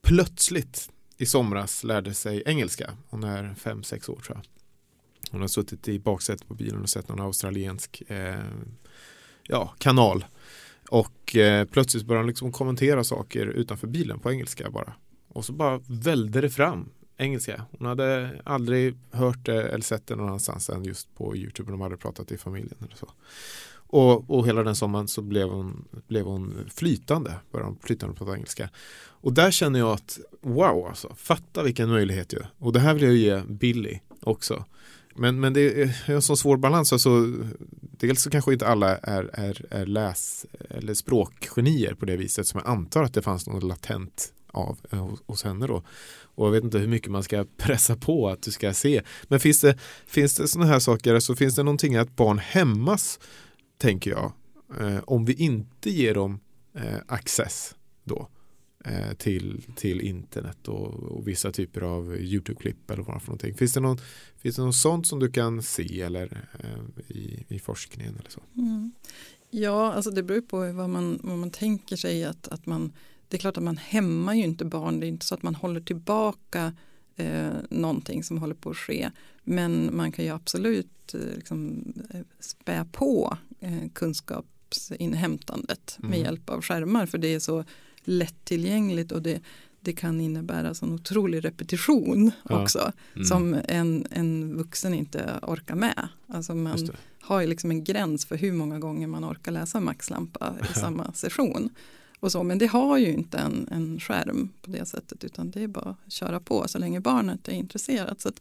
plötsligt 0.02 0.90
i 1.16 1.26
somras 1.26 1.84
lärde 1.84 2.14
sig 2.14 2.42
engelska. 2.46 2.96
Hon 3.08 3.24
är 3.24 3.54
fem 3.54 3.82
sex 3.82 4.08
år 4.08 4.20
tror 4.20 4.36
jag. 4.36 4.44
Hon 5.30 5.40
har 5.40 5.48
suttit 5.48 5.88
i 5.88 5.98
baksätet 5.98 6.48
på 6.48 6.54
bilen 6.54 6.82
och 6.82 6.88
sett 6.88 7.08
någon 7.08 7.20
australiensk 7.20 8.02
eh, 8.06 8.44
ja, 9.42 9.74
kanal. 9.78 10.24
Och 10.88 11.36
eh, 11.36 11.64
plötsligt 11.64 12.04
började 12.04 12.22
hon 12.22 12.28
liksom 12.28 12.52
kommentera 12.52 13.04
saker 13.04 13.46
utanför 13.46 13.86
bilen 13.86 14.18
på 14.18 14.32
engelska 14.32 14.70
bara. 14.70 14.94
Och 15.32 15.44
så 15.44 15.52
bara 15.52 15.80
välde 15.86 16.40
det 16.40 16.50
fram 16.50 16.88
engelska. 17.16 17.64
Hon 17.78 17.88
hade 17.88 18.40
aldrig 18.44 18.98
hört 19.10 19.46
det 19.46 19.62
eller 19.62 19.84
sett 19.84 20.06
det 20.06 20.16
någon 20.16 20.26
annanstans 20.26 20.70
än 20.70 20.84
just 20.84 21.14
på 21.14 21.36
YouTube. 21.36 21.70
De 21.70 21.80
hade 21.80 21.96
pratat 21.96 22.32
i 22.32 22.38
familjen 22.38 22.76
eller 22.80 22.96
så. 22.96 23.08
Och, 23.94 24.30
och 24.30 24.46
hela 24.46 24.62
den 24.62 24.76
sommaren 24.76 25.08
så 25.08 25.22
blev 25.22 25.48
hon, 25.48 25.84
blev 26.08 26.24
hon 26.24 26.70
flytande, 26.74 27.34
började 27.52 27.70
hon 27.70 27.78
flytande 27.82 28.14
prata 28.14 28.34
engelska. 28.34 28.68
Och 29.22 29.32
där 29.32 29.50
känner 29.50 29.78
jag 29.78 29.90
att 29.90 30.18
wow 30.40 30.86
alltså, 30.86 31.14
fatta 31.16 31.62
vilken 31.62 31.88
möjlighet 31.88 32.32
ju. 32.32 32.38
Och 32.58 32.72
det 32.72 32.80
här 32.80 32.94
vill 32.94 33.02
jag 33.02 33.14
ge 33.14 33.42
Billy 33.48 34.00
också. 34.20 34.64
Men, 35.14 35.40
men 35.40 35.52
det 35.52 35.82
är 35.82 36.10
en 36.10 36.22
så 36.22 36.36
svår 36.36 36.56
balans. 36.56 36.92
Alltså, 36.92 37.26
dels 37.80 38.22
så 38.22 38.30
kanske 38.30 38.52
inte 38.52 38.66
alla 38.66 38.96
är, 38.96 39.30
är, 39.32 39.66
är 39.70 39.86
läs 39.86 40.46
eller 40.70 40.94
språkgenier 40.94 41.94
på 41.94 42.04
det 42.04 42.16
viset 42.16 42.46
som 42.46 42.60
jag 42.64 42.72
antar 42.72 43.02
att 43.02 43.14
det 43.14 43.22
fanns 43.22 43.46
något 43.46 43.62
latent 43.62 44.32
av 44.52 44.78
eh, 44.90 44.98
hos, 44.98 45.22
hos 45.26 45.44
henne 45.44 45.66
då. 45.66 45.82
Och 46.34 46.46
jag 46.46 46.52
vet 46.52 46.64
inte 46.64 46.78
hur 46.78 46.88
mycket 46.88 47.10
man 47.10 47.22
ska 47.22 47.44
pressa 47.56 47.96
på 47.96 48.28
att 48.28 48.42
du 48.42 48.50
ska 48.50 48.72
se. 48.72 49.02
Men 49.28 49.40
finns 49.40 49.60
det, 49.60 49.78
finns 50.06 50.34
det 50.34 50.48
sådana 50.48 50.70
här 50.70 50.78
saker, 50.78 51.20
så 51.20 51.36
finns 51.36 51.54
det 51.54 51.62
någonting 51.62 51.96
att 51.96 52.16
barn 52.16 52.38
hämmas, 52.38 53.20
tänker 53.78 54.10
jag, 54.10 54.32
eh, 54.80 55.00
om 55.04 55.24
vi 55.24 55.32
inte 55.32 55.90
ger 55.90 56.14
dem 56.14 56.40
eh, 56.74 56.98
access 57.06 57.74
då 58.04 58.28
eh, 58.84 59.12
till, 59.12 59.62
till 59.76 60.00
internet 60.00 60.68
och, 60.68 60.94
och 60.94 61.28
vissa 61.28 61.52
typer 61.52 61.80
av 61.80 62.16
YouTube-klipp 62.16 62.90
eller 62.90 63.02
vad 63.02 63.14
det 63.14 63.18
är 63.18 63.20
för 63.20 63.26
någonting. 63.26 63.54
Finns 63.54 63.72
det, 63.72 63.80
någon, 63.80 63.98
finns 64.36 64.56
det 64.56 64.62
något 64.62 64.76
sånt 64.76 65.06
som 65.06 65.18
du 65.18 65.30
kan 65.30 65.62
se 65.62 66.00
eller 66.00 66.48
eh, 66.60 67.16
i, 67.16 67.44
i 67.48 67.58
forskningen 67.58 68.16
eller 68.18 68.30
så? 68.30 68.40
Mm. 68.56 68.92
Ja, 69.50 69.92
alltså 69.92 70.10
det 70.10 70.22
beror 70.22 70.40
på 70.40 70.72
vad 70.72 70.90
man, 70.90 71.20
vad 71.22 71.38
man 71.38 71.50
tänker 71.50 71.96
sig 71.96 72.24
att, 72.24 72.48
att 72.48 72.66
man 72.66 72.92
det 73.32 73.36
är 73.36 73.38
klart 73.38 73.56
att 73.56 73.62
man 73.62 73.76
hämmar 73.76 74.34
ju 74.34 74.42
inte 74.42 74.64
barn, 74.64 75.00
det 75.00 75.06
är 75.06 75.08
inte 75.08 75.26
så 75.26 75.34
att 75.34 75.42
man 75.42 75.54
håller 75.54 75.80
tillbaka 75.80 76.72
eh, 77.16 77.50
någonting 77.70 78.24
som 78.24 78.38
håller 78.38 78.54
på 78.54 78.70
att 78.70 78.76
ske. 78.76 79.10
Men 79.44 79.96
man 79.96 80.12
kan 80.12 80.24
ju 80.24 80.30
absolut 80.30 81.14
eh, 81.14 81.20
liksom, 81.36 81.84
eh, 82.10 82.20
spä 82.40 82.86
på 82.92 83.36
eh, 83.60 83.88
kunskapsinhämtandet 83.92 85.96
mm. 85.98 86.10
med 86.10 86.20
hjälp 86.20 86.50
av 86.50 86.62
skärmar 86.62 87.06
för 87.06 87.18
det 87.18 87.34
är 87.34 87.38
så 87.38 87.64
lättillgängligt 88.00 89.12
och 89.12 89.22
det, 89.22 89.40
det 89.80 89.92
kan 89.92 90.20
innebära 90.20 90.74
sån 90.74 90.92
otrolig 90.92 91.44
repetition 91.44 92.30
ja. 92.48 92.62
också 92.62 92.92
mm. 93.14 93.24
som 93.24 93.60
en, 93.68 94.06
en 94.10 94.56
vuxen 94.56 94.94
inte 94.94 95.38
orkar 95.42 95.74
med. 95.74 96.08
Alltså 96.26 96.54
man 96.54 96.88
har 97.20 97.40
ju 97.40 97.46
liksom 97.46 97.70
en 97.70 97.84
gräns 97.84 98.26
för 98.26 98.36
hur 98.36 98.52
många 98.52 98.78
gånger 98.78 99.06
man 99.06 99.24
orkar 99.24 99.52
läsa 99.52 99.80
Maxlampa 99.80 100.54
i 100.70 100.74
samma 100.78 101.12
session. 101.12 101.70
Och 102.22 102.32
så, 102.32 102.42
men 102.42 102.58
det 102.58 102.66
har 102.66 102.98
ju 102.98 103.12
inte 103.12 103.38
en, 103.38 103.68
en 103.70 104.00
skärm 104.00 104.48
på 104.62 104.70
det 104.70 104.86
sättet 104.86 105.24
utan 105.24 105.50
det 105.50 105.62
är 105.62 105.68
bara 105.68 105.96
att 106.06 106.12
köra 106.12 106.40
på 106.40 106.68
så 106.68 106.78
länge 106.78 107.00
barnet 107.00 107.48
är 107.48 107.52
intresserat. 107.52 108.20
Så 108.20 108.32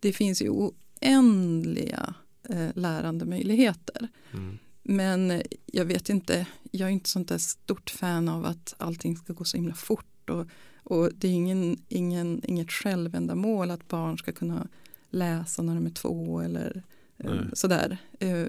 det 0.00 0.12
finns 0.12 0.42
ju 0.42 0.50
oändliga 0.50 2.14
eh, 2.48 2.68
lärandemöjligheter. 2.74 4.08
Mm. 4.32 4.58
Men 4.82 5.42
jag 5.66 5.84
vet 5.84 6.08
inte, 6.08 6.46
jag 6.70 6.88
är 6.88 6.92
inte 6.92 7.10
sånt 7.10 7.28
där 7.28 7.38
stort 7.38 7.90
fan 7.90 8.28
av 8.28 8.44
att 8.44 8.74
allting 8.78 9.16
ska 9.16 9.32
gå 9.32 9.44
så 9.44 9.56
himla 9.56 9.74
fort. 9.74 10.30
Och, 10.30 10.46
och 10.82 11.10
det 11.14 11.28
är 11.28 11.32
ingen, 11.32 11.78
ingen, 11.88 12.42
inget 12.44 12.72
självändamål 12.72 13.70
att 13.70 13.88
barn 13.88 14.18
ska 14.18 14.32
kunna 14.32 14.68
läsa 15.10 15.62
när 15.62 15.74
de 15.74 15.86
är 15.86 15.90
två 15.90 16.40
eller 16.40 16.82
eh, 17.18 17.40
sådär. 17.52 17.98
Eh, 18.20 18.46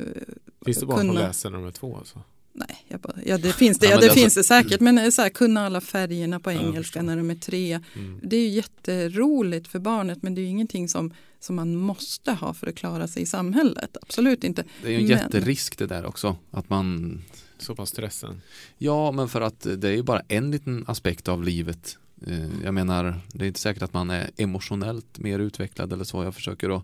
Finns 0.66 0.78
det 0.78 0.86
barn 0.86 1.00
kunna... 1.00 1.14
som 1.14 1.22
läser 1.22 1.50
när 1.50 1.58
de 1.58 1.68
är 1.68 1.72
två? 1.72 1.98
Alltså? 1.98 2.22
Nej, 2.58 2.86
jag 2.88 3.00
bara, 3.00 3.16
ja 3.26 3.38
det 3.38 3.54
finns 3.54 3.80
det, 3.80 3.86
ja, 3.86 3.92
ja 3.92 4.00
det, 4.00 4.08
det 4.08 4.14
finns 4.14 4.34
det 4.34 4.44
säkert. 4.44 4.80
Men 4.80 5.12
så 5.12 5.22
här, 5.22 5.30
kunna 5.30 5.66
alla 5.66 5.82
färgerna 5.82 6.40
på 6.40 6.52
engelska 6.52 7.02
när 7.02 7.18
de 7.18 7.30
är 7.30 7.36
tre. 7.36 7.80
Mm. 7.96 8.20
Det 8.24 8.36
är 8.36 8.42
ju 8.42 8.48
jätteroligt 8.48 9.68
för 9.68 9.80
barnet 9.80 10.24
men 10.24 10.36
det 10.36 10.42
är 10.42 10.44
ju 10.44 10.50
ingenting 10.50 10.90
som, 10.90 11.14
som 11.40 11.56
man 11.56 11.76
måste 11.76 12.32
ha 12.32 12.54
för 12.54 12.68
att 12.68 12.76
klara 12.76 13.08
sig 13.08 13.24
i 13.24 13.26
samhället. 13.26 13.98
Absolut 14.02 14.44
inte. 14.44 14.64
Det 14.82 14.88
är 14.88 14.92
ju 14.92 14.98
en 14.98 15.02
men... 15.02 15.12
jätterisk 15.12 15.78
det 15.78 15.88
där 15.88 16.06
också. 16.06 16.38
Att 16.52 16.70
man 16.70 17.22
så 17.58 17.76
pass 17.76 17.90
stressen? 17.90 18.42
Ja, 18.78 19.12
men 19.12 19.30
för 19.30 19.42
att 19.42 19.68
det 19.78 19.88
är 19.88 19.96
ju 19.96 20.04
bara 20.04 20.22
en 20.28 20.52
liten 20.52 20.86
aspekt 20.88 21.28
av 21.28 21.44
livet. 21.44 21.98
Eh, 22.28 22.64
jag 22.64 22.74
menar, 22.74 23.20
det 23.34 23.46
är 23.46 23.48
inte 23.48 23.60
säkert 23.60 23.84
att 23.84 23.94
man 23.94 24.10
är 24.10 24.32
emotionellt 24.38 25.20
mer 25.20 25.40
utvecklad 25.40 25.94
eller 25.94 26.04
så. 26.04 26.24
Jag 26.24 26.36
försöker 26.36 26.78
att 26.78 26.84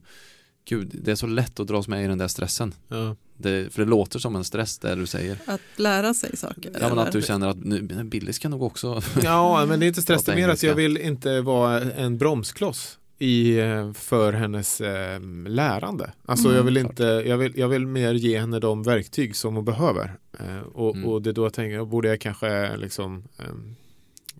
Gud, 0.65 0.91
det 1.03 1.11
är 1.11 1.15
så 1.15 1.27
lätt 1.27 1.59
att 1.59 1.67
dras 1.67 1.87
med 1.87 2.05
i 2.05 2.07
den 2.07 2.17
där 2.17 2.27
stressen. 2.27 2.73
Ja. 2.87 3.15
Det, 3.43 3.73
för 3.73 3.83
det 3.83 3.89
låter 3.89 4.19
som 4.19 4.35
en 4.35 4.43
stress 4.43 4.77
det 4.77 4.95
du 4.95 5.05
säger. 5.05 5.37
Att 5.45 5.61
lära 5.75 6.13
sig 6.13 6.37
saker? 6.37 6.71
Ja, 6.81 6.89
men 6.89 6.99
att 6.99 7.11
du 7.11 7.21
känner 7.21 7.47
att 7.47 7.63
nu, 7.63 7.81
Billy 8.03 8.33
ska 8.33 8.49
nog 8.49 8.63
också 8.63 9.01
Ja, 9.23 9.65
men 9.65 9.79
det 9.79 9.85
är 9.85 9.87
inte 9.87 10.01
stress, 10.01 10.23
det 10.23 10.31
är 10.31 10.35
mer 10.35 10.49
att 10.49 10.63
jag 10.63 10.75
vill 10.75 10.97
inte 10.97 11.41
vara 11.41 11.81
en 11.81 12.17
bromskloss 12.17 12.97
i, 13.19 13.59
eh, 13.59 13.93
för 13.93 14.33
hennes 14.33 14.81
eh, 14.81 15.21
lärande. 15.47 16.11
Alltså 16.25 16.45
mm, 16.45 16.57
jag 16.57 16.63
vill 16.63 16.77
inte, 16.77 17.03
jag 17.03 17.37
vill, 17.37 17.53
jag 17.55 17.67
vill 17.67 17.87
mer 17.87 18.13
ge 18.13 18.39
henne 18.39 18.59
de 18.59 18.83
verktyg 18.83 19.35
som 19.35 19.55
hon 19.55 19.65
behöver. 19.65 20.17
Eh, 20.39 20.57
och, 20.57 20.95
mm. 20.95 21.09
och 21.09 21.21
det 21.21 21.29
är 21.29 21.33
då 21.33 21.45
jag 21.45 21.53
tänker, 21.53 21.85
borde 21.85 22.07
jag 22.07 22.21
kanske 22.21 22.77
liksom 22.77 23.23
eh, 23.39 23.45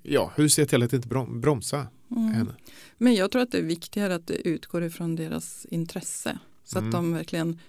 Ja, 0.03 0.31
hur 0.35 0.47
ser 0.47 0.61
jag 0.61 0.69
till 0.69 0.83
att 0.83 0.93
inte 0.93 1.07
bromsa 1.27 1.87
mm. 2.11 2.33
henne? 2.33 2.55
Men 2.97 3.15
jag 3.15 3.31
tror 3.31 3.41
att 3.41 3.51
det 3.51 3.57
är 3.57 3.63
viktigare 3.63 4.15
att 4.15 4.27
det 4.27 4.47
utgår 4.47 4.83
ifrån 4.83 5.15
deras 5.15 5.65
intresse. 5.69 6.37
Så 6.63 6.77
att 6.77 6.81
mm. 6.81 6.91
de 6.91 7.13
verkligen 7.13 7.59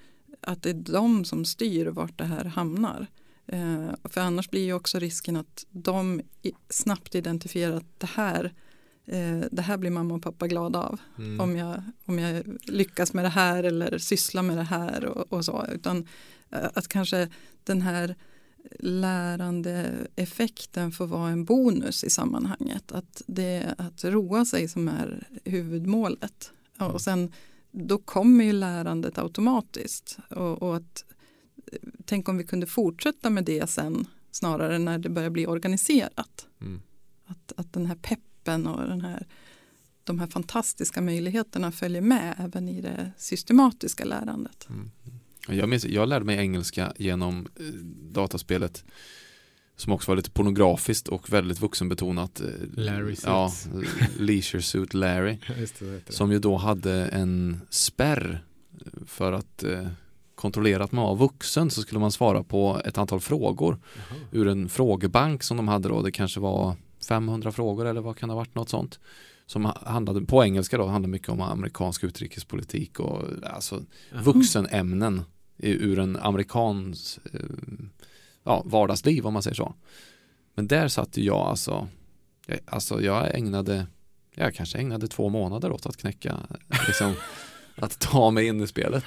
att 0.46 0.62
det 0.62 0.70
är 0.70 0.74
de 0.74 1.24
som 1.24 1.44
styr 1.44 1.86
vart 1.86 2.18
det 2.18 2.24
här 2.24 2.44
hamnar. 2.44 3.06
Eh, 3.46 3.88
för 4.04 4.20
annars 4.20 4.50
blir 4.50 4.64
ju 4.64 4.72
också 4.72 4.98
risken 4.98 5.36
att 5.36 5.66
de 5.70 6.22
snabbt 6.68 7.14
identifierar 7.14 7.76
att 7.76 8.00
det 8.00 8.10
här, 8.14 8.52
eh, 9.06 9.40
det 9.52 9.62
här 9.62 9.76
blir 9.76 9.90
mamma 9.90 10.14
och 10.14 10.22
pappa 10.22 10.48
glada 10.48 10.78
av. 10.78 11.00
Mm. 11.18 11.40
Om, 11.40 11.56
jag, 11.56 11.82
om 12.04 12.18
jag 12.18 12.42
lyckas 12.62 13.12
med 13.12 13.24
det 13.24 13.28
här 13.28 13.64
eller 13.64 13.98
sysslar 13.98 14.42
med 14.42 14.56
det 14.56 14.62
här 14.62 15.04
och, 15.04 15.32
och 15.32 15.44
så. 15.44 15.66
Utan 15.72 16.08
eh, 16.50 16.68
att 16.74 16.88
kanske 16.88 17.28
den 17.64 17.82
här 17.82 18.14
lärande 18.80 19.90
effekten 20.16 20.92
får 20.92 21.06
vara 21.06 21.30
en 21.30 21.44
bonus 21.44 22.04
i 22.04 22.10
sammanhanget. 22.10 22.92
Att 22.92 23.22
det 23.26 23.42
är 23.44 23.74
att 23.78 24.04
roa 24.04 24.44
sig 24.44 24.68
som 24.68 24.88
är 24.88 25.26
huvudmålet. 25.44 26.52
Och 26.78 27.00
sen 27.00 27.32
då 27.74 27.98
kommer 27.98 28.44
ju 28.44 28.52
lärandet 28.52 29.18
automatiskt. 29.18 30.18
Och, 30.30 30.62
och, 30.62 30.76
att, 30.76 31.04
tänk 32.04 32.28
om 32.28 32.36
vi 32.38 32.44
kunde 32.44 32.66
fortsätta 32.66 33.30
med 33.30 33.44
det 33.44 33.70
sen 33.70 34.06
snarare 34.30 34.78
när 34.78 34.98
det 34.98 35.08
börjar 35.08 35.30
bli 35.30 35.46
organiserat. 35.46 36.46
Mm. 36.60 36.82
Att, 37.26 37.52
att 37.56 37.72
den 37.72 37.86
här 37.86 37.96
peppen 37.96 38.66
och 38.66 38.88
den 38.88 39.00
här, 39.00 39.26
de 40.04 40.18
här 40.18 40.26
fantastiska 40.26 41.00
möjligheterna 41.00 41.72
följer 41.72 42.02
med 42.02 42.34
även 42.38 42.68
i 42.68 42.80
det 42.80 43.12
systematiska 43.18 44.04
lärandet. 44.04 44.68
Mm. 44.68 44.90
Jag, 45.48 45.68
minns, 45.68 45.84
jag 45.84 46.08
lärde 46.08 46.24
mig 46.24 46.38
engelska 46.38 46.92
genom 46.96 47.48
eh, 47.56 47.64
dataspelet 48.12 48.84
som 49.76 49.92
också 49.92 50.10
var 50.10 50.16
lite 50.16 50.30
pornografiskt 50.30 51.08
och 51.08 51.32
väldigt 51.32 51.60
vuxenbetonat. 51.60 52.42
Larry 52.74 53.16
Ja, 53.24 53.52
Leisure 54.18 54.62
Suit 54.62 54.94
Larry. 54.94 55.38
som 56.08 56.32
ju 56.32 56.38
då 56.38 56.56
hade 56.56 57.06
en 57.06 57.60
spärr 57.70 58.44
för 59.06 59.32
att 59.32 59.64
eh, 59.64 59.86
kontrollera 60.34 60.84
att 60.84 60.92
man 60.92 61.04
var 61.04 61.16
vuxen 61.16 61.70
så 61.70 61.82
skulle 61.82 62.00
man 62.00 62.12
svara 62.12 62.42
på 62.42 62.80
ett 62.84 62.98
antal 62.98 63.20
frågor 63.20 63.78
Jaha. 63.96 64.18
ur 64.32 64.48
en 64.48 64.68
frågebank 64.68 65.42
som 65.42 65.56
de 65.56 65.68
hade 65.68 65.88
då. 65.88 66.02
Det 66.02 66.12
kanske 66.12 66.40
var 66.40 66.76
500 67.08 67.52
frågor 67.52 67.86
eller 67.86 68.00
vad 68.00 68.16
kan 68.16 68.28
det 68.28 68.32
ha 68.32 68.40
varit 68.40 68.54
något 68.54 68.68
sånt. 68.68 68.98
Som 69.46 69.72
handlade 69.82 70.20
på 70.24 70.44
engelska 70.44 70.78
då, 70.78 70.86
handlade 70.86 71.12
mycket 71.12 71.28
om 71.28 71.40
amerikansk 71.40 72.04
utrikespolitik 72.04 73.00
och 73.00 73.22
alltså 73.42 73.82
vuxenämnen 74.24 75.22
ur 75.58 75.98
en 75.98 76.16
amerikans 76.16 77.18
eh, 77.32 77.40
ja, 78.44 78.62
vardagsliv 78.64 79.26
om 79.26 79.32
man 79.32 79.42
säger 79.42 79.54
så. 79.54 79.74
Men 80.54 80.68
där 80.68 80.88
satt 80.88 81.16
jag 81.16 81.36
alltså, 81.36 81.88
jag, 82.46 82.58
alltså 82.66 83.02
jag 83.02 83.34
ägnade, 83.34 83.86
jag 84.34 84.54
kanske 84.54 84.78
ägnade 84.78 85.08
två 85.08 85.28
månader 85.28 85.72
åt 85.72 85.86
att 85.86 85.96
knäcka, 85.96 86.40
liksom, 86.86 87.14
att 87.76 87.98
ta 87.98 88.30
mig 88.30 88.46
in 88.46 88.60
i 88.60 88.66
spelet. 88.66 89.04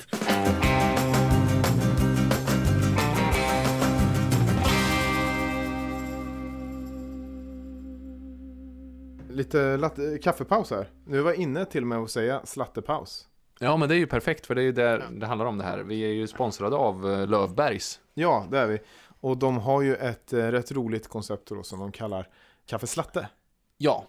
Lite 9.29 9.77
latte, 9.77 10.17
kaffepaus 10.23 10.71
här. 10.71 10.89
Nu 11.05 11.21
var 11.21 11.33
inne 11.33 11.65
till 11.65 11.81
och 11.81 11.87
med 11.87 11.97
att 11.97 12.11
säga 12.11 12.41
slattepaus. 12.43 13.27
Ja 13.59 13.77
men 13.77 13.89
det 13.89 13.95
är 13.95 13.97
ju 13.97 14.07
perfekt 14.07 14.45
för 14.45 14.55
det 14.55 14.61
är 14.61 14.65
ju 14.65 14.71
där 14.71 15.05
det 15.11 15.25
handlar 15.25 15.45
om 15.45 15.57
det 15.57 15.63
här. 15.63 15.79
Vi 15.79 16.01
är 16.01 16.13
ju 16.13 16.27
sponsrade 16.27 16.75
av 16.75 17.11
eh, 17.11 17.27
Lövbergs. 17.27 17.99
Ja 18.13 18.47
det 18.51 18.59
är 18.59 18.67
vi. 18.67 18.79
Och 19.19 19.37
de 19.37 19.57
har 19.57 19.81
ju 19.81 19.95
ett 19.95 20.33
eh, 20.33 20.37
rätt 20.37 20.71
roligt 20.71 21.07
koncept 21.07 21.49
då 21.49 21.63
som 21.63 21.79
de 21.79 21.91
kallar 21.91 22.29
kaffeslatte. 22.65 23.29
Ja, 23.77 24.05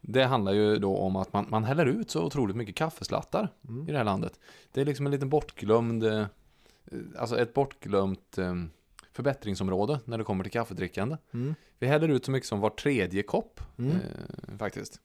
det 0.00 0.24
handlar 0.24 0.52
ju 0.52 0.76
då 0.76 0.96
om 0.96 1.16
att 1.16 1.32
man, 1.32 1.46
man 1.48 1.64
häller 1.64 1.86
ut 1.86 2.10
så 2.10 2.24
otroligt 2.24 2.56
mycket 2.56 2.74
kaffeslattar 2.74 3.52
mm. 3.68 3.88
i 3.88 3.92
det 3.92 3.98
här 3.98 4.04
landet. 4.04 4.40
Det 4.72 4.80
är 4.80 4.84
liksom 4.84 5.06
en 5.06 5.12
liten 5.12 5.28
bortglömd, 5.28 6.04
eh, 6.04 6.26
alltså 7.18 7.38
ett 7.38 7.54
bortglömt 7.54 8.38
eh, 8.38 8.54
förbättringsområde 9.12 10.00
när 10.04 10.18
det 10.18 10.24
kommer 10.24 10.44
till 10.44 10.52
kaffedrickande. 10.52 11.16
Mm. 11.34 11.54
Vi 11.78 11.86
häller 11.86 12.08
ut 12.08 12.24
så 12.24 12.30
mycket 12.30 12.48
som 12.48 12.60
var 12.60 12.70
tredje 12.70 13.22
kopp 13.22 13.60
mm. 13.78 13.90
eh, 13.90 14.58
faktiskt. 14.58 15.00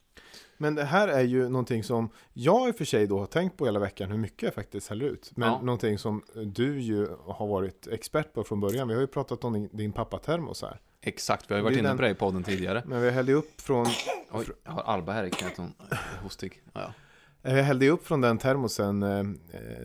Men 0.56 0.74
det 0.74 0.84
här 0.84 1.08
är 1.08 1.22
ju 1.22 1.48
någonting 1.48 1.84
som 1.84 2.08
jag 2.32 2.68
i 2.68 2.72
och 2.72 2.76
för 2.76 2.84
sig 2.84 3.06
då 3.06 3.18
har 3.18 3.26
tänkt 3.26 3.56
på 3.56 3.64
hela 3.66 3.78
veckan 3.78 4.10
hur 4.10 4.18
mycket 4.18 4.42
jag 4.42 4.54
faktiskt 4.54 4.88
häller 4.88 5.06
ut. 5.06 5.32
Men 5.34 5.48
ja. 5.48 5.60
någonting 5.62 5.98
som 5.98 6.22
du 6.34 6.80
ju 6.80 7.08
har 7.26 7.46
varit 7.46 7.86
expert 7.86 8.32
på 8.32 8.44
från 8.44 8.60
början. 8.60 8.88
Vi 8.88 8.94
har 8.94 9.00
ju 9.00 9.06
pratat 9.06 9.44
om 9.44 9.52
din, 9.52 9.68
din 9.72 9.92
pappatermos 9.92 10.62
här. 10.62 10.80
Exakt, 11.00 11.50
vi 11.50 11.54
har 11.54 11.58
ju 11.58 11.64
varit 11.64 11.78
inne 11.78 11.88
den... 11.88 11.96
på 11.96 12.02
det 12.02 12.10
i 12.10 12.14
podden 12.14 12.42
tidigare. 12.42 12.82
Men 12.86 13.02
vi 13.02 13.10
hällde 13.10 13.32
upp 13.32 13.60
från... 13.60 13.86
Oj, 14.30 14.46
jag 14.64 14.72
har 14.72 14.82
Alba 14.82 15.12
här 15.12 15.24
i 15.24 15.30
knät, 15.30 15.52
hon 15.56 15.74
är 15.90 16.22
hostig. 16.22 16.62
Ja, 16.72 16.80
ja. 16.80 16.92
Jag 17.50 17.62
hällde 17.62 17.88
upp 17.88 18.06
från 18.06 18.20
den 18.20 18.38
termosen 18.38 19.02
eh, 19.02 19.24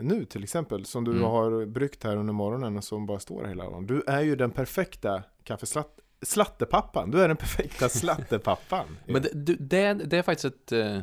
nu 0.02 0.26
till 0.26 0.44
exempel, 0.44 0.86
som 0.86 1.04
du 1.04 1.12
Mm. 1.12 1.24
har 1.24 1.66
bryggt 1.66 2.04
här 2.04 2.18
under 2.18 2.34
morgonen 2.34 2.78
och 2.78 2.84
som 2.84 3.06
bara 3.06 3.20
står 3.20 3.42
här 3.42 3.50
hela 3.50 3.64
dagen. 3.64 3.88
Du 3.88 4.04
är 4.08 4.22
ju 4.22 4.36
den 4.36 4.52
perfekta 4.52 5.24
kaffeslatt 5.44 6.00
Slattepappan, 6.22 7.12
du 7.12 7.22
är 7.22 7.28
den 7.28 7.38
perfekta 7.38 7.90
slattepappan. 7.90 8.98
Men 9.06 9.22
det, 9.22 9.56
det, 9.60 9.94
det 9.94 10.18
är 10.18 10.22
faktiskt 10.24 10.46
ett... 10.56 10.72
eh, 10.72 11.00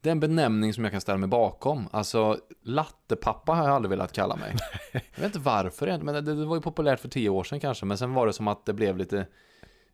Det 0.00 0.08
är 0.08 0.12
en 0.12 0.20
benämning 0.20 0.74
som 0.74 0.84
jag 0.84 0.90
kan 0.92 1.00
ställa 1.00 1.18
mig 1.18 1.28
bakom. 1.28 1.88
Alltså, 1.92 2.38
lattepappa 2.62 3.52
har 3.52 3.64
jag 3.64 3.74
aldrig 3.74 3.90
velat 3.90 4.12
kalla 4.12 4.36
mig. 4.36 4.56
Jag 4.92 5.00
vet 5.16 5.24
inte 5.24 5.38
varför, 5.38 5.98
men 5.98 6.14
det, 6.14 6.20
det 6.20 6.44
var 6.44 6.56
ju 6.56 6.62
populärt 6.62 7.00
för 7.00 7.08
tio 7.08 7.28
år 7.28 7.44
sedan 7.44 7.60
kanske. 7.60 7.86
Men 7.86 7.98
sen 7.98 8.14
var 8.14 8.26
det 8.26 8.32
som 8.32 8.48
att 8.48 8.66
det 8.66 8.72
blev 8.72 8.96
lite 8.98 9.26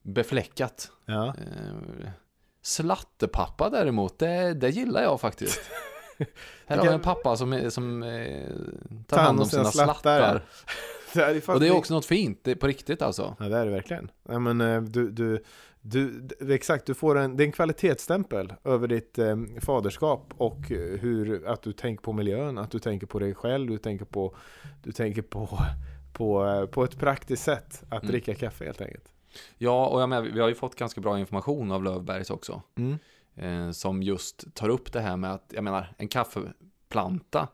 befläckat. 0.02 0.90
Ja. 1.04 1.26
Eh, 1.26 2.09
Slattepappa 2.62 3.70
däremot, 3.70 4.18
det, 4.18 4.54
det 4.54 4.68
gillar 4.70 5.02
jag 5.02 5.20
faktiskt. 5.20 5.61
Här 6.66 6.76
har 6.76 6.86
vi 6.86 6.92
en 6.92 7.00
pappa 7.00 7.36
som, 7.36 7.70
som 7.70 8.02
eh, 8.02 8.46
tar 9.07 9.18
hand 9.18 9.40
om 9.40 9.46
sina 9.46 9.64
slattar. 9.64 10.44
Det 11.16 11.24
är 11.24 11.50
Och 11.50 11.60
det 11.60 11.68
är 11.68 11.76
också 11.76 11.94
något 11.94 12.06
fint, 12.06 12.40
det 12.42 12.50
är 12.50 12.54
på 12.54 12.66
riktigt 12.66 13.02
alltså. 13.02 13.36
Ja 13.38 13.48
det 13.48 13.56
är 13.56 13.64
det 13.64 13.70
verkligen. 13.72 14.10
Ja, 14.28 14.38
men, 14.38 14.60
eh, 14.60 14.82
du, 14.82 15.10
du, 15.10 15.42
du, 15.80 16.28
exakt, 16.54 16.86
du 16.86 16.94
får 16.94 17.18
en, 17.18 17.36
det 17.36 17.42
är 17.42 17.46
en 17.46 17.52
kvalitetsstämpel 17.52 18.52
över 18.64 18.88
ditt 18.88 19.18
eh, 19.18 19.36
faderskap 19.60 20.34
och 20.36 20.72
eh, 20.72 20.98
hur, 20.98 21.46
att 21.46 21.62
du 21.62 21.72
tänker 21.72 22.02
på 22.02 22.12
miljön, 22.12 22.58
att 22.58 22.70
du 22.70 22.78
tänker 22.78 23.06
på 23.06 23.18
dig 23.18 23.34
själv, 23.34 23.70
du 23.70 23.78
tänker 23.78 24.04
på, 24.04 24.36
du 24.82 24.92
tänker 24.92 25.22
på, 25.22 25.58
på, 26.12 26.46
eh, 26.46 26.66
på 26.66 26.84
ett 26.84 26.98
praktiskt 26.98 27.42
sätt 27.44 27.82
att 27.88 28.02
Mm. 28.02 28.12
dricka 28.12 28.34
kaffe 28.34 28.64
helt 28.64 28.80
enkelt. 28.80 29.12
Ja, 29.58 29.86
och 29.86 30.00
jag 30.00 30.08
med, 30.08 30.22
vi 30.24 30.40
har 30.40 30.48
ju 30.48 30.54
fått 30.54 30.74
ganska 30.74 31.00
bra 31.00 31.18
information 31.18 31.72
av 31.72 31.84
Lövbergs 31.84 32.30
också. 32.30 32.62
Mm. 32.76 32.98
eh, 33.34 33.70
som 33.70 34.02
just 34.02 34.54
tar 34.54 34.68
upp 34.68 34.92
det 34.92 35.00
här 35.00 35.16
med 35.16 35.32
att, 35.32 35.44
jag 35.54 35.64
menar, 35.64 35.94
en 35.98 36.08
kaffeplanta 36.08 37.48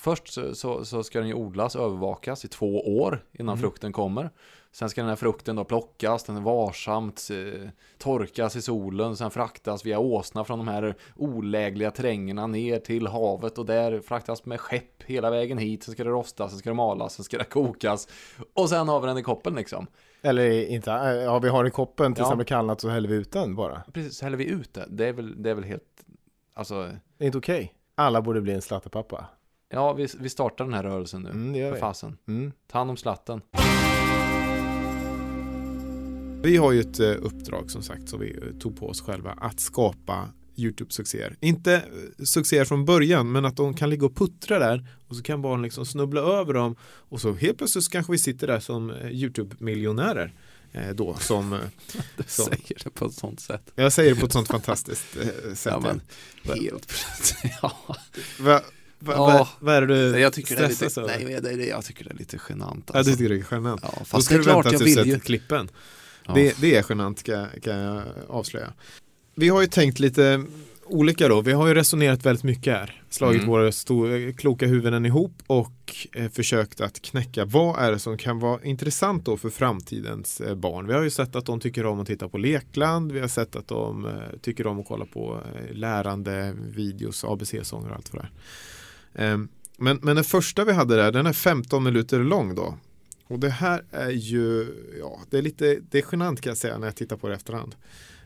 Först 0.00 0.28
så, 0.28 0.54
så, 0.54 0.84
så 0.84 1.02
ska 1.02 1.18
den 1.18 1.28
ju 1.28 1.34
odlas 1.34 1.74
och 1.76 1.84
övervakas 1.84 2.44
i 2.44 2.48
två 2.48 2.98
år 2.98 3.24
innan 3.32 3.52
Mm. 3.52 3.62
frukten 3.62 3.92
kommer. 3.92 4.30
Sen 4.72 4.88
ska 4.90 5.00
den 5.00 5.08
här 5.08 5.16
frukten 5.16 5.56
då 5.56 5.64
plockas, 5.64 6.24
den 6.24 6.36
är 6.36 6.40
varsamt 6.40 7.28
eh, 7.30 7.68
torkas 7.98 8.56
i 8.56 8.62
solen, 8.62 9.16
sen 9.16 9.30
fraktas 9.30 9.86
via 9.86 9.98
åsna 9.98 10.44
från 10.44 10.58
de 10.58 10.68
här 10.68 10.94
olägliga 11.16 11.90
terrängerna 11.90 12.46
ner 12.46 12.78
till 12.78 13.06
havet 13.06 13.58
och 13.58 13.66
där 13.66 14.00
fraktas 14.00 14.44
med 14.44 14.60
skepp 14.60 15.02
hela 15.06 15.30
vägen 15.30 15.58
hit. 15.58 15.82
Sen 15.82 15.94
ska 15.94 16.04
det 16.04 16.10
rostas, 16.10 16.50
sen 16.50 16.58
ska 16.58 16.70
det 16.70 16.74
malas, 16.76 17.14
sen 17.14 17.24
ska 17.24 17.38
det 17.38 17.44
kokas 17.44 18.08
och 18.54 18.68
sen 18.68 18.88
har 18.88 19.00
vi 19.00 19.06
den 19.06 19.18
i 19.18 19.22
koppen 19.22 19.54
liksom. 19.54 19.86
Eller 20.22 20.66
inte, 20.68 20.92
eh, 20.92 20.98
ja 21.10 21.38
vi 21.38 21.48
har 21.48 21.64
i 21.64 21.70
koppen 21.70 22.14
tills 22.14 22.24
Ja. 22.24 22.28
den 22.28 22.38
blir 22.38 22.46
kallnat 22.46 22.80
så 22.80 22.88
häller 22.88 23.08
vi 23.08 23.14
ut 23.14 23.32
den 23.32 23.54
bara. 23.56 23.82
Precis, 23.92 24.16
så 24.18 24.24
häller 24.24 24.36
vi 24.38 24.44
ut 24.44 24.74
det. 24.74 24.86
Det 24.88 25.06
är 25.08 25.12
väl, 25.12 25.42
det 25.42 25.50
är 25.50 25.54
väl 25.54 25.64
helt, 25.64 26.04
alltså, 26.54 26.82
Det 27.18 27.24
är 27.24 27.26
inte 27.26 27.38
okej. 27.38 27.74
Alla 27.94 28.22
borde 28.22 28.40
bli 28.40 28.52
en 28.52 28.62
slattepappa. 28.62 29.26
Ja 29.70 29.92
vi, 29.92 30.08
vi 30.20 30.28
startar 30.28 30.64
den 30.64 30.74
här 30.74 30.82
rörelsen 30.82 31.22
nu. 31.22 31.30
Mm, 31.30 31.52
det 31.52 31.58
gör 31.58 31.68
För 31.68 31.74
vi. 31.74 31.80
fasen. 31.80 32.16
Mm. 32.28 32.52
Ta 32.70 32.78
hand 32.78 32.90
om 32.90 32.96
slatten. 32.96 33.40
Vi 36.42 36.56
har 36.56 36.72
ju 36.72 36.80
ett 36.80 37.00
eh, 37.00 37.10
uppdrag 37.10 37.70
som 37.70 37.82
sagt 37.82 38.08
som 38.08 38.20
vi 38.20 38.30
eh, 38.36 38.58
tog 38.60 38.76
på 38.78 38.88
oss 38.88 39.00
själva 39.00 39.30
att 39.30 39.60
skapa 39.60 40.28
YouTube-succéer. 40.56 41.36
Inte 41.40 41.74
eh, 41.74 42.24
succéer 42.24 42.64
från 42.64 42.84
början 42.84 43.32
men 43.32 43.44
att 43.44 43.56
de 43.56 43.74
kan 43.74 43.90
ligga 43.90 44.06
och 44.06 44.16
puttra 44.16 44.58
där 44.58 44.86
och 45.08 45.16
så 45.16 45.22
kan 45.22 45.42
barn 45.42 45.62
liksom 45.62 45.86
snubbla 45.86 46.20
över 46.20 46.54
dem 46.54 46.76
och 46.82 47.20
så 47.20 47.32
helt 47.32 47.58
plötsligt 47.58 47.88
kanske 47.90 48.12
vi 48.12 48.18
sitter 48.18 48.46
där 48.46 48.60
som 48.60 48.90
YouTube-miljonärer 49.10 50.34
då 50.94 51.14
som 51.14 51.50
Du 52.16 52.22
Så. 52.26 52.42
säger 52.44 52.84
det 52.84 52.90
på 52.90 53.04
ett 53.06 53.14
sånt 53.14 53.40
sätt. 53.40 53.72
jag 53.74 53.92
säger 53.92 54.14
det 54.14 54.20
på 54.20 54.26
ett 54.26 54.32
sånt 54.32 54.48
fantastiskt 54.48 55.12
sätt. 55.54 55.64
Ja, 55.72 55.80
men, 55.80 56.00
helt 56.56 56.92
ja. 57.62 57.72
Va, 59.00 59.12
Ja. 59.16 59.26
va, 59.26 59.48
vad 59.60 59.74
är 59.74 59.80
det 59.80 59.86
du 60.12 60.18
Jag 60.18 60.32
tycker 60.32 60.56
det 60.56 60.62
är 60.64 60.68
stressas 60.68 60.96
lite, 60.96 61.00
över? 61.14 61.24
nej, 61.24 61.40
det, 61.42 61.56
det, 61.56 61.66
jag 61.66 61.84
tycker 61.84 62.04
det 62.04 62.10
är 62.10 62.14
lite 62.18 62.38
genant. 62.48 62.84
Ja, 62.92 62.98
Alltså. 62.98 63.10
du 63.12 63.16
tycker 63.16 63.28
det 63.34 63.40
är 63.40 63.54
genant. 63.56 63.80
Ja, 63.84 63.94
Då 63.98 64.04
fast 64.04 64.24
ska 64.24 64.34
det 64.34 64.36
är 64.36 64.38
du 64.38 64.44
klart 64.44 64.66
vänta 64.66 64.78
tills 64.78 64.94
du 64.94 65.00
vill 65.02 65.08
ju. 65.10 65.14
sett 65.14 65.24
klippen. 65.24 65.68
Ja. 66.26 66.34
Det, 66.34 66.60
det 66.60 66.76
är 66.76 66.84
genant 66.88 67.22
kan, 67.22 67.46
kan 67.62 67.76
jag 67.78 68.02
avslöja. 68.28 68.72
Vi 69.34 69.48
har 69.48 69.60
ju 69.60 69.66
tänkt 69.66 69.98
lite 69.98 70.44
olika 70.84 71.28
då. 71.28 71.40
Vi 71.40 71.52
har 71.52 71.68
ju 71.68 71.74
resonerat 71.74 72.26
väldigt 72.26 72.44
mycket 72.44 72.72
här. 72.72 73.02
Slagit 73.10 73.38
Mm. 73.42 73.50
våra 73.50 73.72
stor, 73.72 74.32
kloka 74.32 74.66
huvuden 74.66 75.06
ihop 75.06 75.32
och 75.46 75.72
eh, 76.14 76.30
försökt 76.30 76.80
att 76.80 77.02
knäcka 77.02 77.44
vad 77.44 77.78
är 77.82 77.92
det 77.92 77.98
som 77.98 78.18
kan 78.18 78.38
vara 78.38 78.62
intressant 78.64 79.24
då 79.24 79.36
för 79.36 79.50
framtidens 79.50 80.40
eh, 80.40 80.54
barn. 80.54 80.86
Vi 80.86 80.92
har 80.94 81.02
ju 81.02 81.10
sett 81.10 81.36
att 81.36 81.46
de 81.46 81.60
tycker 81.60 81.86
om 81.86 82.00
att 82.00 82.06
titta 82.06 82.28
på 82.28 82.38
lekland. 82.38 83.12
Vi 83.12 83.20
har 83.20 83.28
sett 83.28 83.56
att 83.56 83.68
de 83.68 84.06
eh, 84.06 84.12
tycker 84.42 84.66
om 84.66 84.80
att 84.80 84.86
kolla 84.88 85.04
på 85.04 85.40
eh, 85.54 85.74
lärande 85.76 86.54
videos, 86.74 87.24
ABC-sånger 87.24 87.90
och 87.90 87.96
allt 87.96 88.08
för 88.08 88.16
det 88.18 88.28
Ehm, 89.18 89.48
men, 89.78 89.98
men 90.02 90.16
den 90.16 90.24
första 90.24 90.64
vi 90.64 90.72
hade 90.72 90.96
där, 90.96 91.12
den 91.12 91.26
är 91.26 91.32
15 91.32 91.84
minuter 91.84 92.18
lång 92.18 92.54
då. 92.54 92.78
Och 93.26 93.38
det 93.38 93.50
här 93.50 93.84
är 93.90 94.10
ju, 94.10 94.66
ja, 95.00 95.20
det 95.30 95.38
är 95.38 95.42
lite, 95.42 95.78
det 95.90 95.98
är 95.98 96.04
genant 96.12 96.40
kan 96.40 96.50
jag 96.50 96.58
säga 96.58 96.78
när 96.78 96.86
jag 96.86 96.96
tittar 96.96 97.16
på 97.16 97.28
det 97.28 97.32
i 97.32 97.36
efterhand. 97.36 97.74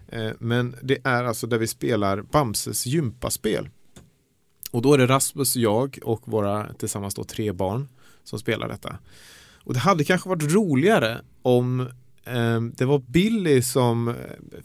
Ehm, 0.08 0.36
men 0.38 0.76
det 0.82 0.98
är 1.04 1.24
alltså 1.24 1.46
där 1.46 1.58
vi 1.58 1.66
spelar 1.66 2.22
Bamses 2.22 2.86
gympaspel. 2.86 3.68
Och 4.70 4.82
då 4.82 4.94
är 4.94 4.98
det 4.98 5.06
Rasmus, 5.06 5.56
jag 5.56 5.98
och 6.02 6.28
våra 6.28 6.74
tillsammans 6.74 7.14
då 7.14 7.24
tre 7.24 7.52
barn 7.52 7.88
som 8.24 8.38
spelar 8.38 8.68
detta. 8.68 8.98
Och 9.64 9.74
det 9.74 9.80
hade 9.80 10.04
kanske 10.04 10.28
varit 10.28 10.52
roligare 10.52 11.20
om 11.42 11.80
eh, 12.24 12.60
det 12.60 12.84
var 12.84 12.98
Billy 12.98 13.62
som 13.62 14.08
eh, 14.08 14.14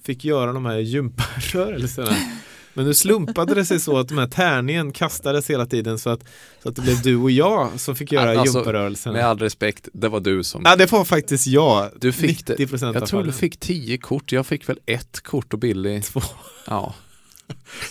fick 0.03 0.25
göra 0.25 0.53
de 0.53 0.65
här 0.65 0.77
gymparörelserna. 0.77 2.11
Men 2.77 2.85
nu 2.85 2.93
slumpade 2.93 3.55
det 3.55 3.65
sig 3.65 3.79
så 3.79 3.97
att 3.97 4.07
de 4.07 4.17
här 4.17 4.27
tärningen 4.27 4.91
kastades 4.91 5.49
hela 5.49 5.65
tiden 5.65 5.99
så 5.99 6.09
att, 6.09 6.23
så 6.63 6.69
att 6.69 6.75
det 6.75 6.81
blev 6.81 7.01
du 7.01 7.15
och 7.15 7.31
jag 7.31 7.79
som 7.79 7.95
fick 7.95 8.11
göra 8.11 8.39
Alltså. 8.39 9.11
Med 9.11 9.25
all 9.25 9.39
respekt, 9.39 9.89
det 9.93 10.09
var 10.09 10.19
du 10.19 10.43
som... 10.43 10.61
Ja, 10.65 10.75
det 10.75 10.91
var 10.91 11.05
faktiskt 11.05 11.47
jag. 11.47 11.89
Du 11.99 12.11
fick 12.11 12.45
det. 12.45 12.55
90% 12.55 12.87
av 12.87 12.95
Jag 12.95 13.07
tror 13.07 13.23
du 13.23 13.31
fick 13.31 13.59
tio 13.59 13.97
kort, 13.97 14.31
jag 14.31 14.45
fick 14.45 14.69
väl 14.69 14.79
ett 14.85 15.21
kort 15.21 15.53
och 15.53 15.59
Billy 15.59 16.01
Två. 16.01 16.21
Ja. 16.67 16.93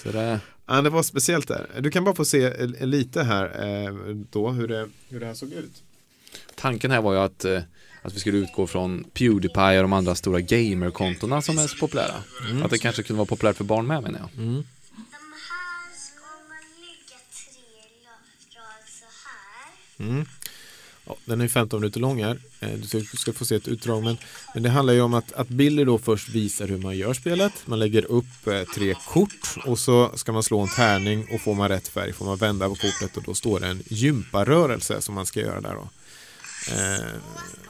Så 0.03 0.09
det, 0.09 0.41
Ja, 0.67 0.83
det 0.83 0.91
var 0.91 1.03
speciellt 1.03 1.49
där. 1.49 1.67
Du 1.81 1.91
kan 1.91 2.05
bara 2.05 2.15
få 2.15 2.25
se 2.25 2.67
lite 2.67 3.23
här 3.23 3.45
eh, 3.45 3.95
då 4.31 4.51
hur 4.51 4.69
det, 4.69 4.89
hur 5.09 5.21
det 5.21 5.27
här 5.27 5.35
såg 5.35 5.53
ut. 5.53 5.83
tanken 6.55 6.91
här 6.91 7.01
var 7.01 7.13
ju 7.13 7.19
att, 7.19 7.45
eh, 7.45 7.61
att 8.03 8.15
vi 8.15 8.21
skulle 8.21 8.39
utgå 8.39 8.67
från 8.67 9.05
Pewdiepie 9.05 9.77
och 9.77 9.83
de 9.83 9.93
andra 9.93 10.15
stora 10.15 10.41
gamerkontona 10.41 11.43
som 11.43 11.59
är 11.59 11.67
så 11.67 11.77
populära. 11.77 12.15
Att 12.65 12.71
det 12.71 12.79
kanske 12.79 13.03
kunde 13.03 13.19
vara 13.19 13.27
populärt 13.27 13.57
för 13.57 13.65
barn 13.65 13.87
med 13.87 14.03
menar 14.03 14.19
jag. 14.19 14.45
Mm. 14.45 14.65
Mm. 19.99 20.27
Ja, 21.09 21.17
den 21.25 21.41
är 21.41 21.49
15 21.49 21.81
minuter 21.81 22.01
lång 22.01 22.25
här. 22.25 22.39
Eh, 22.61 22.71
Du 22.71 22.87
ska, 22.87 22.99
du 22.99 23.05
ska 23.05 23.33
få 23.33 23.45
se 23.45 23.55
ett 23.55 23.69
utdrag. 23.69 24.03
Men, 24.03 24.17
men 24.55 24.63
det 24.63 24.71
handlar 24.71 24.95
ju 24.95 25.01
om 25.01 25.15
att, 25.15 25.33
att 25.33 25.49
Billy 25.49 25.85
då 25.85 25.99
först 25.99 26.29
visar 26.29 26.69
hur 26.69 26.79
man 26.79 26.97
gör 26.97 27.15
spelet. 27.15 27.53
Man 27.65 27.79
lägger 27.79 28.05
upp 28.05 28.47
eh, 28.47 28.63
tre 28.75 28.95
kort 29.09 29.57
och 29.65 29.79
så 29.79 30.13
ska 30.15 30.33
man 30.33 30.43
slå 30.43 30.61
en 30.61 30.69
tärning 30.69 31.29
och 31.35 31.41
får 31.41 31.55
man 31.55 31.69
rätt 31.69 31.89
färg 31.89 32.13
får 32.13 32.25
man 32.25 32.37
vända 32.37 32.69
på 32.69 32.75
kortet 32.75 33.17
och 33.17 33.23
då 33.23 33.35
står 33.35 33.61
det 33.61 33.67
en 33.67 33.83
gymparörelse 33.89 35.01
som 35.01 35.15
man 35.15 35.27
ska 35.27 35.41
göra 35.41 35.61
där 35.61 35.75
då. 35.75 35.89
Eh, 36.73 37.07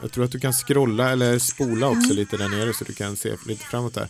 jag 0.01 0.11
tror 0.11 0.25
att 0.25 0.31
du 0.31 0.39
kan 0.39 0.53
scrolla 0.53 1.11
eller 1.11 1.39
spola 1.39 1.87
också 1.87 2.13
lite 2.13 2.37
där 2.37 2.49
nere 2.49 2.73
så 2.73 2.83
du 2.83 2.93
kan 2.93 3.15
se 3.15 3.35
lite 3.45 3.65
framåt 3.65 3.93
där. 3.93 4.07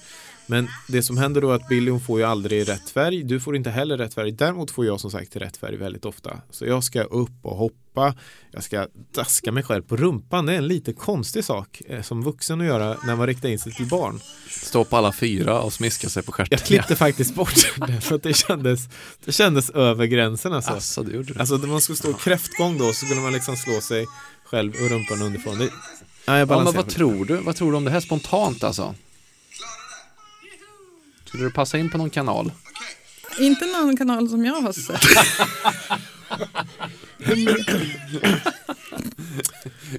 Men 0.48 0.68
det 0.88 1.04
som 1.04 1.18
händer 1.18 1.42
då 1.42 1.52
är 1.52 1.56
att 1.56 1.68
Billy 1.68 1.92
hon 1.92 2.02
får 2.02 2.20
ju 2.20 2.26
aldrig 2.26 2.70
rätt 2.70 2.90
färg. 2.90 3.24
Du 3.24 3.40
får 3.40 3.56
inte 3.56 3.70
heller 3.70 3.98
rätt 3.98 4.14
färg. 4.14 4.32
Däremot 4.32 4.72
får 4.72 4.86
jag 4.86 5.00
som 5.00 5.12
sagt 5.12 5.36
rätt 5.36 5.58
färg 5.58 5.78
väldigt 5.78 6.06
ofta. 6.06 6.42
Så 6.52 6.66
jag 6.66 6.84
ska 6.84 7.04
upp 7.04 7.40
och 7.42 7.58
hoppa. 7.58 8.16
Jag 8.52 8.64
ska 8.64 8.88
daska 9.12 9.52
mig 9.52 9.64
själv 9.64 9.82
på 9.82 9.98
rumpan. 9.98 10.46
Det 10.46 10.54
är 10.54 10.58
en 10.58 10.68
lite 10.68 10.94
konstig 10.94 11.44
sak 11.44 11.82
eh, 11.88 12.02
som 12.02 12.24
vuxen 12.24 12.62
att 12.62 12.68
göra 12.68 12.98
när 13.06 13.16
man 13.16 13.28
riktar 13.28 13.50
in 13.50 13.60
sig 13.60 13.74
till 13.74 13.88
barn. 13.88 14.20
Stå 14.50 14.84
på 14.84 14.98
alla 14.98 15.12
fyra 15.12 15.62
och 15.62 15.74
smiska 15.74 16.10
sig 16.10 16.24
på 16.24 16.32
stjärten. 16.32 16.58
Jag 16.60 16.68
klippte 16.68 16.96
faktiskt 16.96 17.36
bort 17.36 17.54
det 17.88 18.02
för 18.02 18.16
att 18.16 18.24
det 18.24 18.34
kändes, 18.34 18.90
det 19.26 19.32
kändes 19.32 19.70
över 19.70 20.06
gränsen 20.06 20.54
alltså. 20.54 20.72
Alltså, 20.72 21.04
det 21.04 21.16
gjorde 21.16 21.34
du. 21.34 21.40
Alltså 21.40 21.58
när 21.58 21.68
man 21.68 21.82
skulle 21.82 21.98
stå 21.98 22.14
kräftgång 22.14 22.78
då 22.78 22.86
så 22.88 23.06
skulle 23.06 23.22
man 23.22 23.34
liksom 23.34 23.56
slå 23.56 23.82
sig 23.82 24.06
själv 24.46 24.74
och 24.74 24.90
rumpan 24.90 25.22
underifrån. 25.22 25.58
Det, 25.58 25.70
ja, 26.26 26.38
jag 26.38 26.52
Ja, 26.52 26.64
men 26.64 26.74
vad 26.74 26.90
tror 26.90 27.26
du? 27.26 27.38
Vad 27.38 27.56
tror 27.56 27.72
du 27.72 27.78
om 27.78 27.84
det 27.84 27.92
här 27.92 28.00
spontant 28.00 28.64
alltså? 28.64 28.96
Skulle 31.28 31.44
du 31.44 31.52
passa 31.52 31.78
in 31.78 31.90
på 31.90 31.98
någon 31.98 32.10
kanal? 32.10 32.52
Inte 33.40 33.66
någon 33.66 33.98
kanal 33.98 34.30
som 34.30 34.46
jag 34.46 34.62
har 34.62 34.72
sett. 34.74 35.02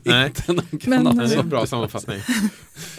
Nej. 0.02 0.26
Inte 0.26 0.52
någon 0.52 0.64
Men, 0.70 0.78
kanal. 0.80 1.16
det 1.16 1.24
är 1.24 1.32
eh, 1.32 1.38
en 1.38 1.48
bra 1.48 1.66
sammanfattning. 1.66 2.20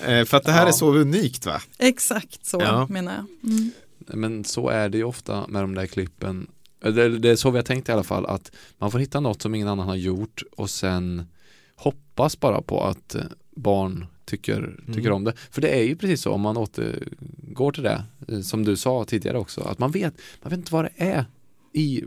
Eh, 0.06 0.26
för 0.26 0.38
att 0.38 0.44
det 0.44 0.52
här 0.52 0.62
Ja. 0.62 0.68
är 0.68 0.72
så 0.72 0.94
unikt 0.96 1.46
va? 1.46 1.62
Exakt 1.78 2.46
så 2.46 2.58
Ja. 2.62 2.88
menar 2.90 3.14
jag. 3.16 3.52
Mm. 3.52 3.72
Men 4.08 4.44
så 4.46 4.70
är 4.70 4.90
det 4.90 4.98
ju 4.98 5.04
ofta 5.04 5.48
med 5.48 5.64
de 5.64 5.76
där 5.76 5.86
klippen. 5.88 6.48
Det, 6.82 7.20
det 7.20 7.30
är 7.30 7.36
så 7.36 7.52
vi 7.52 7.58
har 7.58 7.64
tänkt 7.64 7.90
i 7.90 7.92
alla 7.92 8.04
fall 8.04 8.26
att 8.26 8.52
man 8.78 8.92
får 8.92 9.00
hitta 9.00 9.20
något 9.20 9.42
som 9.42 9.56
ingen 9.56 9.68
annan 9.68 9.88
har 9.88 9.96
gjort 9.96 10.44
och 10.52 10.70
sen 10.70 11.28
hoppas 11.76 12.40
bara 12.40 12.62
på 12.62 12.84
att 12.84 13.16
eh, 13.16 13.22
barn 13.56 14.06
tycker, 14.30 14.80
tycker 14.88 15.00
Mm. 15.00 15.14
om 15.14 15.24
det. 15.24 15.34
För 15.52 15.62
det 15.62 15.70
är 15.70 15.84
ju 15.84 15.96
precis 15.96 16.22
så 16.22 16.32
om 16.32 16.42
man 16.42 16.58
återgår 16.58 17.72
till 17.72 17.84
det 17.84 18.04
eh, 18.28 18.40
som 18.40 18.66
du 18.66 18.78
sa 18.78 19.06
tidigare 19.06 19.38
också 19.38 19.62
att 19.62 19.80
man 19.80 19.92
vet, 19.92 20.14
man 20.42 20.50
vet 20.50 20.58
inte 20.60 20.74
vad 20.74 20.86
det 20.86 20.92
är 21.04 21.26
i, 21.74 22.04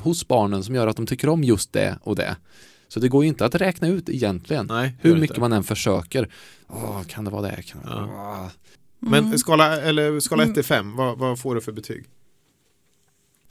hos 0.00 0.28
barnen 0.28 0.64
som 0.64 0.74
gör 0.74 0.86
att 0.86 0.96
de 0.96 1.06
tycker 1.06 1.28
om 1.28 1.44
just 1.44 1.72
det 1.72 1.98
och 2.02 2.16
det. 2.16 2.36
Så 2.88 3.00
det 3.00 3.08
går 3.08 3.22
ju 3.24 3.28
inte 3.28 3.44
att 3.44 3.54
räkna 3.54 3.88
ut 3.88 4.08
egentligen. 4.08 4.66
Nej, 4.66 4.96
Hur 5.00 5.14
mycket 5.14 5.30
inte. 5.30 5.40
man 5.40 5.52
än 5.52 5.64
försöker. 5.64 6.28
Åh, 6.68 7.02
kan 7.02 7.24
det 7.24 7.30
vara 7.30 7.42
det? 7.42 7.62
Kan 7.62 7.80
det 7.82 7.88
Ja. 7.90 8.06
vara... 8.06 8.50
Men 8.98 9.24
Mm. 9.24 9.38
skala, 9.38 9.80
eller 9.80 10.20
skala 10.20 10.42
1 10.42 10.46
Mm. 10.46 10.54
till 10.54 10.64
5, 10.64 10.96
vad, 10.96 11.18
vad 11.18 11.40
får 11.40 11.54
du 11.54 11.60
för 11.60 11.72
betyg? 11.72 12.04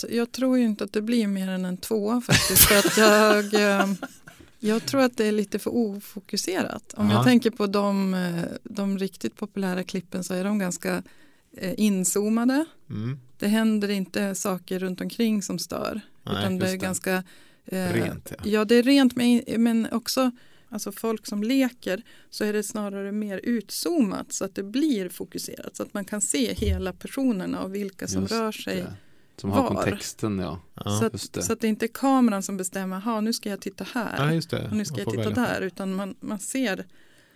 Jag 0.10 0.32
tror 0.32 0.58
ju 0.58 0.66
inte 0.66 0.84
att 0.84 0.94
det 0.94 1.02
blir 1.02 1.28
mer 1.28 1.50
än 1.50 1.66
en 1.66 1.78
tvåa 1.78 2.22
faktiskt. 2.22 2.62
För 2.66 2.78
att 2.78 2.98
jag, 2.98 3.54
eh, 3.80 3.88
jag 4.60 4.86
tror 4.86 5.02
att 5.02 5.18
det 5.18 5.26
är 5.26 5.32
lite 5.32 5.60
för 5.60 5.76
ofokuserat. 5.76 6.94
Om 6.98 7.08
Ja. 7.10 7.14
jag 7.14 7.24
tänker 7.26 7.52
på 7.52 7.68
de, 7.68 8.14
eh, 8.14 8.44
de 8.64 8.98
riktigt 8.98 9.36
populära 9.36 9.84
klippen 9.84 10.24
så 10.24 10.34
är 10.34 10.44
de 10.44 10.60
ganska 10.60 11.04
eh, 11.58 11.74
inzoomade. 11.78 12.66
Mm. 12.90 13.20
Det 13.38 13.48
händer 13.48 13.90
inte 13.90 14.36
saker 14.36 14.80
runt 14.80 15.02
omkring 15.02 15.42
som 15.42 15.60
stör. 15.60 16.02
Nej, 16.24 16.36
utan 16.40 16.58
det 16.60 16.68
är 16.68 16.72
det. 16.72 16.78
ganska 16.78 17.24
eh, 17.66 17.94
Rent, 17.94 18.32
ja. 18.38 18.44
Ja, 18.50 18.66
det 18.66 18.76
är 18.76 18.84
rent 18.84 19.16
men, 19.16 19.42
men 19.58 19.88
också 19.92 20.32
alltså 20.70 20.92
folk 20.92 21.28
som 21.28 21.44
leker 21.44 22.02
så 22.30 22.44
är 22.44 22.54
det 22.54 22.64
snarare 22.64 23.12
mer 23.12 23.42
utzoomat 23.44 24.34
så 24.34 24.46
att 24.46 24.56
det 24.56 24.64
blir 24.64 25.10
fokuserat 25.10 25.76
så 25.76 25.84
att 25.84 25.94
man 25.94 26.06
kan 26.06 26.22
se 26.22 26.54
hela 26.54 26.94
personerna 26.94 27.64
och 27.64 27.76
vilka 27.76 28.08
som 28.08 28.22
Just 28.22 28.34
rör 28.34 28.52
sig. 28.52 28.76
det. 28.76 28.94
Som 29.42 29.52
har 29.52 29.62
var. 29.62 29.68
kontexten 29.76 30.40
ja. 30.40 30.60
Ja. 30.86 31.00
så, 31.00 31.10
just 31.14 31.34
det. 31.34 31.40
att, 31.40 31.46
så 31.46 31.54
att 31.54 31.62
det 31.62 31.68
inte 31.68 31.86
är 31.86 31.90
kameran 31.94 32.44
som 32.44 32.58
bestämmer, 32.58 33.00
ha 33.00 33.22
nu 33.22 33.34
ska 33.34 33.50
jag 33.50 33.62
titta 33.62 33.86
här 33.94 34.16
ja, 34.18 34.34
just 34.34 34.50
det. 34.50 34.68
och 34.70 34.76
nu 34.78 34.86
ska 34.86 34.96
Man 34.96 35.04
jag 35.06 35.12
titta 35.14 35.30
välja. 35.30 35.54
där 35.54 35.62
utan 35.62 35.94
man, 35.96 36.16
man 36.20 36.40
ser 36.40 36.86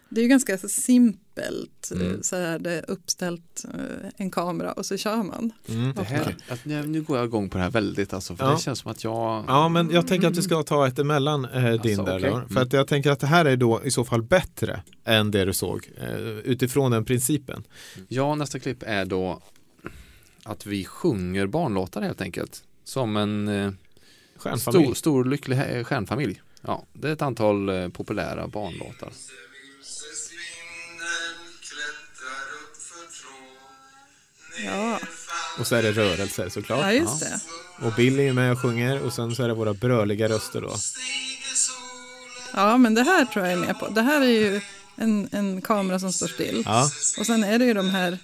det 0.10 0.20
är 0.20 0.24
ju 0.24 0.28
ganska 0.30 0.58
så 0.58 0.70
simpelt 0.70 1.92
Mm. 1.92 2.12
eh, 2.14 2.22
så 2.22 2.36
är 2.36 2.60
det 2.60 2.86
uppställt 2.88 3.66
eh, 3.74 4.10
en 4.18 4.32
kamera 4.32 4.72
och 4.72 4.86
så 4.86 4.98
kör 4.98 5.16
man. 5.24 5.52
Mm. 5.70 5.94
Det 5.96 6.04
här, 6.04 6.36
att, 6.50 6.66
nu- 6.66 6.86
nu 6.88 7.02
går 7.02 7.18
jag 7.18 7.26
igång 7.26 7.50
på 7.50 7.58
det 7.58 7.64
här 7.64 7.72
väldigt 7.72 8.14
alltså, 8.14 8.36
för 8.36 8.46
Ja. 8.46 8.52
det 8.52 8.60
känns 8.60 8.80
som 8.80 8.92
att 8.92 9.04
jag 9.04 9.44
Ja, 9.48 9.70
men 9.70 9.90
jag 9.92 10.08
tänker 10.08 10.28
att 10.28 10.38
vi 10.38 10.42
ska 10.42 10.64
ta 10.64 10.88
ett 10.88 11.00
emellan 11.00 11.46
eh, 11.46 11.62
din 11.64 11.72
Alltså, 12.00 12.04
där 12.04 12.18
okej. 12.18 12.30
då. 12.30 12.36
Mm. 12.36 12.50
För 12.50 12.62
att 12.62 12.74
jag 12.74 12.88
tänker 12.88 13.12
att 13.12 13.20
det 13.20 13.28
här 13.28 13.46
är 13.46 13.56
då 13.58 13.82
i 13.84 13.92
så 13.92 14.04
fall 14.06 14.24
bättre 14.24 14.84
än 15.06 15.32
det 15.32 15.46
du 15.46 15.54
såg 15.54 15.90
eh, 16.02 16.16
utifrån 16.20 16.92
den 16.92 17.06
principen. 17.06 17.64
Ja, 18.08 18.36
nästa 18.36 18.60
klipp 18.60 18.84
är 18.84 19.06
då 19.06 19.42
att 20.46 20.66
vi 20.66 20.86
sjunger 20.86 21.48
barnlåtar 21.48 22.02
helt 22.02 22.22
enkelt. 22.22 22.64
Som 22.84 23.18
en 23.18 23.48
eh, 23.48 23.72
Stjärnfamilj. 24.38 24.86
stor, 24.86 24.94
stor 24.94 25.26
lycklig 25.26 25.60
eh, 25.60 25.84
stjärnfamilj. 25.84 26.42
Ja, 26.62 26.86
det 26.94 27.10
är 27.10 27.14
ett 27.14 27.22
antal 27.22 27.70
eh, 27.70 27.90
populära 27.90 28.48
barnlåtar. 28.48 29.10
Ja, 34.66 35.00
Och 35.60 35.68
så 35.68 35.76
är 35.76 35.84
det 35.84 35.92
rörelser 35.92 36.50
såklart. 36.50 36.80
ja 36.82 36.92
just 36.94 37.20
det. 37.20 37.40
Och 37.88 37.94
Billy 37.94 38.28
är 38.28 38.34
med 38.34 38.52
och 38.52 38.60
sjunger 38.62 39.02
och 39.02 39.14
sen 39.14 39.36
så 39.36 39.44
är 39.44 39.48
det 39.48 39.54
våra 39.54 39.74
bröliga 39.74 40.30
röster 40.30 40.62
då. 40.62 40.76
Ja, 42.54 42.78
men 42.78 42.94
det 42.94 43.04
här 43.04 43.26
tror 43.26 43.46
jag 43.46 43.54
är 43.54 43.58
med 43.58 43.80
på. 43.80 43.88
Det 43.90 44.02
här 44.02 44.22
är 44.22 44.26
ju 44.26 44.62
en, 44.96 45.30
en 45.32 45.62
kamera 45.62 46.00
som 46.00 46.14
står 46.14 46.28
still. 46.28 46.64
Ja, 46.66 46.90
Och 47.20 47.26
sen 47.26 47.44
är 47.44 47.60
det 47.60 47.66
ju 47.66 47.74
de 47.74 47.90
här 47.90 48.18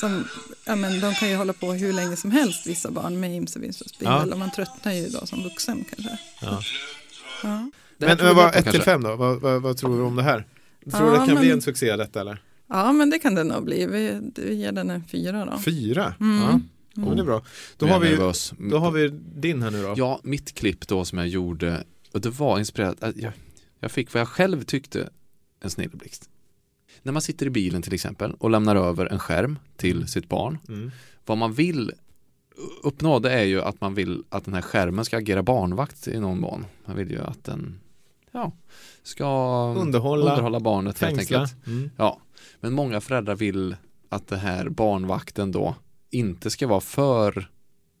som, 0.00 0.24
ja 0.64 0.76
men 0.76 1.00
de 1.00 1.14
kan 1.14 1.28
ju 1.30 1.36
hålla 1.36 1.52
på 1.52 1.72
hur 1.72 1.92
länge 1.92 2.16
som 2.16 2.30
helst 2.30 2.66
vissa 2.66 2.90
barn 2.90 3.20
med 3.20 3.30
vins 3.30 3.56
och 3.80 3.88
spindel 3.88 4.28
Ja. 4.28 4.32
och 4.32 4.38
man 4.38 4.50
tröttnar 4.50 4.92
ju 4.92 5.08
då 5.08 5.26
som 5.26 5.42
vuxen 5.42 5.84
kanske. 5.96 6.18
ja. 6.42 6.60
Ja, 7.42 7.70
Men, 7.98 8.16
men 8.18 8.36
vad, 8.36 8.52
på 8.52 8.58
1 8.58 8.64
till 8.64 8.72
kanske. 8.72 8.82
5 8.82 9.02
då? 9.02 9.16
Vad, 9.16 9.40
vad, 9.40 9.62
vad 9.62 9.76
tror 9.76 9.96
du 9.96 10.02
om 10.02 10.16
det 10.16 10.22
här? 10.22 10.46
Tror 10.90 11.00
du 11.00 11.06
Ja, 11.06 11.10
det 11.20 11.26
kan 11.26 11.36
bli 11.36 11.48
men- 11.48 11.56
en 11.56 11.62
succé 11.62 11.96
detta 11.96 12.20
eller? 12.20 12.42
ja 12.68 12.92
men 12.92 13.10
det 13.10 13.18
kan 13.18 13.34
det 13.34 13.44
nog 13.44 13.64
bli. 13.64 13.86
Vi, 13.86 14.20
vi 14.36 14.54
ger 14.54 14.72
den 14.72 14.90
en 14.90 15.04
fyra 15.04 15.44
då. 15.44 15.58
Fyra? 15.58 16.14
Mm. 16.20 16.38
Ja, 16.42 16.60
ja, 16.94 17.00
men 17.06 17.16
det 17.16 17.22
är 17.22 17.24
bra. 17.24 17.42
Då 17.76 17.86
har, 17.86 18.00
vi, 18.00 18.16
då 18.70 18.78
har 18.78 18.90
vi 18.90 19.08
din 19.36 19.62
här 19.62 19.70
nu 19.70 19.82
då. 19.82 19.94
Ja, 19.96 20.20
mitt 20.22 20.54
klipp 20.54 20.88
då 20.88 21.04
som 21.04 21.18
jag 21.18 21.28
gjorde 21.28 21.84
och 22.12 22.20
det 22.20 22.30
var 22.30 22.58
inspirerat. 22.58 22.96
Jag, 23.16 23.32
jag 23.80 23.90
fick 23.90 24.14
vad 24.14 24.20
jag 24.20 24.28
själv 24.28 24.62
tyckte 24.64 25.08
en 25.60 25.70
snilleblixt. 25.70 26.28
När 27.02 27.12
man 27.12 27.22
sitter 27.22 27.46
i 27.46 27.50
bilen 27.50 27.82
till 27.82 27.94
exempel 27.94 28.32
och 28.38 28.50
lämnar 28.50 28.76
över 28.76 29.06
en 29.06 29.18
skärm 29.18 29.58
till 29.76 30.08
sitt 30.08 30.28
barn. 30.28 30.58
Mm. 30.68 30.90
Vad 31.26 31.38
man 31.38 31.52
vill 31.52 31.92
uppnå 32.82 33.18
det 33.18 33.32
är 33.32 33.42
ju 33.44 33.62
att 33.62 33.80
man 33.80 33.94
vill 33.94 34.22
att 34.28 34.44
den 34.44 34.54
här 34.54 34.62
skärmen 34.62 35.04
ska 35.04 35.16
agera 35.16 35.42
barnvakt 35.42 36.08
i 36.08 36.20
någon 36.20 36.40
mån. 36.40 36.66
Man 36.84 36.96
vill 36.96 37.10
ju 37.10 37.20
att 37.20 37.44
den 37.44 37.80
ja, 38.32 38.52
ska 39.02 39.26
Underhålla, 39.78 40.30
underhålla 40.30 40.60
barnet 40.60 40.98
helt 41.00 41.16
fängsla. 41.16 41.40
enkelt. 41.40 41.66
Mm. 41.66 41.90
Ja, 41.96 42.20
men 42.60 42.72
många 42.72 43.00
föräldrar 43.00 43.34
vill 43.34 43.76
att 44.08 44.28
det 44.28 44.36
här 44.36 44.68
barnvakten 44.68 45.52
då 45.52 45.74
inte 46.10 46.50
ska 46.50 46.66
vara 46.66 46.80
för 46.80 47.50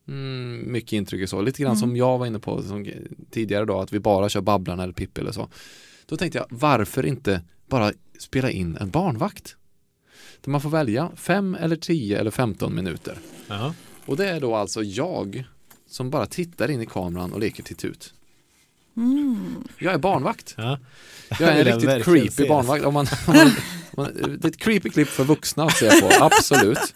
mm, 0.08 0.72
mycket 0.72 0.92
intryck 0.92 1.28
så. 1.28 1.40
Lite 1.40 1.62
grann 1.62 1.70
Mm. 1.72 1.80
som 1.80 1.96
jag 1.96 2.18
var 2.18 2.26
inne 2.26 2.38
på 2.38 2.62
tidigare 3.30 3.64
då, 3.64 3.80
att 3.80 3.92
vi 3.92 4.00
bara 4.00 4.28
kör 4.28 4.40
Babblarna 4.40 4.82
eller 4.82 4.92
Pippi 4.92 5.20
eller 5.20 5.32
så. 5.32 5.48
Då 6.06 6.16
tänkte 6.16 6.38
jag, 6.38 6.46
varför 6.50 7.06
inte 7.06 7.42
bara 7.68 7.92
spela 8.18 8.50
in 8.50 8.76
en 8.76 8.90
barnvakt? 8.90 9.56
Där 10.40 10.50
man 10.50 10.60
får 10.60 10.70
välja 10.70 11.10
5 11.16 11.54
eller 11.60 11.76
10 11.76 12.18
eller 12.20 12.30
15 12.30 12.74
minuter. 12.74 13.18
Ja. 13.48 13.74
Och 14.06 14.16
det 14.16 14.28
är 14.28 14.40
då 14.40 14.54
alltså 14.54 14.82
jag 14.82 15.44
som 15.88 16.10
bara 16.10 16.26
tittar 16.26 16.70
in 16.70 16.80
i 16.82 16.86
kameran 16.86 17.32
och 17.32 17.40
leker 17.40 17.62
till 17.62 17.76
tut. 17.76 18.14
Mm. 18.96 19.64
Jag 19.78 19.94
är 19.94 19.98
barnvakt. 19.98 20.54
Ja. 20.56 20.78
Jag 21.40 21.40
är 21.40 21.52
en 21.64 21.66
jag 21.66 21.76
riktigt 21.76 22.04
creepy 22.04 22.30
se. 22.30 22.48
barnvakt. 22.48 22.84
Om 22.84 22.94
man, 22.94 23.06
om 23.26 23.36
man, 23.36 23.46
om 23.46 23.52
man, 24.04 24.38
det 24.40 24.44
är 24.46 24.48
ett 24.50 24.56
creepy 24.56 24.90
klipp 24.90 25.08
för 25.08 25.24
vuxna 25.24 25.64
att 25.64 25.76
se 25.76 26.00
på, 26.00 26.10
absolut. 26.20 26.94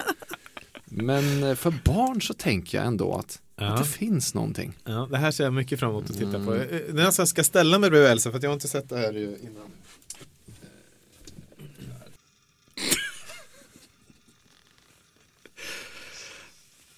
Men 0.84 1.42
eh, 1.42 1.54
för 1.54 1.74
barn 1.84 2.22
så 2.22 2.34
tänker 2.34 2.78
jag 2.78 2.86
ändå 2.86 3.14
att, 3.14 3.24
att 3.24 3.40
Ja. 3.56 3.76
det 3.78 3.84
finns 3.84 4.34
någonting. 4.34 4.72
Ja, 4.84 5.08
det 5.10 5.16
här 5.16 5.30
ser 5.30 5.44
jag 5.44 5.52
mycket 5.52 5.80
fram 5.80 5.90
emot 5.90 6.10
att 6.10 6.18
titta 6.18 6.32
på. 6.32 6.52
Mm. 6.54 6.60
Eh, 6.60 6.66
Det 6.68 6.88
är 6.88 6.92
nästan 6.92 7.26
ska 7.26 7.44
ställa 7.44 7.78
mig 7.78 7.90
bredvid 7.90 8.10
Elsa 8.10 8.30
för 8.30 8.36
att 8.36 8.42
jag 8.42 8.50
har 8.50 8.54
inte 8.54 8.68
sett 8.68 8.88
det 8.88 8.96
här 8.98 9.16
innan. 9.18 9.70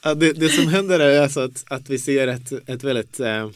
Ja, 0.04 0.14
det, 0.14 0.32
det 0.32 0.48
som 0.48 0.68
händer 0.68 1.00
är 1.00 1.20
alltså 1.22 1.40
att, 1.40 1.64
att 1.68 1.90
vi 1.90 1.98
ser 1.98 2.28
ett, 2.28 2.68
ett 2.68 2.84
väldigt 2.84 3.20
eh, 3.20 3.36
eh, 3.42 3.48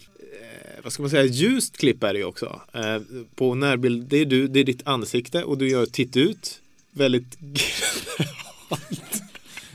vad 0.83 0.93
ska 0.93 1.03
man 1.03 1.09
säga, 1.09 1.23
ljust 1.25 1.77
klipp 1.77 2.03
är 2.03 2.13
det 2.13 2.19
ju 2.19 2.25
också. 2.25 2.61
Eh, 2.73 3.01
på 3.35 3.55
närbild, 3.55 4.07
det 4.07 4.17
är 4.17 4.25
du, 4.25 4.47
det 4.47 4.59
är 4.59 4.63
ditt 4.63 4.87
ansikte 4.87 5.43
och 5.43 5.57
du 5.57 5.69
gör 5.69 5.85
titt 5.85 6.17
ut. 6.17 6.61
Väldigt 6.91 7.37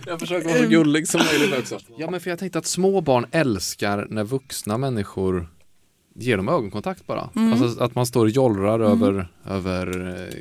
Jag 0.07 0.21
försöker 0.21 0.49
vara 0.49 0.59
så 0.63 0.69
gullig 0.69 1.09
som 1.09 1.21
möjligt 1.33 1.59
också. 1.59 1.79
Ja, 1.99 2.11
men 2.11 2.21
för 2.21 2.31
jag 2.31 2.39
tänkte 2.39 2.59
att 2.59 2.67
små 2.67 3.01
barn 3.01 3.27
älskar 3.31 4.07
när 4.11 4.25
vuxna 4.25 4.79
människor 4.79 5.49
ger 6.15 6.37
dem 6.37 6.49
ögonkontakt 6.49 7.07
bara. 7.07 7.31
Alltså 7.35 7.83
att 7.85 7.95
man 7.95 8.07
står 8.07 8.25
och 8.25 8.31
jollrar 8.31 8.81
över, 8.81 9.29
över 9.49 10.09
eh, 10.19 10.35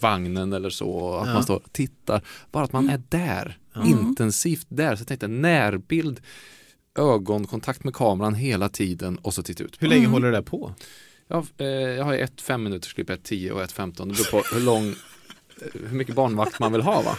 vagnen 0.00 0.52
eller 0.52 0.70
så. 0.70 1.14
Att 1.14 1.26
Ja. 1.26 1.32
man 1.34 1.42
står 1.42 1.56
och 1.56 1.72
tittar. 1.72 2.20
Bara 2.52 2.64
att 2.64 2.72
man 2.72 2.88
är 2.90 3.02
där. 3.08 3.58
Intensivt 3.84 4.66
där. 4.68 4.96
Så 4.96 5.00
jag 5.00 5.08
tänkte 5.08 5.28
närbild, 5.28 6.20
ögonkontakt 6.98 7.84
med 7.84 7.94
kameran 7.94 8.34
hela 8.34 8.68
tiden 8.68 9.18
och 9.18 9.34
så 9.34 9.42
titta 9.42 9.64
ut. 9.64 9.76
Hur 9.78 9.88
länge 9.88 10.06
håller 10.06 10.30
det 10.30 10.36
där 10.36 10.42
på? 10.42 10.74
Jag, 11.28 11.46
eh, 11.58 11.66
jag 11.66 12.04
har 12.04 12.14
ett 12.14 12.40
fem 12.40 12.62
minuters 12.62 12.94
klipp, 12.94 13.10
ett 13.10 13.24
tio 13.24 13.52
och 13.52 13.62
ett 13.62 13.72
femton. 13.72 14.08
Det 14.08 14.14
beror 14.14 14.42
på 14.42 14.54
hur 14.54 14.60
lång, 14.60 14.88
eh, 14.88 14.94
hur 15.88 15.96
mycket 15.96 16.14
barnvakt 16.14 16.58
man 16.58 16.72
vill 16.72 16.82
ha 16.82 17.02
va? 17.02 17.16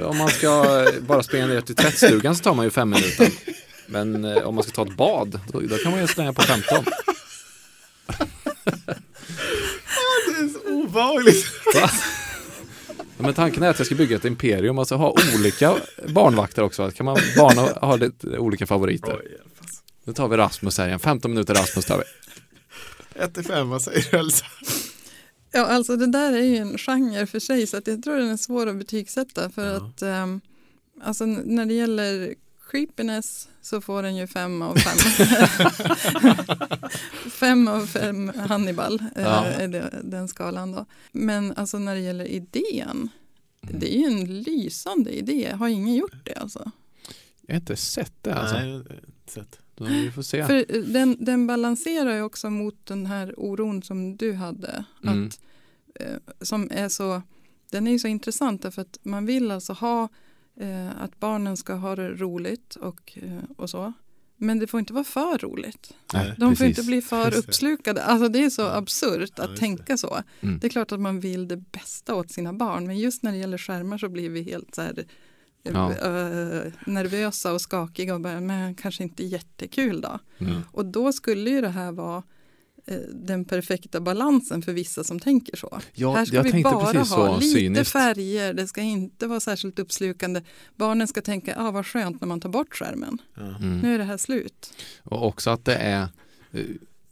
Om 0.04 0.18
man 0.18 0.28
ska 0.28 0.84
bara 1.00 1.22
springa 1.22 1.46
ner 1.46 1.60
till 1.60 1.74
tvättstugan 1.74 2.36
så 2.36 2.42
tar 2.42 2.54
man 2.54 2.64
ju 2.64 2.70
fem 2.70 2.90
minuter. 2.90 3.28
Men 3.86 4.24
eh, 4.24 4.36
om 4.36 4.54
man 4.54 4.64
ska 4.64 4.72
ta 4.72 4.90
ett 4.90 4.96
bad, 4.96 5.40
då, 5.52 5.60
då 5.60 5.76
kan 5.76 5.92
man 5.92 6.00
ju 6.00 6.06
slänga 6.06 6.32
på 6.32 6.42
15. 6.42 6.84
Obehagligt. 10.66 11.46
Ja, 13.16 13.22
Men 13.24 13.34
tanken 13.34 13.62
är 13.62 13.70
att 13.70 13.78
jag 13.78 13.86
ska 13.86 13.94
bygga 13.94 14.16
ett 14.16 14.24
imperium, 14.24 14.78
alltså 14.78 14.94
ha 14.94 15.14
olika 15.36 15.76
barnvakter 16.08 16.62
också. 16.62 16.90
Kan 16.90 17.06
man 17.06 17.16
barn 17.36 17.58
ha 17.80 17.96
lite 17.96 18.38
olika 18.38 18.66
favoriter? 18.66 19.22
Nu 20.04 20.12
tar 20.12 20.28
vi 20.28 20.36
Rasmus 20.36 20.78
här 20.78 20.86
igen, 20.86 20.98
15 21.00 21.30
minuter 21.30 21.54
Rasmus 21.54 21.84
tar 21.86 21.98
vi. 21.98 22.04
1 23.22 23.34
till 23.34 23.44
5, 23.44 23.68
vad 23.68 23.82
säger 23.82 24.08
du 24.10 24.16
Elsa? 24.18 24.44
Ja, 25.52 25.66
alltså 25.66 25.96
det 25.96 26.06
där 26.06 26.32
är 26.32 26.42
ju 26.42 26.56
en 26.56 26.78
genre 26.78 27.26
för 27.26 27.38
sig 27.40 27.66
så 27.66 27.76
att 27.76 27.86
jag 27.86 28.02
tror 28.02 28.16
den 28.16 28.30
är 28.30 28.36
svår 28.36 28.66
att 28.66 28.76
betygsätta 28.76 29.50
för 29.50 29.66
Ja. 29.70 29.76
att 29.76 30.02
ehm, 30.02 30.40
alltså 31.02 31.26
när 31.26 31.66
det 31.66 31.74
gäller 31.74 32.34
creepiness 32.74 33.48
så 33.60 33.80
får 33.80 34.02
den 34.02 34.16
ju 34.16 34.26
fem 34.26 34.62
av 34.62 34.74
fem. 34.76 34.98
fem 37.30 37.68
av 37.68 37.86
fem 37.86 38.32
Hannibal 38.48 39.00
eh, 39.16 39.22
Ja. 39.22 39.44
är 39.44 40.00
den 40.04 40.28
skalan 40.28 40.72
då. 40.72 40.86
Men 41.12 41.52
alltså 41.56 41.78
när 41.78 41.94
det 41.94 42.00
gäller 42.00 42.24
idén, 42.24 43.08
det 43.60 43.94
är 43.96 43.98
ju 43.98 44.04
en 44.04 44.42
lysande 44.42 45.18
idé. 45.18 45.52
Har 45.58 45.68
ingen 45.68 45.94
gjort 45.94 46.24
det 46.24 46.34
alltså? 46.34 46.70
Jag 47.46 47.54
har 47.54 47.60
inte 47.60 47.76
sett 47.76 48.22
det 48.22 48.34
alltså. 48.34 48.56
Nej, 48.56 48.74
inte 48.74 49.32
sett. 49.32 49.58
Då 49.74 49.84
vi 49.84 50.10
får 50.10 50.22
se. 50.22 50.46
För 50.46 50.76
eh, 50.76 50.82
den, 50.82 51.16
den 51.24 51.46
balanserar 51.46 52.14
ju 52.14 52.22
också 52.22 52.50
mot 52.50 52.86
den 52.86 53.06
här 53.06 53.34
oron 53.36 53.82
som 53.82 54.16
du 54.16 54.32
hade. 54.32 54.84
Mm. 55.04 55.26
Att, 55.26 55.40
eh, 56.00 56.16
som 56.40 56.68
är 56.70 56.88
så, 56.88 57.22
den 57.70 57.86
är 57.86 57.92
ju 57.92 57.98
så 57.98 58.08
intressant 58.08 58.62
därför 58.62 58.82
att 58.82 58.98
man 59.02 59.26
vill 59.26 59.50
alltså 59.50 59.72
ha 59.72 60.08
eh, 60.60 61.02
att 61.02 61.20
barnen 61.20 61.56
ska 61.56 61.74
ha 61.74 61.96
det 61.96 62.08
roligt 62.08 62.74
och, 62.76 63.18
eh, 63.22 63.38
och 63.56 63.70
så. 63.70 63.92
Men 64.36 64.58
det 64.58 64.66
får 64.66 64.80
inte 64.80 64.92
vara 64.92 65.04
för 65.04 65.38
roligt. 65.38 65.92
Nej, 66.14 66.34
De 66.38 66.56
får 66.56 66.64
precis. 66.64 66.78
inte 66.78 66.82
bli 66.82 67.02
för 67.02 67.36
uppslukade. 67.38 68.02
Alltså 68.04 68.28
det 68.28 68.44
är 68.44 68.50
så 68.50 68.62
absurt 68.66 69.30
Ja, 69.36 69.44
att 69.44 69.50
just 69.50 69.60
tänka 69.60 69.96
så. 69.96 70.18
Mm. 70.40 70.58
Det 70.58 70.66
är 70.66 70.68
klart 70.68 70.92
att 70.92 71.00
man 71.00 71.20
vill 71.20 71.48
det 71.48 71.56
bästa 71.56 72.14
åt 72.14 72.30
sina 72.30 72.52
barn. 72.52 72.86
Men 72.86 72.98
just 72.98 73.22
när 73.22 73.32
det 73.32 73.38
gäller 73.38 73.58
skärmar 73.58 73.98
så 73.98 74.08
blir 74.08 74.30
vi 74.30 74.42
helt 74.42 74.74
så 74.74 74.82
här, 74.82 75.04
Ja. 75.62 75.90
eh, 75.90 76.72
nervösa 76.86 77.52
och 77.52 77.60
skakiga 77.60 78.14
och 78.14 78.20
bara, 78.20 78.40
men 78.40 78.74
kanske 78.74 79.02
inte 79.02 79.24
jättekul 79.24 80.00
då. 80.00 80.18
Mm. 80.38 80.62
Och 80.72 80.86
då 80.86 81.12
skulle 81.12 81.50
ju 81.50 81.60
det 81.60 81.68
här 81.68 81.92
vara 81.92 82.16
eh, 82.16 82.22
den 83.12 83.44
perfekta 83.44 84.00
balansen 84.00 84.62
för 84.62 84.72
vissa 84.72 85.04
som 85.04 85.20
tänker 85.20 85.56
så. 85.56 85.80
Ja, 85.92 86.14
här 86.14 86.24
ska 86.24 86.36
jag 86.36 86.42
vi 86.42 86.50
tänkte 86.50 86.70
bara 86.72 86.92
precis 86.92 87.12
ha 87.12 87.38
lite 87.38 87.58
cyniskt. 87.58 87.92
färger, 87.92 88.54
det 88.54 88.66
ska 88.66 88.80
inte 88.80 89.26
vara 89.26 89.40
särskilt 89.40 89.78
uppslukande. 89.78 90.42
Barnen 90.76 91.08
ska 91.08 91.20
tänka, 91.20 91.54
ah, 91.58 91.70
vad 91.70 91.86
skönt 91.86 92.20
när 92.20 92.28
man 92.28 92.40
tar 92.40 92.48
bort 92.48 92.74
skärmen. 92.74 93.18
Mm. 93.36 93.78
Nu 93.78 93.94
är 93.94 93.98
det 93.98 94.04
här 94.04 94.16
slut. 94.16 94.72
Och 95.02 95.26
också 95.26 95.50
att 95.50 95.64
det 95.64 95.76
är 95.76 96.08
eh, 96.52 96.60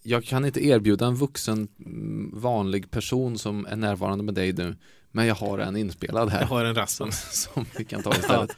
jag 0.03 0.25
kan 0.25 0.45
inte 0.45 0.67
erbjuda 0.67 1.07
en 1.07 1.15
vuxen 1.15 1.69
mm, 1.87 2.31
vanlig 2.35 2.91
person 2.91 3.39
som 3.39 3.67
är 3.67 3.77
närvarande 3.77 4.25
med 4.25 4.35
dig 4.35 4.53
nu 4.53 4.77
men 5.13 5.27
jag 5.27 5.35
har 5.35 5.59
en 5.59 5.77
inspelad 5.77 6.29
Jag 6.29 6.33
här 6.33 6.45
har 6.45 6.65
en 6.65 6.75
rast. 6.75 6.97
som, 6.97 7.13
som 7.13 7.67
vi 7.79 7.85
kan 7.85 8.03
ta 8.03 8.15
istället. 8.15 8.57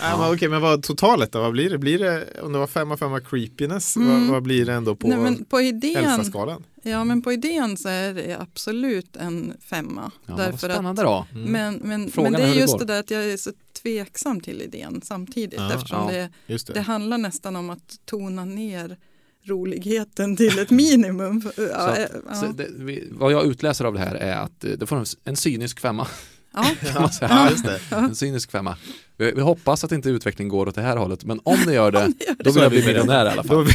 Ja. 0.00 0.18
men 0.18 0.34
Okej, 0.34 0.48
men 0.48 0.60
vad 0.62 0.82
totalet 0.82 1.32
då? 1.32 1.40
Vad 1.40 1.52
blir 1.52 1.70
det? 1.70 1.78
Blir 1.78 1.98
det 1.98 2.40
om 2.42 2.52
det 2.52 2.58
var 2.58 2.66
femma 2.66 2.96
femma 2.96 3.20
creepiness, 3.20 3.96
vad, 3.96 4.06
Mm. 4.06 4.28
vad 4.28 4.42
blir 4.42 4.66
det 4.66 4.72
ändå 4.72 4.96
på 4.96 5.08
Nej, 5.08 5.18
men 5.18 5.44
på 5.44 5.60
idén, 5.60 5.96
Elsa-skalan? 6.04 6.64
ja, 6.82 7.04
men 7.04 7.22
på 7.22 7.32
idén 7.32 7.76
så 7.76 7.88
är 7.88 8.14
det 8.14 8.36
absolut 8.40 9.16
en 9.16 9.52
femma. 9.60 10.10
Ja, 10.26 10.34
vad 10.36 10.38
därför 10.38 10.68
att, 10.68 10.74
spännande 10.74 11.02
då. 11.02 11.26
Mm. 11.34 11.52
men, 11.52 11.74
men, 11.74 12.10
Frågan 12.10 12.32
men 12.32 12.40
det 12.40 12.46
är 12.48 12.54
det 12.54 12.60
just 12.60 12.72
går. 12.72 12.78
det 12.78 12.84
där 12.84 13.00
att 13.00 13.10
jag 13.10 13.24
är 13.24 13.36
så 13.36 13.50
tveksam 13.82 14.40
till 14.40 14.62
idén 14.62 15.00
samtidigt. 15.04 15.58
Ja, 15.60 15.74
eftersom 15.74 16.14
ja. 16.14 16.28
det, 16.46 16.56
det. 16.66 16.72
det 16.74 16.80
handlar 16.80 17.18
nästan 17.18 17.56
om 17.56 17.70
att 17.70 17.96
tona 18.04 18.44
ner 18.44 18.96
roligheten 19.44 20.36
till 20.36 20.58
ett 20.58 20.70
minimum. 20.70 21.42
Ja, 21.56 21.62
Så 21.66 21.70
att- 21.88 21.98
ja. 22.28 22.34
Så 22.34 22.46
det, 22.46 22.68
vad 23.10 23.32
jag 23.32 23.46
utläser 23.46 23.84
av 23.84 23.94
det 23.94 24.00
här 24.00 24.14
är 24.14 24.36
att 24.36 24.64
eh, 24.64 24.70
det 24.70 24.86
får 24.86 24.96
en, 24.96 25.04
en 25.24 25.36
cynisk 25.36 25.80
femma. 25.80 26.06
Ja. 26.54 26.64
Ja, 27.20 27.50
just 27.50 27.64
det. 27.64 27.80
En 27.90 28.14
cynisk 28.14 28.50
femma. 28.50 28.76
Vi, 29.16 29.32
vi 29.32 29.40
hoppas 29.40 29.84
att 29.84 29.92
inte 29.92 30.10
utvecklingen 30.10 30.48
går 30.48 30.68
åt 30.68 30.74
det 30.74 30.82
här 30.82 30.96
hållet 30.96 31.24
men 31.24 31.40
om 31.44 31.56
det 31.66 31.74
gör 31.74 31.92
det 31.92 32.12
då 32.38 32.50
vill 32.50 32.62
jag 32.62 32.70
vi 32.70 32.82
bli 32.82 32.86
miljonär 32.86 33.26
i 33.26 33.28
alla 33.28 33.44
fall. 33.44 33.66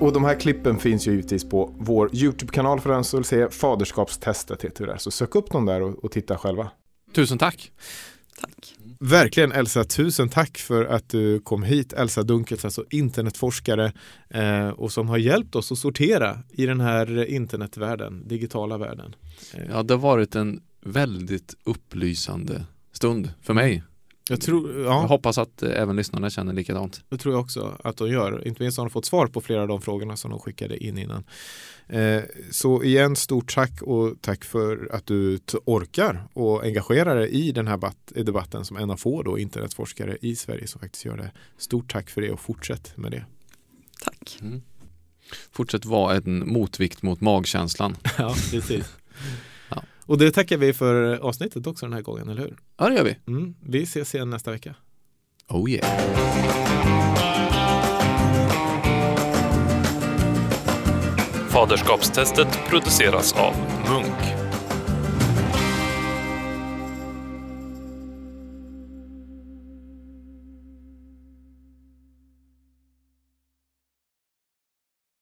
Och 0.00 0.12
de 0.12 0.24
här 0.24 0.40
klippen 0.40 0.78
finns 0.78 1.06
ju 1.06 1.10
givetvis 1.10 1.44
på 1.48 1.74
vår 1.78 2.14
YouTube-kanal 2.14 2.80
för 2.80 2.90
den 2.92 3.04
som 3.04 3.18
vill 3.18 3.24
se 3.24 3.50
faderskapstestet 3.50 4.64
heter 4.64 4.86
det 4.86 4.92
där. 4.92 4.98
Så 4.98 5.10
sök 5.10 5.34
upp 5.34 5.50
dem 5.50 5.66
där 5.66 5.82
och, 5.82 6.04
och 6.04 6.10
titta 6.12 6.38
själva. 6.38 6.70
Tusen 7.14 7.38
tack. 7.38 7.72
tack. 8.40 8.75
Verkligen 9.00 9.52
Elsa, 9.52 9.84
tusen 9.84 10.28
tack 10.28 10.58
för 10.58 10.84
att 10.84 11.08
du 11.08 11.40
kom 11.40 11.62
hit. 11.62 11.92
Elsa 11.92 12.22
Dunkels, 12.22 12.64
alltså 12.64 12.84
internetforskare 12.90 13.92
eh, 14.30 14.68
och 14.68 14.92
som 14.92 15.08
har 15.08 15.18
hjälpt 15.18 15.54
oss 15.54 15.72
att 15.72 15.78
sortera 15.78 16.38
i 16.50 16.66
den 16.66 16.80
här 16.80 17.24
internetvärlden, 17.24 18.28
digitala 18.28 18.78
världen. 18.78 19.14
Eh, 19.54 19.62
Ja, 19.70 19.82
det 19.82 19.94
har 19.94 19.98
varit 19.98 20.34
en 20.34 20.60
väldigt 20.84 21.54
upplysande 21.64 22.64
stund 22.92 23.30
för 23.42 23.54
mig. 23.54 23.82
Jag 24.28 24.40
tror, 24.40 24.80
Jag 24.80 24.86
ja, 24.86 25.06
hoppas 25.06 25.38
att 25.38 25.62
eh, 25.62 25.70
även 25.82 25.96
lyssnarna 25.96 26.30
känner 26.30 26.52
likadant. 26.52 27.00
det 27.08 27.18
tror 27.18 27.34
jag 27.34 27.40
också 27.40 27.76
att 27.84 27.96
de 27.96 28.08
gör. 28.10 28.46
Inte 28.46 28.62
minst 28.62 28.78
har 28.78 28.84
de 28.84 28.90
fått 28.90 29.04
svar 29.04 29.26
på 29.26 29.40
flera 29.40 29.62
av 29.62 29.68
de 29.68 29.82
frågorna 29.82 30.16
som 30.16 30.30
de 30.30 30.40
skickade 30.40 30.84
in 30.84 30.98
innan. 30.98 31.24
Eh, 31.88 32.22
så 32.50 32.82
igen, 32.82 33.16
stort 33.16 33.54
tack 33.54 33.82
och 33.82 34.14
tack 34.20 34.44
för 34.44 34.88
att 34.92 35.06
du 35.06 35.38
orkar 35.64 36.28
och 36.32 36.64
engagerar 36.64 37.16
dig 37.16 37.30
i 37.30 37.52
den 37.52 37.66
här 37.66 37.92
debatten 38.24 38.64
som 38.64 38.76
en 38.76 38.90
av 38.90 38.96
få 38.96 39.22
då 39.22 39.38
internetforskare 39.38 40.18
i 40.20 40.36
Sverige 40.36 40.66
som 40.66 40.80
faktiskt 40.80 41.04
gör 41.04 41.16
det. 41.16 41.32
Stort 41.58 41.92
tack 41.92 42.10
för 42.10 42.20
det 42.20 42.30
och 42.30 42.40
fortsätt 42.40 42.96
med 42.96 43.10
det. 43.10 43.24
tack. 44.04 44.38
Mm. 44.40 44.62
Fortsätt 45.52 45.84
vara 45.84 46.16
en 46.16 46.52
motvikt 46.52 47.02
mot 47.02 47.20
magkänslan. 47.20 47.96
Ja, 48.18 48.34
precis. 48.50 48.96
Och 50.06 50.18
det 50.18 50.30
tackar 50.30 50.56
vi 50.56 50.72
för 50.72 51.18
avsnittet 51.18 51.66
också 51.66 51.86
den 51.86 51.92
här 51.92 52.02
gången, 52.02 52.28
eller 52.28 52.42
hur? 52.42 52.58
Ja, 52.78 52.88
det 52.88 52.94
gör 52.94 53.04
vi. 53.04 53.16
Mm. 53.26 53.54
Vi 53.60 53.82
ses 53.82 54.14
igen 54.14 54.30
nästa 54.30 54.50
vecka. 54.50 54.74
Oh 55.48 55.70
yeah. 55.70 55.86
Faderskapstestet 61.48 62.48
produceras 62.68 63.32
av 63.32 63.54
Munk. 63.88 64.25